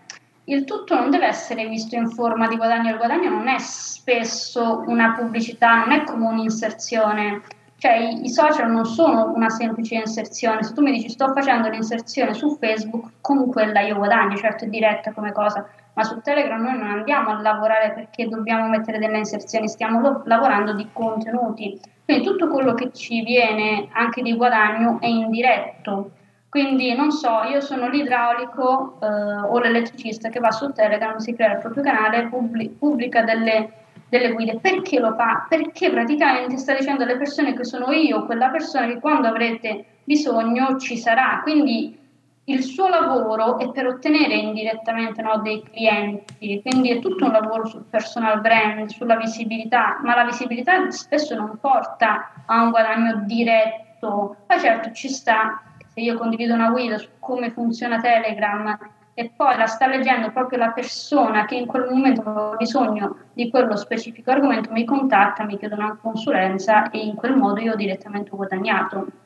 il 0.45 0.63
tutto 0.65 0.95
non 0.95 1.09
deve 1.09 1.27
essere 1.27 1.67
visto 1.67 1.95
in 1.95 2.09
forma 2.09 2.47
di 2.47 2.57
guadagno, 2.57 2.89
il 2.89 2.97
guadagno 2.97 3.29
non 3.29 3.47
è 3.47 3.59
spesso 3.59 4.83
una 4.87 5.13
pubblicità, 5.13 5.79
non 5.79 5.91
è 5.91 6.03
come 6.03 6.27
un'inserzione, 6.27 7.41
cioè 7.77 7.93
i, 7.93 8.25
i 8.25 8.29
social 8.29 8.71
non 8.71 8.85
sono 8.85 9.31
una 9.33 9.49
semplice 9.49 9.95
inserzione, 9.95 10.63
se 10.63 10.73
tu 10.73 10.81
mi 10.81 10.91
dici 10.91 11.09
sto 11.09 11.31
facendo 11.33 11.69
l'inserzione 11.69 12.33
su 12.33 12.57
Facebook, 12.57 13.11
con 13.21 13.49
quella 13.49 13.81
io 13.81 13.97
guadagno, 13.97 14.35
certo 14.35 14.65
è 14.65 14.67
diretta 14.67 15.13
come 15.13 15.31
cosa, 15.31 15.65
ma 15.97 16.03
su 16.03 16.21
Telegram 16.21 16.61
noi 16.61 16.77
non 16.77 16.89
andiamo 16.89 17.31
a 17.31 17.41
lavorare 17.41 17.91
perché 17.91 18.27
dobbiamo 18.27 18.67
mettere 18.67 18.99
delle 18.99 19.17
inserzioni, 19.17 19.67
stiamo 19.67 19.99
lo- 19.99 20.21
lavorando 20.25 20.73
di 20.73 20.87
contenuti. 20.93 21.79
Quindi 22.05 22.23
tutto 22.23 22.49
quello 22.49 22.75
che 22.75 22.91
ci 22.93 23.23
viene 23.23 23.87
anche 23.93 24.21
di 24.21 24.35
guadagno 24.35 24.99
è 25.01 25.07
indiretto. 25.07 26.11
Quindi 26.49 26.93
non 26.95 27.11
so, 27.11 27.41
io 27.49 27.61
sono 27.61 27.89
l'idraulico 27.89 28.99
eh, 29.01 29.07
o 29.07 29.57
l'elettricista 29.57 30.29
che 30.29 30.39
va 30.39 30.51
su 30.51 30.71
Telegram, 30.71 31.17
si 31.17 31.33
crea 31.33 31.53
il 31.53 31.59
proprio 31.59 31.81
canale, 31.81 32.27
pubblic- 32.27 32.77
pubblica 32.77 33.23
delle, 33.23 33.71
delle, 34.07 34.33
guide. 34.33 34.59
Perché 34.61 34.99
lo 34.99 35.15
fa? 35.15 35.47
Perché 35.49 35.89
praticamente 35.89 36.57
sta 36.57 36.75
dicendo 36.75 37.03
alle 37.03 37.17
persone 37.17 37.55
che 37.55 37.63
sono 37.63 37.91
io, 37.91 38.23
quella 38.25 38.49
persona 38.49 38.85
che 38.85 38.99
quando 38.99 39.27
avrete 39.27 39.83
bisogno 40.03 40.77
ci 40.77 40.95
sarà. 40.95 41.39
Quindi 41.41 41.96
il 42.49 42.63
suo 42.63 42.87
lavoro 42.87 43.59
è 43.59 43.69
per 43.71 43.87
ottenere 43.87 44.35
indirettamente 44.35 45.21
no, 45.21 45.39
dei 45.39 45.61
clienti, 45.63 46.61
quindi 46.61 46.91
è 46.91 46.99
tutto 46.99 47.25
un 47.25 47.31
lavoro 47.31 47.65
sul 47.65 47.83
personal 47.89 48.39
brand, 48.39 48.87
sulla 48.87 49.17
visibilità, 49.17 49.99
ma 50.01 50.15
la 50.15 50.23
visibilità 50.23 50.89
spesso 50.89 51.35
non 51.35 51.57
porta 51.59 52.31
a 52.45 52.63
un 52.63 52.69
guadagno 52.69 53.23
diretto. 53.25 54.37
Poi 54.47 54.59
certo 54.59 54.93
ci 54.93 55.09
sta, 55.09 55.61
se 55.87 55.99
io 55.99 56.17
condivido 56.17 56.53
una 56.53 56.69
guida 56.69 56.97
su 56.97 57.09
come 57.19 57.51
funziona 57.51 57.99
Telegram 57.99 58.77
e 59.13 59.29
poi 59.35 59.57
la 59.57 59.65
sta 59.65 59.87
leggendo 59.87 60.31
proprio 60.31 60.59
la 60.59 60.71
persona 60.71 61.43
che 61.43 61.55
in 61.55 61.65
quel 61.65 61.89
momento 61.89 62.21
ha 62.21 62.55
bisogno 62.55 63.17
di 63.33 63.49
quello 63.49 63.75
specifico 63.75 64.31
argomento, 64.31 64.71
mi 64.71 64.85
contatta, 64.85 65.43
mi 65.43 65.57
chiede 65.57 65.75
una 65.75 65.97
consulenza 66.01 66.91
e 66.91 66.99
in 66.99 67.15
quel 67.15 67.35
modo 67.35 67.59
io 67.59 67.73
ho 67.73 67.75
direttamente 67.75 68.29
guadagnato. 68.29 69.25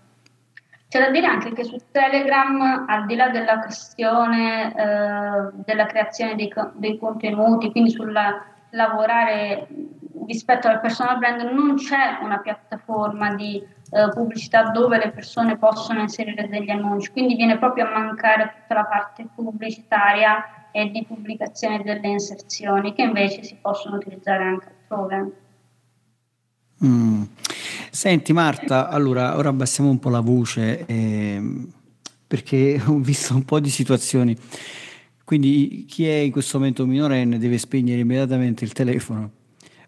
C'è 0.92 1.00
da 1.00 1.10
dire 1.10 1.26
anche 1.26 1.54
che 1.54 1.64
su 1.64 1.78
Telegram, 1.90 2.84
al 2.86 3.06
di 3.06 3.16
là 3.16 3.30
della 3.30 3.60
questione 3.60 4.76
eh, 4.76 5.64
della 5.64 5.86
creazione 5.86 6.36
dei, 6.36 6.52
dei, 6.74 7.00
contenuti, 7.00 7.72
quindi 7.72 7.92
sul 7.92 8.12
lavorare 8.72 9.70
rispetto 10.28 10.68
al 10.68 10.82
personal 10.82 11.18
brand, 11.18 11.44
non 11.44 11.76
c'è 11.76 12.20
una 12.22 12.40
piattaforma 12.40 13.34
di 13.36 13.56
eh, 13.56 14.10
pubblicità 14.14 14.64
dove 14.64 14.98
le 14.98 15.12
persone 15.12 15.58
possono 15.58 16.02
inserire 16.02 16.50
degli 16.50 16.70
annunci, 16.70 17.10
quindi 17.12 17.36
viene 17.36 17.58
proprio 17.58 17.86
a 17.86 17.98
mancare 17.98 18.54
tutta 18.60 18.74
la 18.74 18.84
parte 18.84 19.26
pubblicitaria 19.34 20.68
e 20.74 20.92
di 20.92 21.06
pubblicazione 21.06 21.84
delle 21.84 22.10
inserzioni 22.10 22.94
che 22.94 23.04
invece 23.04 23.44
si 23.44 23.56
possono 23.62 23.96
utilizzare 23.96 24.44
anche 24.44 24.68
altrove. 24.68 25.32
Mm. 26.84 27.24
Senti 27.94 28.32
Marta, 28.32 28.88
allora 28.88 29.36
ora 29.36 29.50
abbassiamo 29.50 29.90
un 29.90 30.00
po' 30.00 30.08
la 30.08 30.22
voce 30.22 30.86
eh, 30.86 31.42
perché 32.26 32.82
ho 32.88 32.98
visto 33.00 33.36
un 33.36 33.44
po' 33.44 33.60
di 33.60 33.70
situazioni. 33.70 34.34
Quindi 35.26 35.84
chi 35.90 36.08
è 36.08 36.16
in 36.16 36.32
questo 36.32 36.58
momento 36.58 36.86
minorenne 36.86 37.38
deve 37.38 37.58
spegnere 37.58 38.00
immediatamente 38.00 38.64
il 38.64 38.72
telefono. 38.72 39.32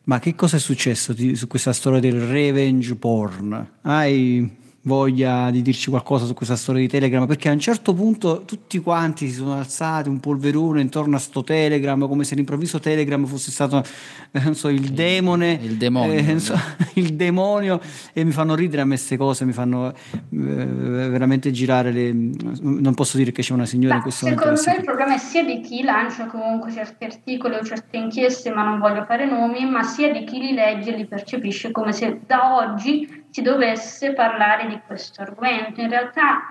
Ma 0.03 0.19
che 0.19 0.35
cosa 0.35 0.57
è 0.57 0.59
successo 0.59 1.13
di, 1.13 1.37
su 1.37 1.47
questa 1.47 1.71
storia 1.71 2.01
del 2.01 2.19
revenge 2.19 2.93
porn? 2.95 3.71
Hai 3.83 4.53
voglia 4.85 5.49
di 5.49 5.61
dirci 5.61 5.89
qualcosa 5.89 6.25
su 6.25 6.33
questa 6.33 6.55
storia 6.55 6.81
di 6.81 6.87
Telegram, 6.87 7.25
perché 7.25 7.49
a 7.49 7.53
un 7.53 7.59
certo 7.59 7.93
punto 7.93 8.43
tutti 8.43 8.79
quanti 8.79 9.27
si 9.29 9.35
sono 9.35 9.53
alzati 9.53 10.09
un 10.09 10.19
polverone 10.19 10.81
intorno 10.81 11.15
a 11.15 11.19
sto 11.19 11.43
Telegram, 11.43 12.07
come 12.07 12.23
se 12.23 12.33
all'improvviso 12.33 12.79
Telegram 12.79 13.25
fosse 13.25 13.51
stato, 13.51 13.83
eh, 14.31 14.53
so, 14.53 14.67
il 14.67 14.91
demone, 14.91 15.57
il 15.61 15.77
demonio, 15.77 16.13
eh, 16.13 16.39
so, 16.39 16.57
il 16.95 17.13
demonio, 17.13 17.79
e 18.11 18.23
mi 18.23 18.31
fanno 18.31 18.55
ridere 18.55 18.81
a 18.81 18.85
me 18.85 18.95
queste 18.95 19.15
cose, 19.15 19.45
mi 19.45 19.53
fanno 19.53 19.89
eh, 19.89 20.25
veramente 20.29 21.51
girare 21.51 21.91
le... 21.91 22.11
non 22.11 22.93
posso 22.93 23.15
dire 23.15 23.31
che 23.31 23.41
c'è 23.41 23.53
una 23.53 23.65
signora 23.65 23.93
Beh, 23.93 23.97
in 23.97 24.03
questo 24.03 24.25
secondo 24.25 24.43
momento. 24.43 24.61
Secondo 24.61 24.85
me 24.85 24.91
il 24.91 24.97
problema 24.97 25.15
è 25.15 25.25
sia 25.25 25.43
di 25.45 25.61
chi 25.61 25.83
lancia 25.83 26.25
comunque 26.25 26.71
certi 26.71 27.05
articoli 27.05 27.55
o 27.55 27.63
certe 27.63 27.95
inchieste, 27.95 28.51
ma 28.51 28.63
non 28.63 28.79
voglio 28.79 29.05
fare 29.05 29.25
nomi, 29.25 29.65
ma 29.65 29.83
sia 29.83 30.11
di 30.11 30.25
chi 30.25 30.39
li 30.39 30.53
legge 30.53 30.93
e 30.93 30.97
li 30.97 31.05
percepisce 31.05 31.71
come 31.71 31.93
se 31.93 32.19
da 32.25 32.55
oggi 32.55 33.22
si 33.33 33.41
dovesse 33.41 34.13
parlare 34.13 34.67
di 34.67 34.79
questo 34.85 35.23
argomento. 35.23 35.81
In 35.81 35.89
realtà 35.89 36.43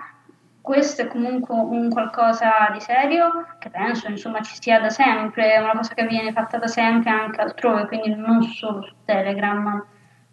questo 0.59 1.03
è 1.03 1.07
comunque 1.07 1.55
un 1.55 1.89
qualcosa 1.89 2.69
di 2.73 2.81
serio 2.81 3.55
che 3.57 3.69
penso 3.69 4.09
insomma 4.09 4.41
ci 4.41 4.57
sia 4.59 4.81
da 4.81 4.89
sempre, 4.89 5.53
è 5.53 5.59
una 5.59 5.71
cosa 5.77 5.93
che 5.93 6.05
viene 6.05 6.33
fatta 6.33 6.57
da 6.57 6.67
sempre 6.67 7.09
anche 7.09 7.39
altrove, 7.39 7.87
quindi 7.87 8.13
non 8.13 8.43
solo 8.43 8.81
su 8.81 8.93
Telegram. 9.05 9.81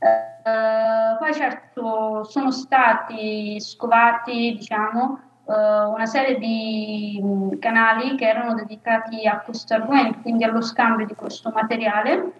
Uh, 0.01 1.19
poi 1.19 1.35
certo 1.35 2.25
sono 2.25 2.51
stati 2.51 3.61
scovati 3.61 4.57
diciamo, 4.57 5.21
uh, 5.45 5.53
una 5.53 6.07
serie 6.07 6.37
di 6.37 7.23
canali 7.61 8.17
che 8.17 8.27
erano 8.27 8.55
dedicati 8.55 9.25
a 9.29 9.39
questo 9.39 9.75
argomento, 9.75 10.19
quindi 10.23 10.43
allo 10.43 10.63
scambio 10.63 11.07
di 11.07 11.15
questo 11.15 11.53
materiale 11.55 12.33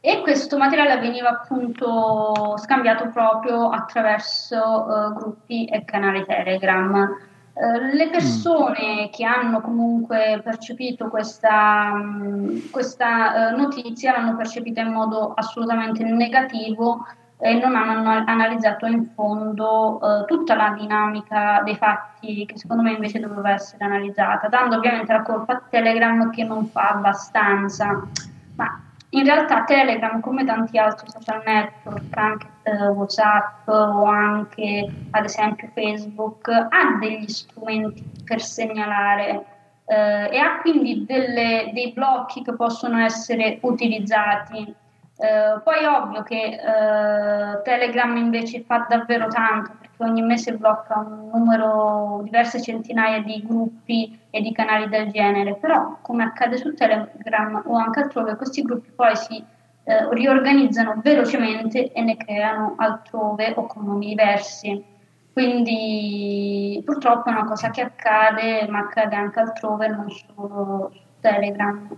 e 0.00 0.20
questo 0.20 0.56
materiale 0.56 1.00
veniva 1.00 1.28
appunto 1.30 2.56
scambiato 2.58 3.08
proprio 3.08 3.68
attraverso 3.70 4.56
uh, 4.56 5.12
gruppi 5.12 5.64
e 5.64 5.84
canali 5.84 6.24
Telegram. 6.24 7.16
Uh, 7.52 7.94
le 7.96 8.08
persone 8.08 9.06
mm. 9.06 9.10
che 9.10 9.24
hanno 9.24 9.60
comunque 9.60 10.40
percepito 10.44 11.08
questa, 11.08 11.90
um, 11.92 12.70
questa 12.70 13.50
uh, 13.50 13.56
notizia 13.56 14.12
l'hanno 14.12 14.36
percepita 14.36 14.80
in 14.82 14.92
modo 14.92 15.32
assolutamente 15.34 16.04
negativo 16.04 17.04
e 17.40 17.54
non 17.54 17.74
hanno 17.74 18.24
analizzato 18.26 18.86
in 18.86 19.10
fondo 19.14 20.00
tutta 20.26 20.56
la 20.56 20.74
dinamica 20.76 21.62
dei 21.64 21.76
fatti 21.76 22.44
che 22.44 22.58
secondo 22.58 22.82
me 22.82 22.90
invece 22.90 23.20
doveva 23.20 23.52
essere 23.52 23.84
analizzata, 23.84 24.48
dando 24.48 24.74
ovviamente 24.74 25.12
la 25.12 25.22
colpa 25.22 25.52
a 25.52 25.62
Telegram 25.70 26.30
che 26.30 26.42
non 26.42 26.66
fa 26.66 26.88
abbastanza. 26.88 28.08
Ma 28.56 28.87
in 29.10 29.24
realtà 29.24 29.64
Telegram, 29.64 30.20
come 30.20 30.44
tanti 30.44 30.78
altri 30.78 31.08
social 31.08 31.42
network, 31.44 32.16
anche 32.16 32.46
eh, 32.64 32.88
WhatsApp 32.88 33.66
o 33.68 34.04
anche 34.04 34.86
ad 35.10 35.24
esempio 35.24 35.70
Facebook, 35.72 36.48
ha 36.48 36.98
degli 37.00 37.26
strumenti 37.28 38.04
per 38.24 38.42
segnalare 38.42 39.44
eh, 39.86 40.28
e 40.30 40.38
ha 40.38 40.60
quindi 40.60 41.06
delle, 41.06 41.70
dei 41.72 41.92
blocchi 41.92 42.42
che 42.42 42.52
possono 42.54 42.98
essere 42.98 43.58
utilizzati. 43.62 44.74
Eh, 45.20 45.60
poi 45.64 45.78
è 45.78 45.88
ovvio 45.88 46.22
che 46.22 46.44
eh, 46.44 47.62
Telegram 47.62 48.14
invece 48.16 48.62
fa 48.62 48.86
davvero 48.88 49.26
tanto 49.28 49.72
ogni 49.98 50.22
mese 50.22 50.54
blocca 50.54 50.98
un 50.98 51.30
numero, 51.32 52.20
diverse 52.22 52.60
centinaia 52.60 53.20
di 53.22 53.42
gruppi 53.44 54.17
e 54.38 54.42
di 54.42 54.52
canali 54.52 54.88
del 54.88 55.10
genere, 55.10 55.56
però 55.56 55.98
come 56.00 56.22
accade 56.22 56.56
su 56.56 56.72
Telegram 56.74 57.62
o 57.66 57.76
anche 57.76 58.00
altrove, 58.00 58.36
questi 58.36 58.62
gruppi 58.62 58.90
poi 58.94 59.16
si 59.16 59.44
eh, 59.84 60.08
riorganizzano 60.14 61.00
velocemente 61.02 61.92
e 61.92 62.00
ne 62.02 62.16
creano 62.16 62.74
altrove 62.76 63.52
o 63.56 63.66
con 63.66 63.84
nomi 63.84 64.06
diversi. 64.06 64.96
Quindi 65.32 66.80
purtroppo 66.84 67.28
è 67.28 67.32
una 67.32 67.44
cosa 67.44 67.70
che 67.70 67.80
accade, 67.80 68.66
ma 68.68 68.78
accade 68.78 69.16
anche 69.16 69.40
altrove, 69.40 69.88
non 69.88 70.08
solo 70.10 70.90
su 70.92 71.00
Telegram. 71.20 71.88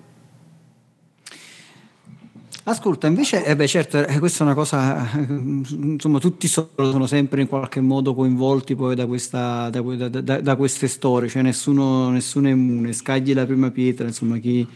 Ascolta, 2.65 3.07
invece, 3.07 3.43
eh 3.45 3.57
beh, 3.57 3.67
certo, 3.67 4.07
eh, 4.07 4.19
questa 4.19 4.41
è 4.45 4.47
una 4.47 4.55
cosa, 4.55 5.09
insomma, 5.29 6.19
tutti 6.19 6.47
sono 6.47 7.07
sempre 7.07 7.41
in 7.41 7.49
qualche 7.49 7.81
modo 7.81 8.15
coinvolti 8.15 8.75
poi 8.75 8.95
da, 8.95 9.07
questa, 9.07 9.71
da, 9.71 9.81
da, 9.81 10.41
da 10.41 10.57
queste 10.57 10.87
storie, 10.87 11.31
cioè 11.31 11.41
nessuno, 11.41 12.11
nessuno 12.11 12.49
è 12.49 12.51
immune, 12.51 12.93
scagli 12.93 13.33
la 13.33 13.47
prima 13.47 13.71
pietra, 13.71 14.07
insomma, 14.07 14.37
chi, 14.37 14.67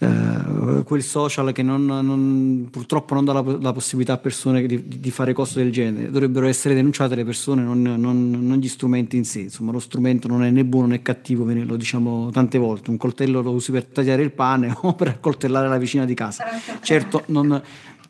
eh, 0.00 0.82
quel 0.84 1.02
social 1.02 1.52
che 1.52 1.64
non, 1.64 1.84
non, 1.84 2.68
purtroppo 2.70 3.14
non 3.14 3.24
dà 3.24 3.32
la, 3.32 3.44
la, 3.60 3.72
possibilità 3.72 4.12
a 4.12 4.18
persone 4.18 4.64
di, 4.64 4.86
di, 4.86 5.10
fare 5.10 5.32
cose 5.32 5.60
del 5.60 5.72
genere. 5.72 6.10
Dovrebbero 6.10 6.46
essere 6.46 6.74
denunciate 6.74 7.16
le 7.16 7.24
persone, 7.24 7.62
non, 7.62 7.82
non, 7.82 8.56
gli 8.60 8.68
strumenti 8.68 9.16
in 9.16 9.24
sé. 9.24 9.40
Insomma, 9.40 9.72
lo 9.72 9.80
strumento 9.80 10.28
non 10.28 10.44
è 10.44 10.50
né 10.50 10.64
buono 10.64 10.88
né 10.88 11.02
cattivo, 11.02 11.44
lo 11.44 11.76
diciamo 11.76 12.30
tante 12.30 12.58
volte. 12.58 12.90
Un 12.90 12.96
coltello 12.96 13.42
lo 13.42 13.50
usi 13.50 13.72
per 13.72 13.86
tagliare 13.86 14.22
il 14.22 14.30
pane 14.30 14.72
o 14.82 14.94
per 14.94 15.08
accoltellare 15.08 15.68
la 15.68 15.78
vicina 15.78 16.04
di 16.04 16.14
casa. 16.14 16.44
Certo, 16.80 17.24
non, 17.26 17.60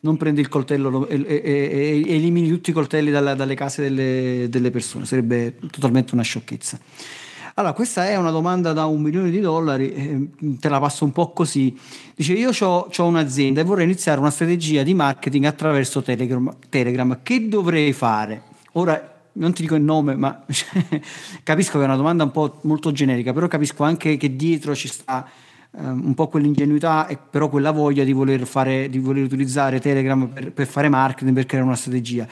non 0.01 0.17
prendi 0.17 0.41
il 0.41 0.47
coltello 0.47 1.07
e, 1.07 1.25
e, 1.27 1.41
e 1.43 2.15
elimini 2.15 2.49
tutti 2.49 2.69
i 2.69 2.73
coltelli 2.73 3.09
dalla, 3.09 3.33
dalle 3.33 3.55
case 3.55 3.81
delle, 3.81 4.47
delle 4.47 4.69
persone, 4.69 5.05
sarebbe 5.05 5.55
totalmente 5.71 6.13
una 6.13 6.23
sciocchezza. 6.23 6.79
Allora, 7.59 7.73
questa 7.73 8.07
è 8.07 8.15
una 8.15 8.31
domanda 8.31 8.71
da 8.71 8.85
un 8.85 9.01
milione 9.01 9.29
di 9.29 9.41
dollari, 9.41 9.91
eh, 9.93 10.29
te 10.61 10.69
la 10.69 10.79
passo 10.79 11.03
un 11.03 11.11
po' 11.11 11.33
così. 11.33 11.77
Dice, 12.15 12.31
io 12.31 12.51
ho 12.57 13.05
un'azienda 13.05 13.59
e 13.59 13.65
vorrei 13.65 13.83
iniziare 13.83 14.17
una 14.17 14.29
strategia 14.29 14.81
di 14.81 14.93
marketing 14.93 15.43
attraverso 15.43 16.01
Telegram. 16.01 16.55
Telegram. 16.69 17.19
Che 17.21 17.49
dovrei 17.49 17.91
fare? 17.91 18.43
Ora, 18.73 19.23
non 19.33 19.51
ti 19.51 19.63
dico 19.63 19.75
il 19.75 19.81
nome, 19.81 20.15
ma 20.15 20.41
capisco 21.43 21.77
che 21.79 21.83
è 21.83 21.87
una 21.87 21.97
domanda 21.97 22.23
un 22.23 22.31
po' 22.31 22.59
molto 22.61 22.93
generica, 22.93 23.33
però 23.33 23.49
capisco 23.49 23.83
anche 23.83 24.15
che 24.15 24.37
dietro 24.37 24.73
ci 24.73 24.87
sta 24.87 25.27
um, 25.71 26.01
un 26.05 26.13
po' 26.13 26.29
quell'ingenuità 26.29 27.07
e 27.07 27.17
però 27.17 27.49
quella 27.49 27.71
voglia 27.71 28.05
di 28.05 28.13
voler, 28.13 28.47
fare, 28.47 28.87
di 28.87 28.99
voler 28.99 29.25
utilizzare 29.25 29.81
Telegram 29.81 30.29
per, 30.29 30.53
per, 30.53 30.65
fare 30.65 30.87
marketing, 30.87 31.35
per 31.35 31.45
creare 31.45 31.65
una 31.65 31.75
strategia. 31.75 32.25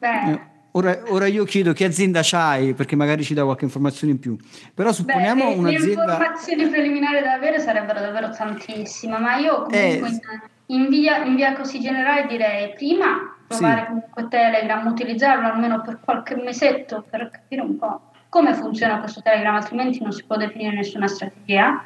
Beh, 0.00 0.50
ora, 0.72 1.02
ora, 1.08 1.26
io 1.26 1.44
chiedo 1.44 1.72
che 1.72 1.84
azienda 1.84 2.20
c'hai, 2.22 2.74
perché 2.74 2.96
magari 2.96 3.22
ci 3.22 3.34
dà 3.34 3.44
qualche 3.44 3.64
informazione 3.64 4.12
in 4.12 4.18
più. 4.18 4.36
Però 4.74 4.92
supponiamo 4.92 5.44
Beh, 5.44 5.54
un'azienda... 5.54 6.04
Le 6.04 6.12
informazioni 6.12 6.68
preliminari 6.68 7.20
da 7.22 7.32
avere 7.32 7.60
sarebbero 7.60 8.00
davvero 8.00 8.30
tantissime, 8.30 9.18
ma 9.18 9.36
io 9.36 9.62
comunque 9.62 10.08
eh, 10.08 10.74
in, 10.74 10.88
via, 10.88 11.24
in, 11.24 11.34
via, 11.34 11.54
così 11.54 11.80
generale 11.80 12.26
direi 12.26 12.72
prima 12.74 13.36
provare 13.46 13.80
sì. 13.80 13.86
comunque 13.86 14.28
Telegram, 14.28 14.86
utilizzarlo 14.86 15.46
almeno 15.46 15.80
per 15.82 16.00
qualche 16.02 16.36
mesetto 16.36 17.04
per 17.08 17.30
capire 17.30 17.60
un 17.62 17.76
po' 17.76 18.10
come 18.28 18.54
funziona 18.54 18.98
questo 18.98 19.20
Telegram, 19.20 19.56
altrimenti 19.56 20.02
non 20.02 20.10
si 20.12 20.24
può 20.24 20.36
definire 20.36 20.74
nessuna 20.74 21.06
strategia. 21.06 21.82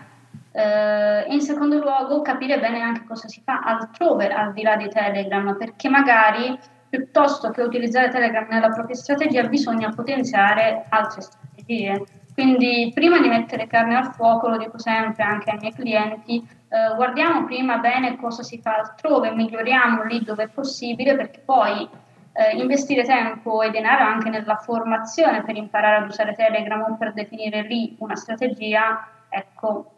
Eh, 0.53 1.25
in 1.29 1.41
secondo 1.41 1.79
luogo 1.81 2.23
capire 2.23 2.61
bene 2.61 2.81
anche 2.81 3.05
cosa 3.05 3.27
si 3.27 3.43
fa 3.45 3.61
altrove 3.61 4.29
al 4.29 4.53
di 4.53 4.63
là 4.63 4.77
di 4.77 4.89
Telegram, 4.89 5.57
perché 5.57 5.89
magari 5.89 6.57
piuttosto 6.89 7.51
che 7.51 7.63
utilizzare 7.63 8.11
Telegram 8.11 8.47
nella 8.49 8.71
propria 8.71 8.97
strategia 8.97 9.47
bisogna 9.47 9.93
potenziare 9.95 10.87
altre 10.89 11.21
strategie. 11.21 12.05
Quindi 12.33 12.93
prima 12.95 13.19
di 13.19 13.29
mettere 13.29 13.67
carne 13.67 13.97
al 13.97 14.13
fuoco, 14.13 14.49
lo 14.49 14.59
dico 14.59 14.79
sempre 14.79 15.23
anche 15.23 15.51
ai 15.51 15.59
miei 15.59 15.73
clienti, 15.73 16.47
eh, 16.69 16.95
guardiamo 16.95 17.45
prima 17.45 17.79
bene 17.79 18.17
cosa 18.17 18.43
si 18.43 18.61
fa 18.61 18.77
altrove, 18.77 19.31
miglioriamo 19.31 20.03
lì 20.03 20.23
dove 20.23 20.45
è 20.45 20.49
possibile 20.49 21.17
perché 21.17 21.41
poi 21.43 21.89
eh, 22.33 22.57
investire 22.57 23.05
tempo 23.05 23.63
e 23.63 23.71
denaro 23.71 24.05
anche 24.05 24.29
nella 24.29 24.57
formazione 24.57 25.43
per 25.43 25.57
imparare 25.57 26.03
ad 26.03 26.09
usare 26.11 26.35
Telegram 26.35 26.83
o 26.83 26.97
per 26.99 27.15
definire 27.15 27.63
lì 27.63 27.97
una 28.01 28.17
strategia, 28.17 29.09
ecco, 29.31 29.93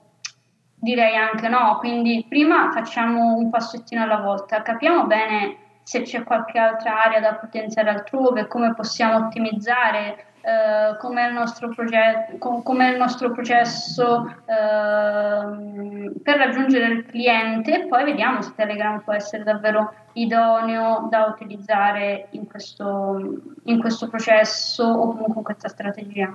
direi 0.77 1.17
anche 1.17 1.49
no. 1.49 1.79
Quindi 1.81 2.25
prima 2.29 2.71
facciamo 2.71 3.35
un 3.35 3.51
passettino 3.51 4.05
alla 4.05 4.21
volta, 4.21 4.63
capiamo 4.63 5.07
bene 5.07 5.57
se 5.89 6.03
c'è 6.03 6.23
qualche 6.23 6.59
altra 6.59 7.03
area 7.03 7.19
da 7.19 7.37
potenziare 7.37 7.89
altrove, 7.89 8.47
come 8.47 8.75
possiamo 8.75 9.27
ottimizzare 9.27 10.25
Uh, 10.39 10.97
come 10.99 11.27
il 11.27 11.35
nostro, 11.35 11.69
proget- 11.69 12.39
com- 12.39 12.81
il 12.81 12.97
nostro 12.97 13.33
processo 13.33 14.23
uh, 14.23 16.23
per 16.23 16.37
raggiungere 16.37 16.87
il 16.87 17.05
cliente 17.05 17.83
e 17.83 17.87
poi 17.87 18.05
vediamo 18.05 18.41
se 18.41 18.53
Telegram 18.55 19.01
può 19.01 19.13
essere 19.13 19.43
davvero 19.43 19.93
idoneo 20.13 21.09
da 21.11 21.27
utilizzare 21.27 22.29
in 22.31 22.47
questo, 22.47 23.21
in 23.65 23.81
questo 23.81 24.09
processo 24.09 24.85
o 24.85 25.09
comunque 25.09 25.39
in 25.39 25.43
questa 25.43 25.69
strategia. 25.69 26.35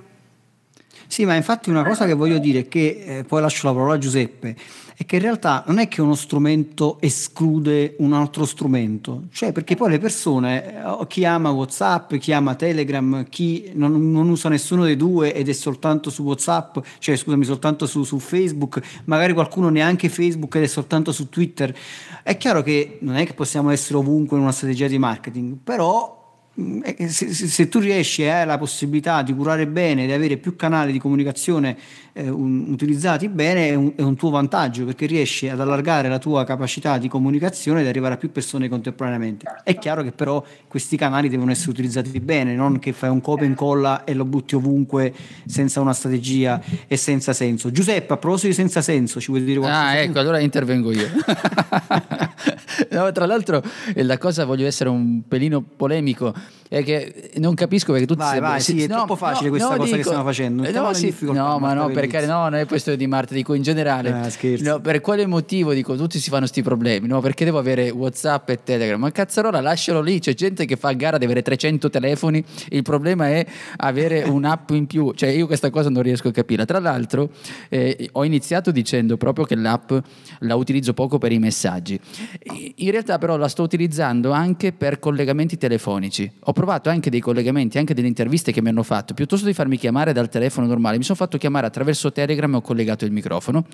Sì, 1.07 1.25
ma 1.25 1.35
infatti 1.35 1.69
una 1.69 1.83
cosa 1.83 2.05
che 2.05 2.13
voglio 2.13 2.39
dire 2.39 2.59
è 2.59 2.67
che, 2.67 3.03
eh, 3.05 3.23
poi 3.23 3.41
lascio 3.41 3.67
la 3.67 3.73
parola 3.73 3.93
a 3.93 3.97
Giuseppe, 3.97 4.55
è 4.95 5.05
che 5.05 5.15
in 5.15 5.21
realtà 5.21 5.63
non 5.67 5.79
è 5.79 5.87
che 5.87 6.01
uno 6.01 6.15
strumento 6.15 6.97
esclude 6.99 7.95
un 7.99 8.13
altro 8.13 8.45
strumento, 8.45 9.23
cioè 9.31 9.51
perché 9.51 9.75
poi 9.75 9.91
le 9.91 9.99
persone, 9.99 10.83
eh, 10.83 11.07
chi 11.07 11.25
ama 11.25 11.49
Whatsapp, 11.49 12.15
chi 12.15 12.31
ama 12.31 12.55
Telegram, 12.55 13.25
chi 13.29 13.71
non, 13.73 14.11
non 14.11 14.29
usa 14.29 14.49
nessuno 14.49 14.83
dei 14.83 14.95
due 14.95 15.33
ed 15.33 15.49
è 15.49 15.53
soltanto 15.53 16.09
su 16.09 16.23
Whatsapp, 16.23 16.77
cioè 16.99 17.15
scusami, 17.15 17.45
soltanto 17.45 17.85
su, 17.85 18.03
su 18.03 18.19
Facebook, 18.19 18.81
magari 19.05 19.33
qualcuno 19.33 19.69
neanche 19.69 20.09
Facebook 20.09 20.55
ed 20.55 20.63
è 20.63 20.67
soltanto 20.67 21.11
su 21.11 21.29
Twitter, 21.29 21.75
è 22.23 22.37
chiaro 22.37 22.61
che 22.61 22.97
non 23.01 23.15
è 23.15 23.25
che 23.25 23.33
possiamo 23.33 23.69
essere 23.69 23.97
ovunque 23.97 24.37
in 24.37 24.43
una 24.43 24.51
strategia 24.51 24.87
di 24.87 24.97
marketing, 24.97 25.57
però 25.63 26.21
se, 27.07 27.33
se, 27.33 27.67
tu 27.67 27.79
riesci 27.79 28.21
e 28.21 28.29
hai 28.29 28.45
la 28.45 28.59
possibilità 28.59 29.23
di 29.23 29.33
curare 29.33 29.65
bene, 29.65 30.05
di 30.05 30.11
avere 30.11 30.37
più 30.37 30.55
canali 30.55 30.91
di 30.91 30.99
comunicazione 30.99 31.75
eh, 32.13 32.29
un, 32.29 32.65
utilizzati 32.69 33.27
bene, 33.27 33.69
è 33.69 33.73
un, 33.73 33.93
è 33.95 34.03
un, 34.03 34.15
tuo 34.15 34.29
vantaggio 34.29 34.85
perché 34.85 35.07
riesci 35.07 35.49
ad 35.49 35.59
allargare 35.59 36.09
la 36.09 36.19
tua 36.19 36.43
capacità 36.43 36.99
di 36.99 37.07
comunicazione 37.07 37.81
ed 37.81 37.87
arrivare 37.87 38.13
a 38.13 38.17
più 38.17 38.31
persone 38.31 38.69
contemporaneamente. 38.69 39.47
È 39.63 39.79
chiaro 39.79 40.03
che 40.03 40.11
però 40.11 40.43
questi 40.67 40.95
canali 40.95 41.27
devono 41.27 41.49
essere 41.49 41.71
utilizzati 41.71 42.19
bene, 42.19 42.53
non 42.53 42.77
che 42.77 42.93
fai 42.93 43.09
un 43.09 43.19
copia 43.19 43.45
e 43.45 43.49
incolla 43.49 44.03
e 44.03 44.13
lo 44.13 44.25
butti 44.25 44.53
ovunque 44.53 45.11
senza 45.47 45.81
una 45.81 45.93
strategia 45.93 46.61
e 46.85 46.97
senza 46.97 47.33
senso. 47.33 47.71
Giuseppe, 47.71 48.13
a 48.13 48.17
proposito 48.17 48.49
di 48.49 48.53
senza 48.53 48.83
senso, 48.83 49.19
ci 49.19 49.31
vuoi 49.31 49.43
dire 49.43 49.57
qualcosa? 49.57 49.85
Ah, 49.85 49.95
ecco, 49.95 50.19
allora 50.19 50.37
intervengo 50.37 50.91
io. 50.91 51.07
no, 52.91 53.11
tra 53.11 53.25
l'altro, 53.25 53.63
la 53.95 54.17
cosa 54.17 54.45
voglio 54.45 54.65
essere 54.65 54.89
un 54.89 55.21
pelino 55.27 55.61
polemico 55.61 56.33
che 56.81 57.31
non 57.35 57.53
capisco 57.53 57.91
perché 57.91 58.07
tutti 58.07 58.19
vai, 58.19 58.39
vai, 58.39 58.59
sì, 58.59 58.81
è 58.81 58.87
no, 58.87 58.95
troppo 58.95 59.15
facile 59.15 59.45
no, 59.45 59.49
questa 59.51 59.69
no, 59.69 59.75
cosa 59.75 59.85
dico, 59.85 59.97
che 59.97 60.03
stiamo 60.03 60.23
facendo 60.23 60.71
no, 60.71 60.93
sì, 60.93 61.15
no 61.21 61.59
ma 61.59 61.73
no 61.73 61.89
perché 61.89 62.25
no 62.25 62.41
non 62.43 62.55
è 62.55 62.65
questo 62.65 62.95
di 62.95 63.05
Marte 63.05 63.35
dico 63.35 63.53
in 63.53 63.61
generale. 63.61 64.11
Ah, 64.11 64.79
per 64.79 65.01
quale 65.01 65.27
motivo 65.27 65.73
dico 65.73 65.95
tutti 65.95 66.17
si 66.17 66.29
fanno 66.29 66.41
questi 66.41 66.63
problemi 66.63 67.07
no? 67.07 67.19
Perché 67.21 67.45
devo 67.45 67.59
avere 67.59 67.91
Whatsapp 67.91 68.49
e 68.49 68.63
Telegram? 68.63 68.99
Ma 68.99 69.11
cazzarola 69.11 69.61
lascialo 69.61 70.01
lì 70.01 70.19
c'è 70.19 70.33
gente 70.33 70.65
che 70.65 70.75
fa 70.75 70.91
gara 70.93 71.19
di 71.19 71.25
avere 71.25 71.43
300 71.43 71.89
telefoni 71.89 72.43
il 72.69 72.81
problema 72.81 73.27
è 73.29 73.45
avere 73.77 74.23
un'app 74.27 74.71
in 74.71 74.87
più. 74.87 75.13
Cioè 75.13 75.29
io 75.29 75.45
questa 75.45 75.69
cosa 75.69 75.89
non 75.89 76.01
riesco 76.01 76.29
a 76.29 76.31
capire. 76.31 76.65
Tra 76.65 76.79
l'altro 76.79 77.29
eh, 77.69 78.09
ho 78.13 78.23
iniziato 78.23 78.71
dicendo 78.71 79.17
proprio 79.17 79.45
che 79.45 79.55
l'app 79.55 79.91
la 80.39 80.55
utilizzo 80.55 80.93
poco 80.93 81.19
per 81.19 81.31
i 81.31 81.37
messaggi. 81.37 81.99
In 82.77 82.89
realtà 82.89 83.19
però 83.19 83.37
la 83.37 83.47
sto 83.47 83.61
utilizzando 83.61 84.31
anche 84.31 84.71
per 84.71 84.97
collegamenti 84.97 85.57
telefonici 85.57 86.32
ho 86.39 86.51
provato 86.51 86.89
anche 86.89 87.09
dei 87.09 87.19
collegamenti, 87.19 87.77
anche 87.77 87.93
delle 87.93 88.07
interviste 88.07 88.51
che 88.51 88.61
mi 88.61 88.69
hanno 88.69 88.83
fatto, 88.83 89.13
piuttosto 89.13 89.45
di 89.45 89.53
farmi 89.53 89.77
chiamare 89.77 90.13
dal 90.13 90.29
telefono 90.29 90.67
normale, 90.67 90.97
mi 90.97 91.03
sono 91.03 91.17
fatto 91.17 91.37
chiamare 91.37 91.67
attraverso 91.67 92.11
Telegram 92.11 92.53
e 92.53 92.57
ho 92.57 92.61
collegato 92.61 93.05
il 93.05 93.11
microfono 93.11 93.65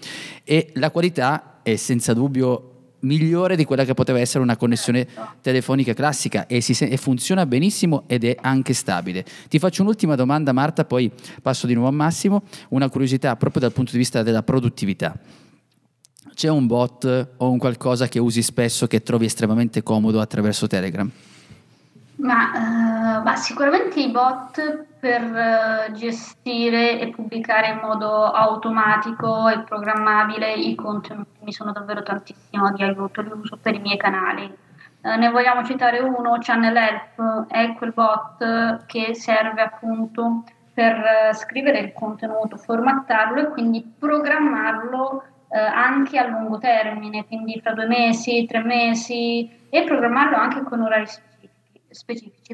e 0.43 0.72
la 0.76 0.91
qualità 0.91 1.60
è 1.64 1.76
senza 1.76 2.14
dubbio 2.14 2.70
migliore 3.01 3.55
di 3.55 3.66
quella 3.66 3.86
che 3.86 3.93
poteva 3.93 4.20
essere 4.20 4.43
una 4.43 4.57
connessione 4.57 5.07
telefonica 5.41 5.93
classica 5.93 6.47
e, 6.47 6.62
si, 6.62 6.74
e, 6.84 6.97
funziona 6.97 7.45
benissimo 7.45 8.03
ed 8.07 8.24
è 8.24 8.36
anche 8.39 8.74
stabile. 8.74 9.26
Ti 9.47 9.60
faccio 9.60 9.82
un'ultima 9.82 10.16
domanda 10.16 10.51
Marta, 10.51 10.86
poi 10.86 11.12
passo 11.41 11.68
di 11.68 11.74
nuovo 11.74 11.89
a 11.89 11.93
Massimo, 11.93 12.43
una 12.70 12.89
curiosità 12.89 13.36
proprio 13.36 13.62
dal 13.62 13.72
punto 13.72 13.91
di 13.91 13.97
vista 13.97 14.24
della 14.24 14.43
produttività. 14.43 15.18
C'è 16.34 16.49
un 16.49 16.68
bot 16.68 17.30
o 17.38 17.49
un 17.49 17.57
qualcosa 17.57 18.07
che 18.07 18.20
usi 18.20 18.41
spesso 18.41 18.88
che 18.88 19.01
trovi 19.03 19.26
estremamente 19.26 19.84
comodo 19.84 20.22
attraverso 20.22 20.68
Telegram? 20.68 21.10
Ma, 22.20 22.51
uh, 22.53 23.24
ma, 23.24 23.36
sicuramente 23.38 24.01
i 24.01 24.11
bot 24.11 24.88
per 24.99 25.22
uh, 25.22 25.91
gestire 25.93 26.99
e 26.99 27.09
pubblicare 27.11 27.70
in 27.70 27.80
modo 27.82 28.26
automatico 28.26 29.47
e 29.47 29.59
programmabile 29.59 30.51
i 30.53 30.76
contenuti 30.76 31.39
mi 31.43 31.53
sono 31.53 31.72
davvero 31.72 32.03
tantissimo 32.03 32.74
di 32.74 32.84
aiuto, 32.84 33.22
li 33.22 33.32
uso 33.32 33.57
per 33.61 33.76
i 33.76 33.80
miei 33.80 33.95
canali. 33.95 34.53
Uh, 35.01 35.17
ne 35.17 35.30
vogliamo 35.30 35.63
citare 35.63 35.99
uno, 35.99 36.36
Channel 36.39 36.76
Help, 36.76 37.47
è 37.47 37.74
quel 37.76 37.93
bot 37.93 38.86
che 38.86 39.15
serve 39.15 39.61
appunto 39.61 40.43
per 40.74 41.30
scrivere 41.36 41.80
il 41.80 41.93
contenuto, 41.93 42.57
formattarlo 42.57 43.39
e 43.39 43.47
quindi 43.47 43.82
programmarlo 43.97 45.24
anche 45.51 46.20
a 46.20 46.28
lungo 46.28 46.59
termine, 46.59 47.26
quindi 47.26 47.59
fra 47.59 47.74
due 47.74 47.88
mesi, 47.88 48.45
tre 48.45 48.61
mesi 48.61 49.67
e 49.70 49.84
programmarlo 49.84 50.38
anche 50.38 50.61
con 50.61 50.82
orari 50.82 51.07
specifici. 51.07 51.28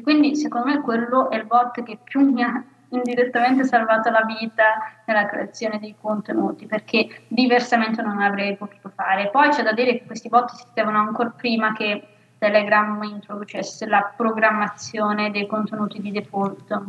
Quindi 0.02 0.36
secondo 0.36 0.66
me 0.66 0.80
quello 0.80 1.30
è 1.30 1.36
il 1.36 1.44
bot 1.44 1.82
che 1.82 1.98
più 2.02 2.20
mi 2.20 2.42
ha 2.42 2.64
indirettamente 2.90 3.64
salvato 3.64 4.10
la 4.10 4.24
vita 4.24 5.00
nella 5.04 5.26
creazione 5.26 5.78
dei 5.78 5.94
contenuti 6.00 6.66
perché 6.66 7.24
diversamente 7.28 8.02
non 8.02 8.20
avrei 8.20 8.56
potuto 8.56 8.90
fare. 8.94 9.28
Poi 9.30 9.48
c'è 9.50 9.62
da 9.62 9.72
dire 9.72 9.98
che 9.98 10.06
questi 10.06 10.28
bot 10.28 10.52
esistevano 10.52 10.98
ancora 10.98 11.30
prima 11.30 11.72
che 11.72 12.08
Telegram 12.38 13.02
introducesse 13.02 13.86
la 13.86 14.12
programmazione 14.16 15.30
dei 15.30 15.46
contenuti 15.46 16.00
di 16.00 16.10
default. 16.10 16.84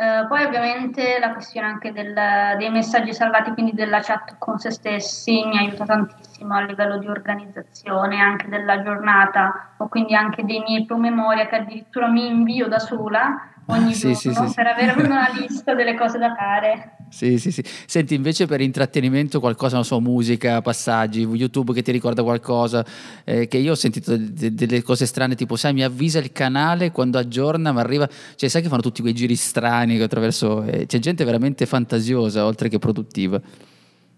Uh, 0.00 0.26
poi 0.28 0.44
ovviamente 0.44 1.18
la 1.18 1.34
questione 1.34 1.66
anche 1.66 1.92
del, 1.92 2.14
dei 2.56 2.70
messaggi 2.70 3.12
salvati, 3.12 3.52
quindi 3.52 3.74
della 3.74 4.00
chat 4.00 4.36
con 4.38 4.58
se 4.58 4.70
stessi, 4.70 5.44
mi 5.44 5.58
aiuta 5.58 5.84
tantissimo 5.84 6.54
a 6.54 6.62
livello 6.62 6.96
di 6.96 7.06
organizzazione 7.06 8.18
anche 8.18 8.48
della 8.48 8.82
giornata 8.82 9.74
o 9.76 9.88
quindi 9.88 10.14
anche 10.14 10.42
dei 10.46 10.60
miei 10.60 10.86
promemoria 10.86 11.46
che 11.48 11.56
addirittura 11.56 12.08
mi 12.08 12.26
invio 12.26 12.66
da 12.66 12.78
sola 12.78 13.46
ogni 13.70 13.94
sì, 13.94 14.12
giorno 14.12 14.48
sì, 14.48 14.54
per 14.54 14.66
avere 14.66 15.02
una 15.02 15.28
lista 15.38 15.74
delle 15.74 15.94
cose 15.96 16.18
da 16.18 16.34
fare. 16.34 16.96
Sì, 17.10 17.38
sì, 17.38 17.50
sì. 17.50 17.62
Senti, 17.86 18.14
invece 18.14 18.46
per 18.46 18.60
intrattenimento 18.60 19.40
qualcosa, 19.40 19.74
non 19.74 19.84
so, 19.84 20.00
musica, 20.00 20.62
passaggi, 20.62 21.22
YouTube 21.22 21.72
che 21.72 21.82
ti 21.82 21.90
ricorda 21.90 22.22
qualcosa, 22.22 22.84
eh, 23.24 23.48
che 23.48 23.58
io 23.58 23.72
ho 23.72 23.76
sentito 23.76 24.16
de- 24.16 24.54
delle 24.54 24.82
cose 24.82 25.06
strane, 25.06 25.34
tipo, 25.34 25.56
sai, 25.56 25.72
mi 25.72 25.82
avvisa 25.82 26.18
il 26.18 26.32
canale 26.32 26.92
quando 26.92 27.18
aggiorna, 27.18 27.72
ma 27.72 27.80
arriva, 27.80 28.08
cioè, 28.36 28.48
sai 28.48 28.62
che 28.62 28.68
fanno 28.68 28.82
tutti 28.82 29.00
quei 29.00 29.12
giri 29.14 29.34
strani 29.34 30.00
attraverso, 30.00 30.62
eh, 30.62 30.86
c'è 30.86 30.98
gente 30.98 31.24
veramente 31.24 31.66
fantasiosa 31.66 32.44
oltre 32.46 32.68
che 32.68 32.78
produttiva. 32.78 33.40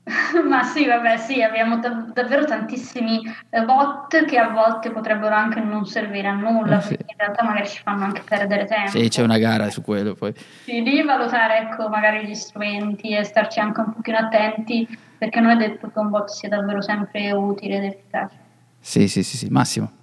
Ma 0.48 0.64
sì, 0.64 0.86
vabbè, 0.86 1.16
sì, 1.16 1.42
abbiamo 1.42 1.78
dav- 1.78 2.12
davvero 2.12 2.44
tantissimi 2.44 3.22
eh, 3.50 3.62
bot 3.64 4.24
che 4.24 4.36
a 4.36 4.48
volte 4.48 4.90
potrebbero 4.90 5.34
anche 5.34 5.60
non 5.60 5.86
servire 5.86 6.28
a 6.28 6.32
nulla, 6.32 6.78
eh, 6.78 6.80
sì. 6.80 6.88
perché 6.88 7.12
in 7.12 7.18
realtà 7.18 7.44
magari 7.44 7.68
ci 7.68 7.80
fanno 7.82 8.04
anche 8.04 8.22
perdere 8.22 8.64
tempo. 8.64 8.90
Sì, 8.90 9.08
c'è 9.08 9.22
una 9.22 9.38
gara 9.38 9.70
su 9.70 9.80
quello 9.82 10.14
poi. 10.14 10.34
Sì, 10.64 10.82
di 10.82 11.02
valutare, 11.02 11.58
ecco, 11.58 11.88
magari 11.88 12.26
gli 12.26 12.34
strumenti 12.34 13.14
e 13.16 13.22
starci 13.22 13.60
anche 13.60 13.80
un 13.80 13.92
pochino 13.92 14.18
attenti, 14.18 14.86
perché 15.16 15.38
non 15.40 15.52
è 15.52 15.56
detto 15.56 15.88
che 15.88 15.98
un 15.98 16.10
bot 16.10 16.28
sia 16.28 16.48
davvero 16.48 16.80
sempre 16.80 17.30
utile 17.30 17.76
ed 17.76 17.84
efficace. 17.84 18.36
Sì, 18.80 19.06
sì, 19.06 19.22
sì, 19.22 19.36
sì. 19.36 19.48
Massimo. 19.50 20.01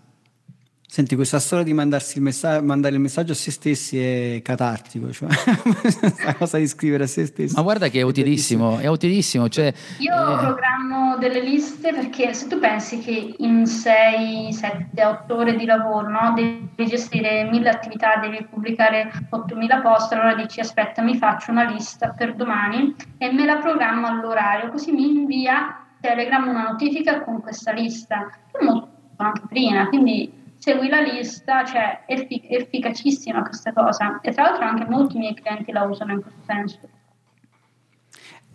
Senti, 0.92 1.14
questa 1.14 1.38
storia 1.38 1.64
di 1.64 1.70
il 1.70 2.22
messa- 2.24 2.64
mandare 2.64 2.96
il 2.96 3.00
messaggio 3.00 3.34
a 3.34 3.36
se 3.36 3.52
stessi 3.52 4.00
è 4.00 4.42
catartico, 4.42 5.12
cioè 5.12 5.30
questa 5.80 6.34
cosa 6.34 6.58
di 6.58 6.66
scrivere 6.66 7.04
a 7.04 7.08
se 7.08 7.28
stessi. 7.28 7.54
Ma 7.54 7.62
guarda 7.62 7.90
che 7.90 8.00
è 8.00 8.02
utilissimo, 8.02 8.80
è 8.80 8.88
utilissimo. 8.88 9.48
Cioè, 9.50 9.72
Io 10.00 10.12
eh... 10.12 10.38
programmo 10.40 11.16
delle 11.18 11.42
liste 11.42 11.94
perché 11.94 12.34
se 12.34 12.48
tu 12.48 12.58
pensi 12.58 12.98
che 13.02 13.36
in 13.38 13.68
6, 13.68 14.52
7, 14.52 15.06
8 15.06 15.36
ore 15.36 15.56
di 15.56 15.66
lavoro 15.66 16.10
no, 16.10 16.34
devi 16.34 16.90
gestire 16.90 17.44
mille 17.44 17.70
attività, 17.70 18.16
devi 18.16 18.44
pubblicare 18.50 19.12
8000 19.30 19.82
post, 19.82 20.12
allora 20.14 20.34
dici 20.34 20.60
aspetta 20.60 21.04
mi 21.04 21.16
faccio 21.18 21.52
una 21.52 21.70
lista 21.70 22.16
per 22.18 22.34
domani 22.34 22.96
e 23.20 23.32
me 23.32 23.46
la 23.46 23.58
programmo 23.58 24.08
all'orario, 24.08 24.72
così 24.72 24.92
mi 24.92 25.06
invia 25.08 25.86
Telegram 26.00 26.48
una 26.48 26.64
notifica 26.64 27.22
con 27.22 27.42
questa 27.42 27.74
lista. 27.74 28.28
Molto 28.60 28.98
anche 29.24 29.42
prima, 29.50 29.88
quindi 29.88 30.39
segui 30.60 30.89
la 30.89 31.01
lista, 31.01 31.66
cioè 31.66 32.05
è 32.05 32.14
effic- 32.14 32.51
efficacissima 32.51 33.41
questa 33.41 33.74
cosa 33.74 34.20
e 34.22 34.32
tra 34.32 34.43
l'altro 34.43 34.66
anche 34.66 34.86
molti 34.86 35.18
miei 35.18 35.34
clienti 35.34 35.72
la 35.72 35.84
usano 35.84 36.14
in 36.14 36.22
questo 36.22 36.41
senso. 36.45 36.80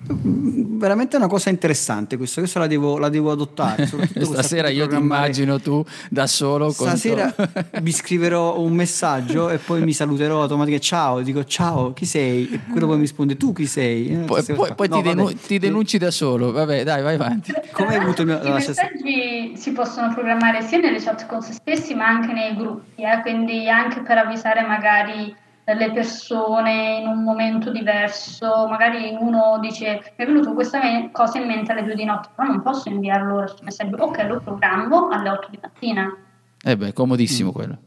Veramente 0.06 1.16
una 1.16 1.28
cosa 1.28 1.48
interessante 1.48 2.18
questo, 2.18 2.40
questo 2.40 2.58
la 2.58 2.66
devo, 2.66 2.98
la 2.98 3.08
devo 3.08 3.30
adottare. 3.30 3.86
Stasera 4.20 4.68
io 4.68 4.86
ti 4.86 4.96
immagino 4.96 5.58
tu 5.58 5.84
da 6.10 6.26
solo. 6.26 6.70
Stasera 6.70 7.34
vi 7.80 7.92
scriverò 7.92 8.60
un 8.60 8.74
messaggio 8.74 9.48
e 9.48 9.56
poi 9.58 9.82
mi 9.82 9.92
saluterò 9.92 10.42
automaticamente. 10.42 10.84
Ciao, 10.84 11.22
dico 11.22 11.44
ciao, 11.44 11.92
chi 11.94 12.04
sei? 12.04 12.50
E 12.50 12.60
quello 12.70 12.86
poi 12.86 12.96
mi 12.96 13.02
risponde 13.02 13.36
tu 13.38 13.52
chi 13.54 13.66
sei? 13.66 14.08
Eh, 14.08 14.16
poi, 14.24 14.42
poi, 14.42 14.74
poi 14.74 14.88
no, 14.88 14.96
ti, 14.96 15.02
denu- 15.02 15.34
ti, 15.34 15.58
denunci 15.58 15.96
da 15.96 16.10
solo. 16.10 16.52
Vabbè, 16.52 16.84
dai, 16.84 17.02
vai 17.02 17.14
avanti. 17.14 17.52
Come 17.72 17.96
hai 17.96 18.02
avuto 18.02 18.22
il 18.22 18.26
mio... 18.28 18.42
I 18.42 18.52
messaggi 18.52 19.52
si 19.56 19.72
possono 19.72 20.12
programmare 20.12 20.60
sia 20.62 20.78
nelle 20.78 21.00
chat 21.00 21.26
con 21.26 21.40
se 21.40 21.54
stessi 21.54 21.94
ma 21.94 22.06
anche 22.06 22.32
nei 22.32 22.54
gruppi, 22.54 23.02
eh? 23.02 23.20
quindi 23.22 23.68
anche 23.70 24.00
per 24.00 24.18
avvisare 24.18 24.60
magari 24.62 25.34
le 25.72 25.92
persone 25.92 26.98
in 27.00 27.06
un 27.06 27.22
momento 27.22 27.70
diverso, 27.70 28.66
magari 28.68 29.16
uno 29.18 29.58
dice 29.60 30.12
mi 30.16 30.24
è 30.24 30.26
venuto 30.26 30.52
questa 30.52 30.80
cosa 31.10 31.38
in 31.38 31.46
mente 31.46 31.72
alle 31.72 31.84
due 31.84 31.94
di 31.94 32.04
notte, 32.04 32.28
però 32.34 32.48
non 32.48 32.60
posso 32.60 32.90
inviarlo 32.90 33.46
su 33.46 33.56
messaggio, 33.62 33.96
ok 33.96 34.24
lo 34.24 34.40
programmo 34.40 35.08
alle 35.08 35.30
8 35.30 35.48
di 35.50 35.58
mattina. 35.60 36.14
Eh 36.62 36.76
beh, 36.76 36.92
comodissimo 36.92 37.48
mm. 37.48 37.52
quello. 37.52 37.78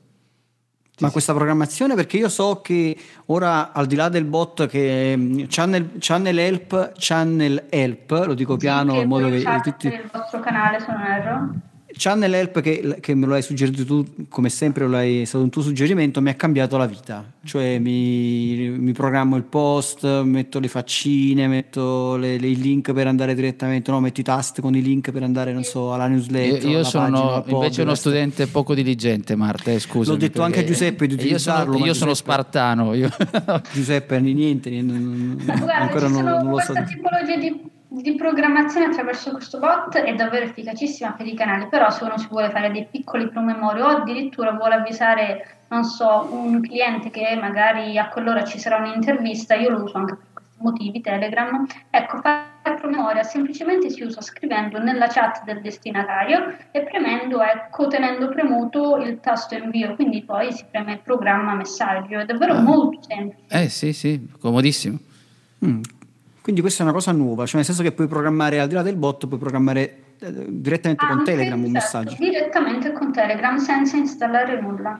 Ma 1.00 1.12
questa 1.12 1.36
programmazione, 1.36 1.94
perché 1.94 2.18
io 2.18 2.28
so 2.28 2.60
che 2.62 2.98
ora 3.28 3.72
al 3.72 3.86
di 3.86 3.96
là 3.96 4.10
del 4.10 4.26
bot 4.26 4.66
che 4.66 5.14
mm, 5.16 5.44
channel, 5.48 5.92
channel 6.00 6.40
help, 6.40 6.94
channel 6.98 7.66
help, 7.70 8.24
lo 8.26 8.34
dico 8.34 8.54
sì, 8.54 8.60
piano 8.60 9.00
in 9.00 9.08
modo 9.08 9.30
che 9.30 9.44
tutti... 9.62 9.88
il 9.88 10.10
vostro 10.12 10.40
canale 10.40 10.80
se 10.80 10.92
non 10.92 11.02
erro 11.04 11.50
Channel 11.98 12.34
Help 12.34 12.62
che, 12.62 12.98
che, 13.00 13.14
me 13.16 13.26
lo 13.26 13.34
hai 13.34 13.42
suggerito 13.42 13.86
tu, 13.86 14.06
come 14.30 14.50
sempre 14.50 14.88
lo 14.88 14.96
hai, 14.96 15.22
è 15.22 15.26
stato 15.26 15.44
un 15.44 15.50
tuo 15.50 15.62
suggerimento, 15.62 16.22
mi 16.22 16.30
ha 16.30 16.36
cambiato 16.36 16.78
la 16.78 16.86
vita. 16.86 17.34
Cioè 17.44 17.80
mi, 17.80 18.70
mi 18.70 18.92
programmo 18.94 19.36
il 19.36 19.44
post, 19.44 20.22
metto 20.22 20.60
le 20.60 20.68
faccine, 20.68 21.48
metto 21.48 22.16
le, 22.16 22.38
le, 22.38 22.48
i 22.48 22.56
link 22.56 22.94
per 22.94 23.08
andare 23.08 23.36
direttamente, 23.36 23.92
no, 23.92 24.00
metto 24.00 24.20
i 24.20 24.24
tast 24.24 24.62
con 24.62 24.76
i 24.76 24.82
link 24.82 25.12
per 25.12 25.24
andare, 25.24 25.54
non 25.54 25.64
so, 25.64 25.94
alla 25.94 26.08
newsletter. 26.08 26.70
Io, 26.70 26.78
io 26.78 26.84
sono 26.84 27.42
pagina, 27.42 27.58
invece 27.58 27.82
uno 27.82 27.96
studente 27.96 28.48
poco 28.48 28.74
diligente, 28.74 29.36
Marta, 29.36 29.72
eh, 29.72 29.80
scusa. 29.80 30.12
L'ho 30.12 30.18
detto 30.18 30.42
anche 30.42 30.60
a 30.60 30.64
Giuseppe 30.64 31.08
di 31.08 31.14
utilizzarlo. 31.16 31.74
Io 31.74 31.78
sono, 31.78 31.86
io 31.86 31.94
sono 31.94 32.14
spartano. 32.14 32.94
Io. 32.94 33.10
Giuseppe, 33.74 34.20
niente, 34.20 34.70
niente 34.70 34.94
non, 34.94 35.42
Guarda, 35.44 35.76
ancora 35.76 36.08
non, 36.08 36.24
non 36.24 36.50
lo 36.50 36.60
so. 36.60 36.74
Questa 36.74 36.84
tipologia 36.84 37.36
di 37.38 37.76
di 37.90 38.16
programmazione 38.16 38.88
attraverso 38.88 39.32
questo 39.32 39.60
bot 39.60 39.98
è 39.98 40.14
davvero 40.14 40.46
efficacissima 40.46 41.14
per 41.14 41.26
i 41.26 41.36
canali, 41.36 41.68
però 41.68 41.90
se 41.90 42.04
uno 42.04 42.18
si 42.18 42.28
vuole 42.28 42.50
fare 42.50 42.72
dei 42.72 42.86
piccoli 42.90 43.30
promemori 43.30 43.80
o 43.80 43.88
addirittura 43.88 44.52
vuole 44.52 44.76
avvisare, 44.76 45.60
non 45.70 45.84
so, 45.84 46.28
un 46.32 46.60
cliente 46.62 47.10
che 47.10 47.36
magari 47.40 47.98
a 47.98 48.10
quell'ora 48.10 48.44
ci 48.44 48.60
sarà 48.60 48.78
un'intervista, 48.78 49.56
io 49.56 49.70
lo 49.70 49.84
uso 49.84 49.98
anche 49.98 50.16
per 50.16 50.26
questi 50.34 50.62
motivi, 50.62 51.02
Telegram, 51.02 51.66
ecco, 51.90 52.18
fare 52.20 52.56
promemoria 52.76 53.24
semplicemente 53.24 53.90
si 53.90 54.04
usa 54.04 54.22
scrivendo 54.22 54.80
nella 54.80 55.08
chat 55.08 55.44
del 55.46 55.62
destinatario 55.62 56.58
e 56.72 56.82
premendo, 56.84 57.42
ecco, 57.42 57.88
tenendo 57.88 58.28
premuto 58.28 58.98
il 58.98 59.20
tasto 59.22 59.56
invio, 59.56 59.96
quindi 59.96 60.24
poi 60.24 60.52
si 60.52 60.66
preme 60.70 61.00
programma 61.02 61.56
messaggio, 61.56 62.20
è 62.20 62.26
davvero 62.26 62.54
ah. 62.54 62.62
molto 62.62 63.00
semplice. 63.02 63.46
Eh 63.48 63.70
sì, 63.70 63.94
sì, 63.94 64.30
comodissimo. 64.40 64.98
Mm, 65.66 65.82
quindi 66.48 66.64
questa 66.64 66.84
è 66.84 66.86
una 66.86 66.96
cosa 66.96 67.12
nuova, 67.12 67.46
cioè 67.46 67.58
nel 67.58 67.66
senso 67.66 67.84
che 67.84 67.92
puoi 67.92 68.08
programmare 68.08 68.62
al 68.62 68.70
di 68.70 68.74
là 68.74 68.82
del 68.82 68.96
bot, 68.96 69.28
puoi 69.28 69.38
programmare 69.38 69.82
eh, 70.18 70.46
direttamente 70.48 71.04
Anche, 71.04 71.16
con 71.18 71.26
Telegram 71.26 71.60
un 71.62 71.74
certo, 71.74 71.98
messaggio. 71.98 72.16
Direttamente 72.18 72.94
con 72.94 73.12
Telegram 73.12 73.58
senza 73.58 73.98
installare 73.98 74.62
nulla. 74.62 74.98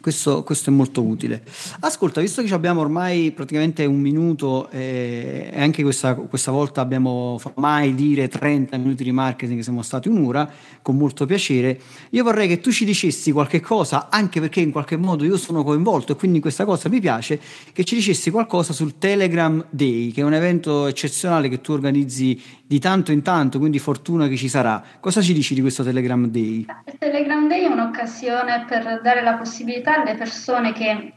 Questo, 0.00 0.42
questo, 0.42 0.70
è 0.70 0.72
molto 0.72 1.02
utile. 1.02 1.42
Ascolta, 1.80 2.20
visto 2.20 2.42
che 2.42 2.52
abbiamo 2.54 2.80
ormai 2.80 3.32
praticamente 3.32 3.84
un 3.84 4.00
minuto 4.00 4.70
eh, 4.70 5.50
e 5.52 5.60
anche 5.60 5.82
questa, 5.82 6.14
questa, 6.14 6.50
volta 6.50 6.80
abbiamo 6.80 7.40
mai 7.56 7.94
dire 7.94 8.28
30 8.28 8.76
minuti 8.76 9.04
di 9.04 9.12
marketing, 9.12 9.60
siamo 9.60 9.82
stati 9.82 10.08
un'ora, 10.08 10.48
con 10.82 10.96
molto 10.96 11.26
piacere, 11.26 11.80
io 12.10 12.24
vorrei 12.24 12.48
che 12.48 12.60
tu 12.60 12.70
ci 12.70 12.84
dicessi 12.84 13.32
qualche 13.32 13.60
cosa, 13.60 14.08
anche 14.10 14.40
perché 14.40 14.60
in 14.60 14.70
qualche 14.70 14.96
modo 14.96 15.24
io 15.24 15.36
sono 15.36 15.62
coinvolto 15.64 16.12
e 16.12 16.16
quindi 16.16 16.40
questa 16.40 16.64
cosa 16.64 16.88
mi 16.88 17.00
piace, 17.00 17.40
che 17.72 17.84
ci 17.84 17.94
dicessi 17.94 18.30
qualcosa 18.30 18.72
sul 18.72 18.98
Telegram 18.98 19.64
Day, 19.70 20.10
che 20.12 20.20
è 20.20 20.24
un 20.24 20.34
evento 20.34 20.86
eccezionale 20.86 21.48
che 21.48 21.60
tu 21.60 21.72
organizzi 21.72 22.40
di 22.68 22.78
tanto 22.78 23.12
in 23.12 23.22
tanto, 23.22 23.58
quindi 23.58 23.78
fortuna 23.78 24.28
che 24.28 24.36
ci 24.36 24.48
sarà. 24.48 24.82
Cosa 25.00 25.22
ci 25.22 25.32
dici 25.32 25.54
di 25.54 25.62
questo 25.62 25.82
Telegram 25.82 26.26
Day? 26.26 26.66
Il 26.86 26.98
Telegram 26.98 27.48
Day 27.48 27.62
è 27.62 27.66
un'occasione 27.66 28.66
per 28.68 29.00
dare 29.02 29.22
la 29.22 29.34
possibilità 29.34 29.87
alle 29.90 30.14
persone 30.14 30.72
che 30.72 31.12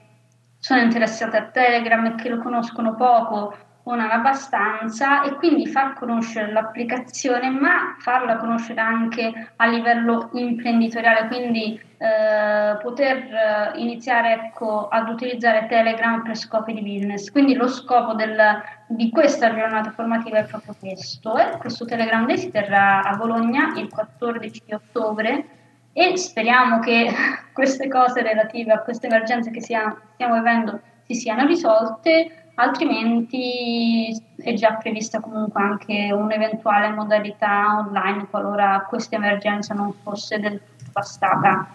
sono 0.59 0.81
interessate 0.81 1.37
a 1.37 1.45
Telegram 1.45 2.05
e 2.05 2.15
che 2.15 2.29
lo 2.29 2.37
conoscono 2.37 2.95
poco 2.95 3.55
o 3.83 3.95
non 3.95 4.11
abbastanza 4.11 5.23
e 5.23 5.33
quindi 5.35 5.65
far 5.65 5.93
conoscere 5.93 6.51
l'applicazione 6.51 7.49
ma 7.49 7.95
farla 7.97 8.37
conoscere 8.37 8.79
anche 8.79 9.53
a 9.55 9.65
livello 9.65 10.29
imprenditoriale. 10.33 11.27
Quindi 11.27 11.81
eh, 11.97 12.77
poter 12.81 13.17
eh, 13.17 13.79
iniziare 13.79 14.33
ecco, 14.33 14.87
ad 14.87 15.09
utilizzare 15.09 15.65
Telegram 15.67 16.21
per 16.21 16.37
scopi 16.37 16.73
di 16.73 16.81
business. 16.81 17.31
Quindi 17.31 17.55
lo 17.55 17.67
scopo 17.67 18.13
del, 18.13 18.39
di 18.87 19.09
questa 19.09 19.53
giornata 19.53 19.91
formativa 19.91 20.37
è 20.37 20.45
proprio 20.45 20.75
questo 20.79 21.35
e 21.37 21.57
questo 21.57 21.85
Telegram 21.85 22.25
Day 22.25 22.37
si 22.37 22.51
terrà 22.51 23.01
a 23.01 23.15
Bologna 23.15 23.73
il 23.77 23.89
14 23.89 24.63
ottobre 24.73 25.59
e 25.93 26.17
speriamo 26.17 26.79
che 26.79 27.09
queste 27.53 27.87
cose 27.87 28.21
relative 28.21 28.73
a 28.73 28.79
queste 28.79 29.07
emergenze 29.07 29.51
che 29.51 29.61
stiamo 29.61 29.97
vivendo 30.17 30.79
si 31.05 31.15
siano 31.15 31.45
risolte 31.45 32.41
altrimenti 32.55 34.15
è 34.37 34.53
già 34.53 34.73
prevista 34.73 35.19
comunque 35.19 35.61
anche 35.61 36.11
un'eventuale 36.11 36.89
modalità 36.89 37.77
online 37.77 38.27
qualora 38.29 38.85
questa 38.87 39.15
emergenza 39.15 39.73
non 39.73 39.93
fosse 40.03 40.39
del 40.39 40.59
tutto 40.59 40.91
passata. 40.91 41.67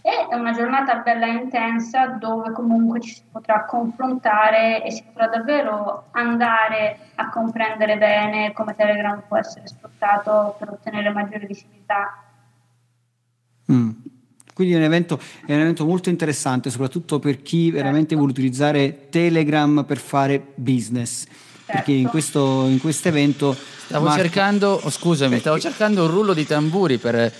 È 0.00 0.34
una 0.34 0.52
giornata 0.52 0.96
bella 0.96 1.26
intensa 1.26 2.06
dove 2.06 2.52
comunque 2.52 3.00
ci 3.00 3.14
si 3.14 3.22
potrà 3.30 3.64
confrontare 3.64 4.82
e 4.82 4.90
si 4.90 5.02
potrà 5.02 5.26
davvero 5.26 6.06
andare 6.12 6.98
a 7.16 7.28
comprendere 7.28 7.98
bene 7.98 8.52
come 8.52 8.74
Telegram 8.74 9.22
può 9.26 9.36
essere 9.36 9.66
sfruttato 9.66 10.56
per 10.58 10.70
ottenere 10.70 11.10
maggiore 11.10 11.46
visibilità. 11.46 12.27
Mm. 13.72 13.90
Quindi 14.54 14.74
è 14.74 14.76
un, 14.76 14.82
evento, 14.82 15.20
è 15.46 15.54
un, 15.54 15.60
evento, 15.60 15.84
molto 15.84 16.08
interessante, 16.08 16.68
soprattutto 16.68 17.20
per 17.20 17.42
chi 17.42 17.70
veramente 17.70 18.16
vuole 18.16 18.32
utilizzare 18.32 19.06
Telegram 19.08 19.84
per 19.86 19.98
fare 19.98 20.42
business. 20.56 21.26
Perché 21.64 21.92
in 21.92 21.98
certo. 21.98 22.10
questo, 22.10 22.66
in 22.66 22.80
questo 22.80 23.08
evento... 23.08 23.56
Stavo 23.86 24.06
Marco... 24.06 24.20
cercando, 24.20 24.80
oh, 24.82 24.90
scusami, 24.90 25.38
stavo 25.38 25.60
cercando 25.60 26.02
un 26.02 26.10
rullo 26.10 26.34
di 26.34 26.44
tamburi 26.44 26.98
per... 26.98 27.32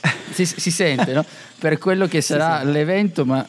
Si, 0.30 0.44
si 0.44 0.70
sente, 0.70 1.12
no? 1.12 1.24
Per 1.58 1.78
quello 1.78 2.06
che 2.06 2.20
sarà 2.20 2.62
l'evento, 2.62 3.24
ma 3.24 3.44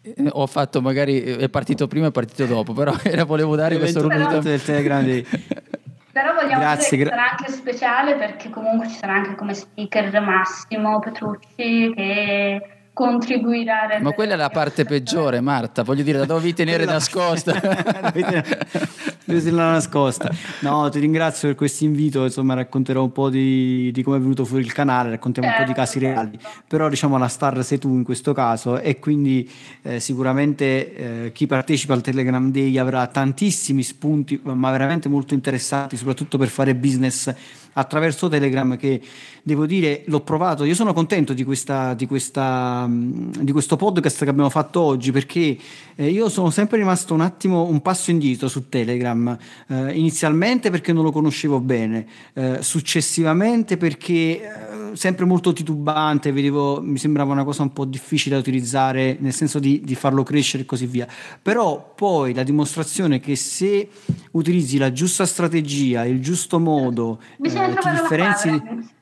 eh, 0.00 0.28
ho 0.30 0.46
fatto 0.46 0.80
magari 0.80 1.20
è 1.20 1.48
partito 1.48 1.86
prima 1.88 2.06
e 2.06 2.08
è 2.10 2.12
partito 2.12 2.44
dopo 2.46 2.72
però 2.72 2.94
era, 3.02 3.24
volevo 3.24 3.56
dare 3.56 3.78
questo 3.78 4.02
rullo 4.02 4.16
di 4.16 4.22
tamburi 4.22 4.50
del 4.50 4.62
Telegram 4.62 5.04
di... 5.04 5.26
Però 6.14 6.32
vogliamo 6.32 6.60
Grazie, 6.60 6.96
dire 6.96 7.10
che 7.10 7.16
sarà 7.16 7.30
anche 7.30 7.50
speciale 7.50 8.14
perché 8.14 8.48
comunque 8.48 8.86
ci 8.86 8.94
sarà 8.94 9.14
anche 9.14 9.34
come 9.34 9.52
speaker 9.52 10.20
Massimo 10.20 11.00
Petrucci 11.00 11.92
che 11.92 12.62
contribuirà. 12.92 13.98
Ma 14.00 14.12
quella 14.12 14.34
è 14.34 14.36
la 14.36 14.48
parte 14.48 14.84
peggiore, 14.84 15.40
Marta. 15.40 15.82
Voglio 15.82 16.04
dire, 16.04 16.18
la 16.18 16.24
dovevi 16.24 16.54
tenere 16.54 16.84
nascosta. 16.84 17.52
Tenerla 19.24 19.70
nascosta. 19.70 20.30
No, 20.60 20.88
ti 20.90 20.98
ringrazio 20.98 21.48
per 21.48 21.56
questo 21.56 21.84
invito. 21.84 22.24
Insomma, 22.24 22.54
racconterò 22.54 23.02
un 23.02 23.12
po' 23.12 23.30
di, 23.30 23.90
di 23.92 24.02
come 24.02 24.18
è 24.18 24.20
venuto 24.20 24.44
fuori 24.44 24.62
il 24.62 24.72
canale, 24.72 25.10
raccontiamo 25.10 25.48
certo, 25.48 25.62
un 25.62 25.66
po' 25.66 25.72
di 25.72 25.78
certo, 25.78 25.98
casi 25.98 26.06
certo. 26.06 26.30
reali. 26.30 26.38
Però, 26.68 26.88
diciamo, 26.88 27.16
la 27.16 27.28
star 27.28 27.64
sei 27.64 27.78
tu 27.78 27.88
in 27.94 28.04
questo 28.04 28.32
caso, 28.32 28.78
e 28.78 28.98
quindi 28.98 29.50
eh, 29.82 30.00
sicuramente 30.00 31.24
eh, 31.26 31.32
chi 31.32 31.46
partecipa 31.46 31.94
al 31.94 32.02
Telegram 32.02 32.50
Day 32.50 32.76
avrà 32.78 33.06
tantissimi 33.06 33.82
spunti, 33.82 34.40
ma 34.42 34.70
veramente 34.70 35.08
molto 35.08 35.34
interessanti, 35.34 35.96
soprattutto 35.96 36.36
per 36.36 36.48
fare 36.48 36.74
business 36.74 37.32
attraverso 37.74 38.28
Telegram 38.28 38.76
che 38.76 39.00
devo 39.42 39.66
dire 39.66 40.02
l'ho 40.06 40.20
provato. 40.20 40.64
Io 40.64 40.74
sono 40.74 40.92
contento 40.92 41.32
di, 41.32 41.44
questa, 41.44 41.94
di, 41.94 42.06
questa, 42.06 42.88
di 42.88 43.52
questo 43.52 43.76
podcast 43.76 44.24
che 44.24 44.30
abbiamo 44.30 44.50
fatto 44.50 44.80
oggi 44.80 45.12
perché 45.12 45.56
eh, 45.94 46.08
io 46.08 46.28
sono 46.28 46.50
sempre 46.50 46.78
rimasto 46.78 47.14
un 47.14 47.20
attimo 47.20 47.64
un 47.64 47.80
passo 47.82 48.10
indietro 48.10 48.48
su 48.48 48.68
Telegram. 48.68 49.36
Eh, 49.68 49.92
inizialmente 49.92 50.70
perché 50.70 50.92
non 50.92 51.04
lo 51.04 51.12
conoscevo 51.12 51.60
bene, 51.60 52.06
eh, 52.32 52.58
successivamente 52.62 53.76
perché 53.76 54.12
eh, 54.12 54.73
sempre 54.94 55.24
molto 55.24 55.52
titubante, 55.52 56.32
vedevo, 56.32 56.80
mi 56.80 56.98
sembrava 56.98 57.32
una 57.32 57.44
cosa 57.44 57.62
un 57.62 57.72
po' 57.72 57.84
difficile 57.84 58.34
da 58.34 58.40
utilizzare 58.40 59.16
nel 59.20 59.32
senso 59.32 59.58
di, 59.58 59.80
di 59.84 59.94
farlo 59.94 60.22
crescere 60.22 60.62
e 60.62 60.66
così 60.66 60.86
via. 60.86 61.06
Però 61.40 61.92
poi 61.94 62.34
la 62.34 62.42
dimostrazione 62.42 63.20
che 63.20 63.36
se 63.36 63.88
utilizzi 64.32 64.78
la 64.78 64.92
giusta 64.92 65.26
strategia, 65.26 66.04
il 66.04 66.20
giusto 66.20 66.58
modo, 66.58 67.20
eh, 67.42 67.48
ti 67.48 67.90
differenzi... 67.90 68.92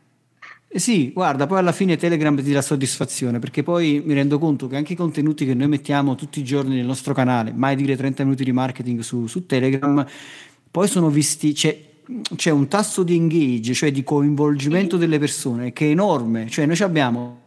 Eh 0.75 0.79
sì, 0.79 1.13
guarda, 1.13 1.47
poi 1.47 1.59
alla 1.59 1.73
fine 1.73 1.99
Telegram 1.99 2.35
ti 2.43 2.51
dà 2.51 2.63
soddisfazione 2.63 3.39
perché 3.39 3.63
poi 3.63 4.03
mi 4.03 4.15
rendo 4.15 4.39
conto 4.39 4.69
che 4.69 4.77
anche 4.77 4.95
i 4.95 4.97
contenuti 4.97 5.45
che 5.45 5.53
noi 5.53 5.69
mettiamo 5.69 6.15
tutti 6.15 6.41
i 6.41 6.45
giorni 6.45 6.77
nel 6.77 6.87
nostro 6.87 7.13
canale, 7.13 7.53
mai 7.53 7.77
dire 7.77 7.95
30 7.95 8.25
minuti 8.25 8.43
di 8.43 8.53
marketing 8.53 9.01
su, 9.01 9.27
su 9.27 9.45
Telegram, 9.45 10.03
poi 10.71 10.89
sono 10.89 11.11
visti, 11.11 11.53
c'è, 11.53 11.92
c'è, 12.37 12.51
un 12.51 12.69
tasso 12.69 13.03
di 13.03 13.15
engage, 13.17 13.75
cioè 13.75 13.91
di 13.91 14.03
coinvolgimento 14.03 14.97
delle 14.97 15.19
persone 15.19 15.73
che 15.73 15.87
è 15.87 15.91
enorme, 15.91 16.49
cioè 16.49 16.67
noi 16.67 16.79
abbiamo 16.81 17.41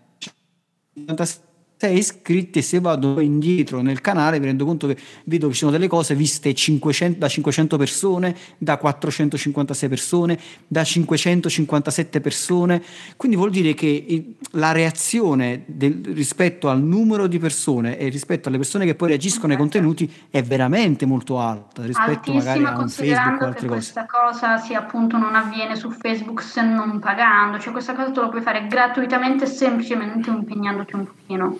6 1.77 1.97
iscritti 1.97 2.59
e 2.59 2.61
se 2.61 2.79
vado 2.79 3.19
indietro 3.19 3.81
nel 3.81 3.99
canale 4.01 4.39
mi 4.39 4.45
rendo 4.45 4.65
conto 4.65 4.87
che 4.87 4.97
vedo 5.25 5.47
che 5.47 5.53
ci 5.53 5.59
sono 5.59 5.71
delle 5.71 5.87
cose 5.87 6.15
viste 6.15 6.53
500, 6.53 7.19
da 7.19 7.27
500 7.27 7.77
persone, 7.77 8.35
da 8.57 8.77
456 8.77 9.89
persone, 9.89 10.39
da 10.67 10.83
557 10.83 12.21
persone, 12.21 12.81
quindi 13.17 13.37
vuol 13.37 13.51
dire 13.51 13.73
che 13.73 14.35
la 14.51 14.71
reazione 14.71 15.63
del, 15.65 16.01
rispetto 16.13 16.69
al 16.69 16.81
numero 16.81 17.27
di 17.27 17.39
persone 17.39 17.97
e 17.97 18.07
rispetto 18.07 18.47
alle 18.47 18.57
persone 18.57 18.85
che 18.85 18.95
poi 18.95 19.09
reagiscono 19.09 19.51
ai 19.51 19.59
contenuti 19.59 20.11
è 20.29 20.41
veramente 20.41 21.05
molto 21.05 21.39
alta 21.39 21.83
rispetto 21.85 22.31
Altissima, 22.31 22.55
magari 22.55 22.63
a 22.63 22.79
un 22.79 22.89
Facebook 22.89 23.41
o 23.41 23.45
altre 23.45 23.59
che 23.59 23.67
cose. 23.67 23.93
Questa 23.93 24.05
cosa 24.05 24.57
sì, 24.57 24.73
appunto 24.73 25.17
non 25.17 25.35
avviene 25.35 25.75
su 25.75 25.91
Facebook 25.91 26.41
se 26.41 26.61
non 26.61 26.99
pagando, 26.99 27.59
cioè 27.59 27.73
questa 27.73 27.93
cosa 27.93 28.11
tu 28.11 28.21
lo 28.21 28.29
puoi 28.29 28.41
fare 28.41 28.67
gratuitamente 28.67 29.45
semplicemente 29.45 30.29
impegnandoti 30.29 30.95
un 30.95 31.05
pochino. 31.05 31.59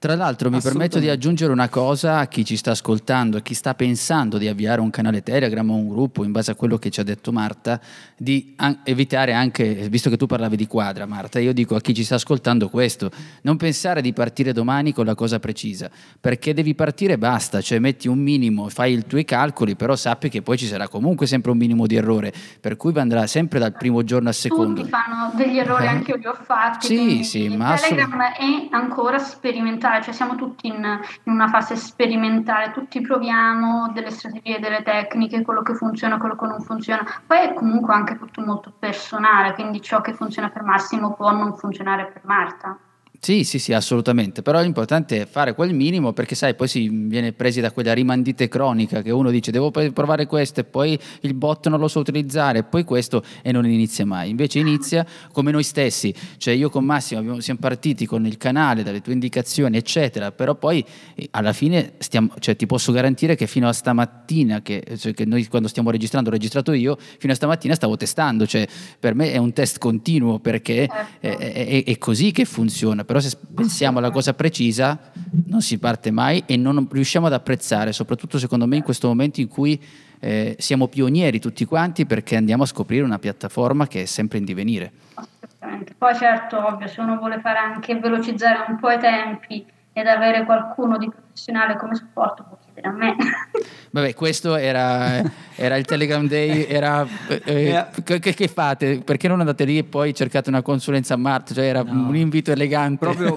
Tra 0.00 0.14
l'altro 0.14 0.48
mi 0.48 0.62
permetto 0.62 0.98
di 0.98 1.10
aggiungere 1.10 1.52
una 1.52 1.68
cosa 1.68 2.20
a 2.20 2.26
chi 2.26 2.42
ci 2.42 2.56
sta 2.56 2.70
ascoltando 2.70 3.36
e 3.36 3.42
chi 3.42 3.52
sta 3.52 3.74
pensando 3.74 4.38
di 4.38 4.48
avviare 4.48 4.80
un 4.80 4.88
canale 4.88 5.22
Telegram 5.22 5.68
o 5.68 5.74
un 5.74 5.90
gruppo 5.90 6.24
in 6.24 6.32
base 6.32 6.52
a 6.52 6.54
quello 6.54 6.78
che 6.78 6.88
ci 6.88 7.00
ha 7.00 7.02
detto 7.02 7.32
Marta, 7.32 7.78
di 8.16 8.54
an- 8.56 8.78
evitare 8.84 9.34
anche, 9.34 9.90
visto 9.90 10.08
che 10.08 10.16
tu 10.16 10.24
parlavi 10.24 10.56
di 10.56 10.66
quadra 10.66 11.04
Marta, 11.04 11.38
io 11.38 11.52
dico 11.52 11.74
a 11.76 11.82
chi 11.82 11.92
ci 11.92 12.02
sta 12.02 12.14
ascoltando 12.14 12.70
questo, 12.70 13.10
non 13.42 13.58
pensare 13.58 14.00
di 14.00 14.14
partire 14.14 14.54
domani 14.54 14.94
con 14.94 15.04
la 15.04 15.14
cosa 15.14 15.38
precisa, 15.38 15.90
perché 16.18 16.54
devi 16.54 16.74
partire 16.74 17.12
e 17.12 17.18
basta, 17.18 17.60
cioè 17.60 17.78
metti 17.78 18.08
un 18.08 18.20
minimo, 18.20 18.70
fai 18.70 18.94
i 18.94 19.06
tuoi 19.06 19.26
calcoli, 19.26 19.76
però 19.76 19.96
sappi 19.96 20.30
che 20.30 20.40
poi 20.40 20.56
ci 20.56 20.64
sarà 20.64 20.88
comunque 20.88 21.26
sempre 21.26 21.50
un 21.50 21.58
minimo 21.58 21.86
di 21.86 21.96
errore, 21.96 22.32
per 22.58 22.78
cui 22.78 22.94
andrà 22.96 23.26
sempre 23.26 23.58
dal 23.58 23.74
primo 23.74 24.02
giorno 24.02 24.28
al 24.28 24.34
secondo. 24.34 24.80
Tutti 24.80 24.88
fanno 24.88 25.30
degli 25.34 25.58
errori, 25.58 25.86
anche 25.86 26.12
io 26.12 26.16
li 26.16 26.26
ho 26.26 26.38
fatti. 26.42 26.86
Sì, 26.86 27.22
sì, 27.22 27.48
ma 27.54 27.76
Telegram 27.76 28.18
assolut- 28.18 28.70
è 28.70 28.74
ancora 28.74 29.18
sperimentale 29.18 29.88
sperimentale, 29.90 30.02
cioè 30.02 30.14
siamo 30.14 30.34
tutti 30.36 30.68
in, 30.68 31.00
in, 31.24 31.32
una 31.32 31.48
fase 31.48 31.76
sperimentale, 31.76 32.70
tutti 32.70 33.00
proviamo 33.00 33.90
delle 33.92 34.10
strategie, 34.10 34.60
delle 34.60 34.82
tecniche, 34.82 35.42
quello 35.42 35.62
che 35.62 35.74
funziona, 35.74 36.18
quello 36.18 36.36
che 36.36 36.46
non 36.46 36.60
funziona. 36.60 37.04
Poi 37.26 37.38
è 37.38 37.54
comunque 37.54 37.94
anche 37.94 38.16
tutto 38.16 38.40
molto 38.42 38.72
personale, 38.78 39.54
quindi 39.54 39.80
ciò 39.80 40.00
che 40.00 40.14
funziona 40.14 40.50
per 40.50 40.62
Massimo 40.62 41.14
può 41.14 41.30
non 41.32 41.56
funzionare 41.56 42.06
per 42.06 42.22
Marta. 42.24 42.78
Sì, 43.22 43.44
sì, 43.44 43.58
sì, 43.58 43.74
assolutamente, 43.74 44.40
però 44.40 44.62
l'importante 44.62 45.20
è 45.20 45.26
fare 45.26 45.54
quel 45.54 45.74
minimo 45.74 46.14
perché 46.14 46.34
sai, 46.34 46.54
poi 46.54 46.68
si 46.68 46.88
viene 46.88 47.34
presi 47.34 47.60
da 47.60 47.70
quella 47.70 47.92
rimandite 47.92 48.48
cronica 48.48 49.02
che 49.02 49.10
uno 49.10 49.30
dice 49.30 49.50
devo 49.50 49.70
provare 49.70 50.24
questo 50.24 50.60
e 50.60 50.64
poi 50.64 50.98
il 51.20 51.34
bot 51.34 51.68
non 51.68 51.78
lo 51.80 51.86
so 51.86 52.00
utilizzare, 52.00 52.60
e 52.60 52.62
poi 52.62 52.82
questo 52.82 53.22
e 53.42 53.52
non 53.52 53.66
inizia 53.66 54.06
mai. 54.06 54.30
Invece 54.30 54.58
inizia 54.58 55.04
come 55.32 55.50
noi 55.50 55.64
stessi, 55.64 56.14
cioè 56.38 56.54
io 56.54 56.70
con 56.70 56.82
Massimo 56.82 57.20
abbiamo, 57.20 57.40
siamo 57.40 57.60
partiti 57.60 58.06
con 58.06 58.24
il 58.24 58.38
canale, 58.38 58.82
dalle 58.82 59.02
tue 59.02 59.12
indicazioni, 59.12 59.76
eccetera, 59.76 60.32
però 60.32 60.54
poi 60.54 60.82
eh, 61.14 61.28
alla 61.32 61.52
fine 61.52 61.92
stiamo, 61.98 62.30
cioè, 62.38 62.56
ti 62.56 62.64
posso 62.64 62.90
garantire 62.90 63.36
che 63.36 63.46
fino 63.46 63.68
a 63.68 63.74
stamattina, 63.74 64.62
che, 64.62 64.82
cioè, 64.96 65.12
che 65.12 65.26
noi 65.26 65.46
quando 65.46 65.68
stiamo 65.68 65.90
registrando, 65.90 66.30
ho 66.30 66.32
registrato 66.32 66.72
io, 66.72 66.96
fino 67.18 67.34
a 67.34 67.36
stamattina 67.36 67.74
stavo 67.74 67.98
testando, 67.98 68.46
cioè 68.46 68.66
per 68.98 69.14
me 69.14 69.30
è 69.30 69.36
un 69.36 69.52
test 69.52 69.76
continuo 69.76 70.38
perché 70.38 70.88
certo. 71.20 71.38
è, 71.38 71.54
è, 71.54 71.84
è 71.84 71.98
così 71.98 72.30
che 72.30 72.46
funziona 72.46 73.08
però 73.10 73.18
se 73.18 73.36
pensiamo 73.52 73.98
alla 73.98 74.12
cosa 74.12 74.34
precisa 74.34 74.96
non 75.46 75.62
si 75.62 75.80
parte 75.80 76.12
mai 76.12 76.44
e 76.46 76.56
non 76.56 76.86
riusciamo 76.88 77.26
ad 77.26 77.32
apprezzare, 77.32 77.90
soprattutto 77.90 78.38
secondo 78.38 78.68
me 78.68 78.76
in 78.76 78.84
questo 78.84 79.08
momento 79.08 79.40
in 79.40 79.48
cui 79.48 79.82
eh, 80.20 80.54
siamo 80.60 80.86
pionieri 80.86 81.40
tutti 81.40 81.64
quanti 81.64 82.06
perché 82.06 82.36
andiamo 82.36 82.62
a 82.62 82.66
scoprire 82.66 83.02
una 83.02 83.18
piattaforma 83.18 83.88
che 83.88 84.02
è 84.02 84.04
sempre 84.04 84.38
in 84.38 84.44
divenire. 84.44 84.92
Poi 85.98 86.14
certo, 86.14 86.64
ovvio, 86.64 86.86
se 86.86 87.00
uno 87.00 87.16
vuole 87.16 87.40
fare 87.40 87.58
anche 87.58 87.98
velocizzare 87.98 88.70
un 88.70 88.78
po' 88.78 88.92
i 88.92 88.98
tempi 89.00 89.66
ed 89.92 90.06
avere 90.06 90.44
qualcuno 90.44 90.96
di 90.96 91.10
professionale 91.10 91.76
come 91.76 91.96
supporto 91.96 92.44
a 92.82 92.90
me. 92.90 93.16
Vabbè, 93.90 94.14
questo 94.14 94.54
era, 94.54 95.22
era 95.56 95.76
il 95.76 95.84
Telegram 95.84 96.26
Day, 96.26 96.64
era, 96.64 97.06
eh, 97.44 97.86
che, 98.04 98.20
che, 98.20 98.48
fate? 98.48 99.00
Perché 99.04 99.28
non 99.28 99.40
andate 99.40 99.64
lì 99.64 99.78
e 99.78 99.84
poi 99.84 100.14
cercate 100.14 100.48
una 100.48 100.62
consulenza 100.62 101.14
a 101.14 101.16
Marte? 101.16 101.54
Cioè 101.54 101.64
era 101.64 101.82
no. 101.82 102.08
un 102.08 102.16
invito 102.16 102.52
elegante. 102.52 103.04
Proprio, 103.04 103.36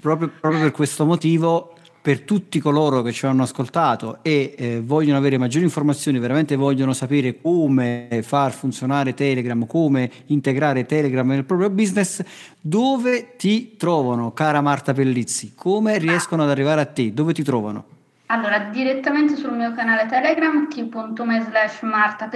proprio, 0.00 0.30
proprio 0.40 0.60
per 0.60 0.70
questo 0.72 1.04
motivo 1.04 1.74
per 2.04 2.20
tutti 2.20 2.60
coloro 2.60 3.00
che 3.00 3.12
ci 3.12 3.24
hanno 3.24 3.44
ascoltato 3.44 4.18
e 4.20 4.54
eh, 4.58 4.82
vogliono 4.84 5.16
avere 5.16 5.38
maggiori 5.38 5.64
informazioni, 5.64 6.18
veramente 6.18 6.54
vogliono 6.54 6.92
sapere 6.92 7.40
come 7.40 8.20
far 8.22 8.52
funzionare 8.52 9.14
Telegram, 9.14 9.66
come 9.66 10.10
integrare 10.26 10.84
Telegram 10.84 11.26
nel 11.26 11.46
proprio 11.46 11.70
business, 11.70 12.22
dove 12.60 13.36
ti 13.38 13.76
trovano, 13.78 14.34
cara 14.34 14.60
Marta 14.60 14.92
Pellizzi? 14.92 15.54
Come 15.54 15.96
riescono 15.96 16.42
ad 16.42 16.50
arrivare 16.50 16.82
a 16.82 16.84
te? 16.84 17.14
Dove 17.14 17.32
ti 17.32 17.42
trovano? 17.42 17.84
Allora, 18.26 18.58
direttamente 18.70 19.36
sul 19.36 19.52
mio 19.52 19.72
canale 19.74 20.06
Telegram 20.06 20.66
t.me 20.66 21.40
slash 21.42 21.82
Marta 21.82 22.30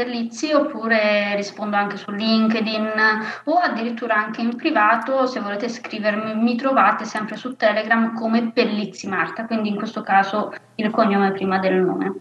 oppure 0.55 1.35
rispondo 1.35 1.77
anche 1.77 1.97
su 1.97 2.11
LinkedIn 2.11 2.91
o 3.45 3.55
addirittura 3.55 4.17
anche 4.17 4.43
in 4.43 4.55
privato 4.55 5.27
se 5.27 5.41
volete 5.41 5.69
scrivermi 5.69 6.35
mi 6.35 6.57
trovate 6.57 7.07
sempre 7.07 7.37
su 7.37 7.57
Telegram 7.57 8.13
come 8.15 8.51
Pellizzi 8.53 9.09
Marta, 9.09 9.47
quindi 9.47 9.71
in 9.71 9.77
questo 9.77 10.03
caso 10.03 10.53
il 10.75 10.91
cognome 10.91 11.33
prima 11.33 11.59
del 11.59 11.81
nome. 11.81 12.15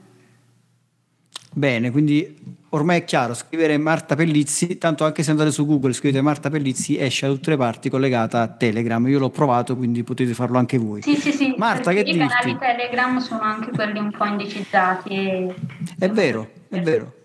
Bene, 1.53 1.91
quindi 1.91 2.56
ormai 2.77 2.99
è 2.99 3.03
chiaro, 3.03 3.33
scrivere 3.33 3.77
Marta 3.77 4.15
Pellizzi, 4.15 4.77
tanto 4.77 5.03
anche 5.03 5.23
se 5.23 5.31
andate 5.31 5.51
su 5.51 5.65
Google 5.65 5.93
scrivete 5.93 6.21
Marta 6.21 6.49
Pellizzi 6.49 6.97
esce 6.97 7.27
da 7.27 7.33
tutte 7.33 7.51
le 7.51 7.57
parti 7.57 7.89
collegata 7.89 8.41
a 8.41 8.47
Telegram. 8.47 9.05
Io 9.07 9.19
l'ho 9.19 9.29
provato, 9.29 9.75
quindi 9.75 10.03
potete 10.03 10.33
farlo 10.33 10.57
anche 10.57 10.77
voi. 10.77 11.01
Sì, 11.01 11.15
sì, 11.15 11.31
sì. 11.31 11.53
Marta, 11.57 11.91
che 11.91 11.99
I 11.99 12.03
dirti? 12.03 12.19
canali 12.19 12.57
Telegram 12.57 13.17
sono 13.19 13.41
anche 13.41 13.71
quelli 13.71 13.99
un 13.99 14.11
po' 14.11 14.25
indicizzati. 14.25 15.09
E... 15.09 15.55
È 15.97 16.09
vero, 16.09 16.49
è 16.69 16.79
vero. 16.81 17.16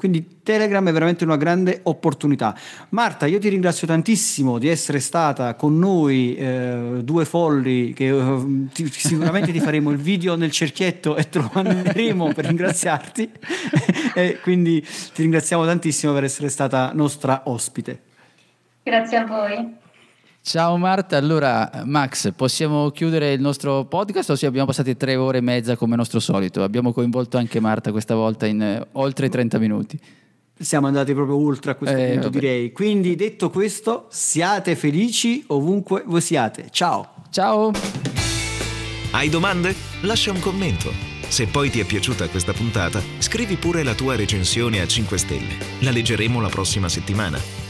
Quindi 0.00 0.38
Telegram 0.42 0.88
è 0.88 0.92
veramente 0.92 1.24
una 1.24 1.36
grande 1.36 1.80
opportunità. 1.82 2.56
Marta, 2.88 3.26
io 3.26 3.38
ti 3.38 3.50
ringrazio 3.50 3.86
tantissimo 3.86 4.56
di 4.56 4.66
essere 4.66 4.98
stata 4.98 5.54
con 5.56 5.78
noi, 5.78 6.34
eh, 6.36 7.00
due 7.04 7.26
folli, 7.26 7.92
che 7.92 8.08
eh, 8.08 8.66
ti, 8.72 8.90
sicuramente 8.90 9.52
ti 9.52 9.60
faremo 9.60 9.90
il 9.90 9.98
video 9.98 10.36
nel 10.36 10.52
cerchietto 10.52 11.16
e 11.16 11.28
te 11.28 11.40
lo 11.40 11.50
manderemo 11.52 12.32
per 12.32 12.46
ringraziarti. 12.46 13.30
e 14.16 14.38
quindi 14.40 14.80
ti 14.80 15.20
ringraziamo 15.20 15.66
tantissimo 15.66 16.14
per 16.14 16.24
essere 16.24 16.48
stata 16.48 16.92
nostra 16.94 17.42
ospite. 17.44 18.00
Grazie 18.82 19.18
a 19.18 19.26
voi. 19.26 19.79
Ciao 20.42 20.78
Marta, 20.78 21.18
allora 21.18 21.70
Max, 21.84 22.32
possiamo 22.34 22.90
chiudere 22.90 23.34
il 23.34 23.40
nostro 23.40 23.84
podcast 23.84 24.30
o 24.30 24.36
sì, 24.36 24.46
abbiamo 24.46 24.66
passato 24.66 24.96
tre 24.96 25.14
ore 25.14 25.38
e 25.38 25.40
mezza 25.42 25.76
come 25.76 25.96
nostro 25.96 26.18
solito? 26.18 26.62
Abbiamo 26.62 26.92
coinvolto 26.92 27.36
anche 27.36 27.60
Marta 27.60 27.90
questa 27.90 28.14
volta 28.14 28.46
in 28.46 28.60
eh, 28.62 28.86
oltre 28.92 29.28
30 29.28 29.58
minuti. 29.58 30.00
Siamo 30.58 30.86
andati 30.86 31.12
proprio 31.12 31.36
ultra 31.36 31.72
a 31.72 31.74
questo 31.74 31.96
eh, 31.96 32.06
punto 32.12 32.22
vabbè. 32.22 32.38
direi. 32.38 32.72
Quindi 32.72 33.14
detto 33.16 33.50
questo, 33.50 34.06
siate 34.10 34.76
felici 34.76 35.44
ovunque 35.48 36.02
voi 36.06 36.20
siate. 36.22 36.68
Ciao. 36.70 37.14
Ciao. 37.30 37.70
Hai 39.12 39.28
domande? 39.28 39.74
Lascia 40.02 40.32
un 40.32 40.40
commento. 40.40 40.90
Se 41.28 41.46
poi 41.46 41.70
ti 41.70 41.80
è 41.80 41.84
piaciuta 41.84 42.28
questa 42.28 42.52
puntata, 42.52 43.00
scrivi 43.18 43.56
pure 43.56 43.82
la 43.82 43.94
tua 43.94 44.16
recensione 44.16 44.80
a 44.80 44.86
5 44.86 45.18
stelle. 45.18 45.54
La 45.80 45.90
leggeremo 45.90 46.40
la 46.40 46.48
prossima 46.48 46.88
settimana. 46.88 47.69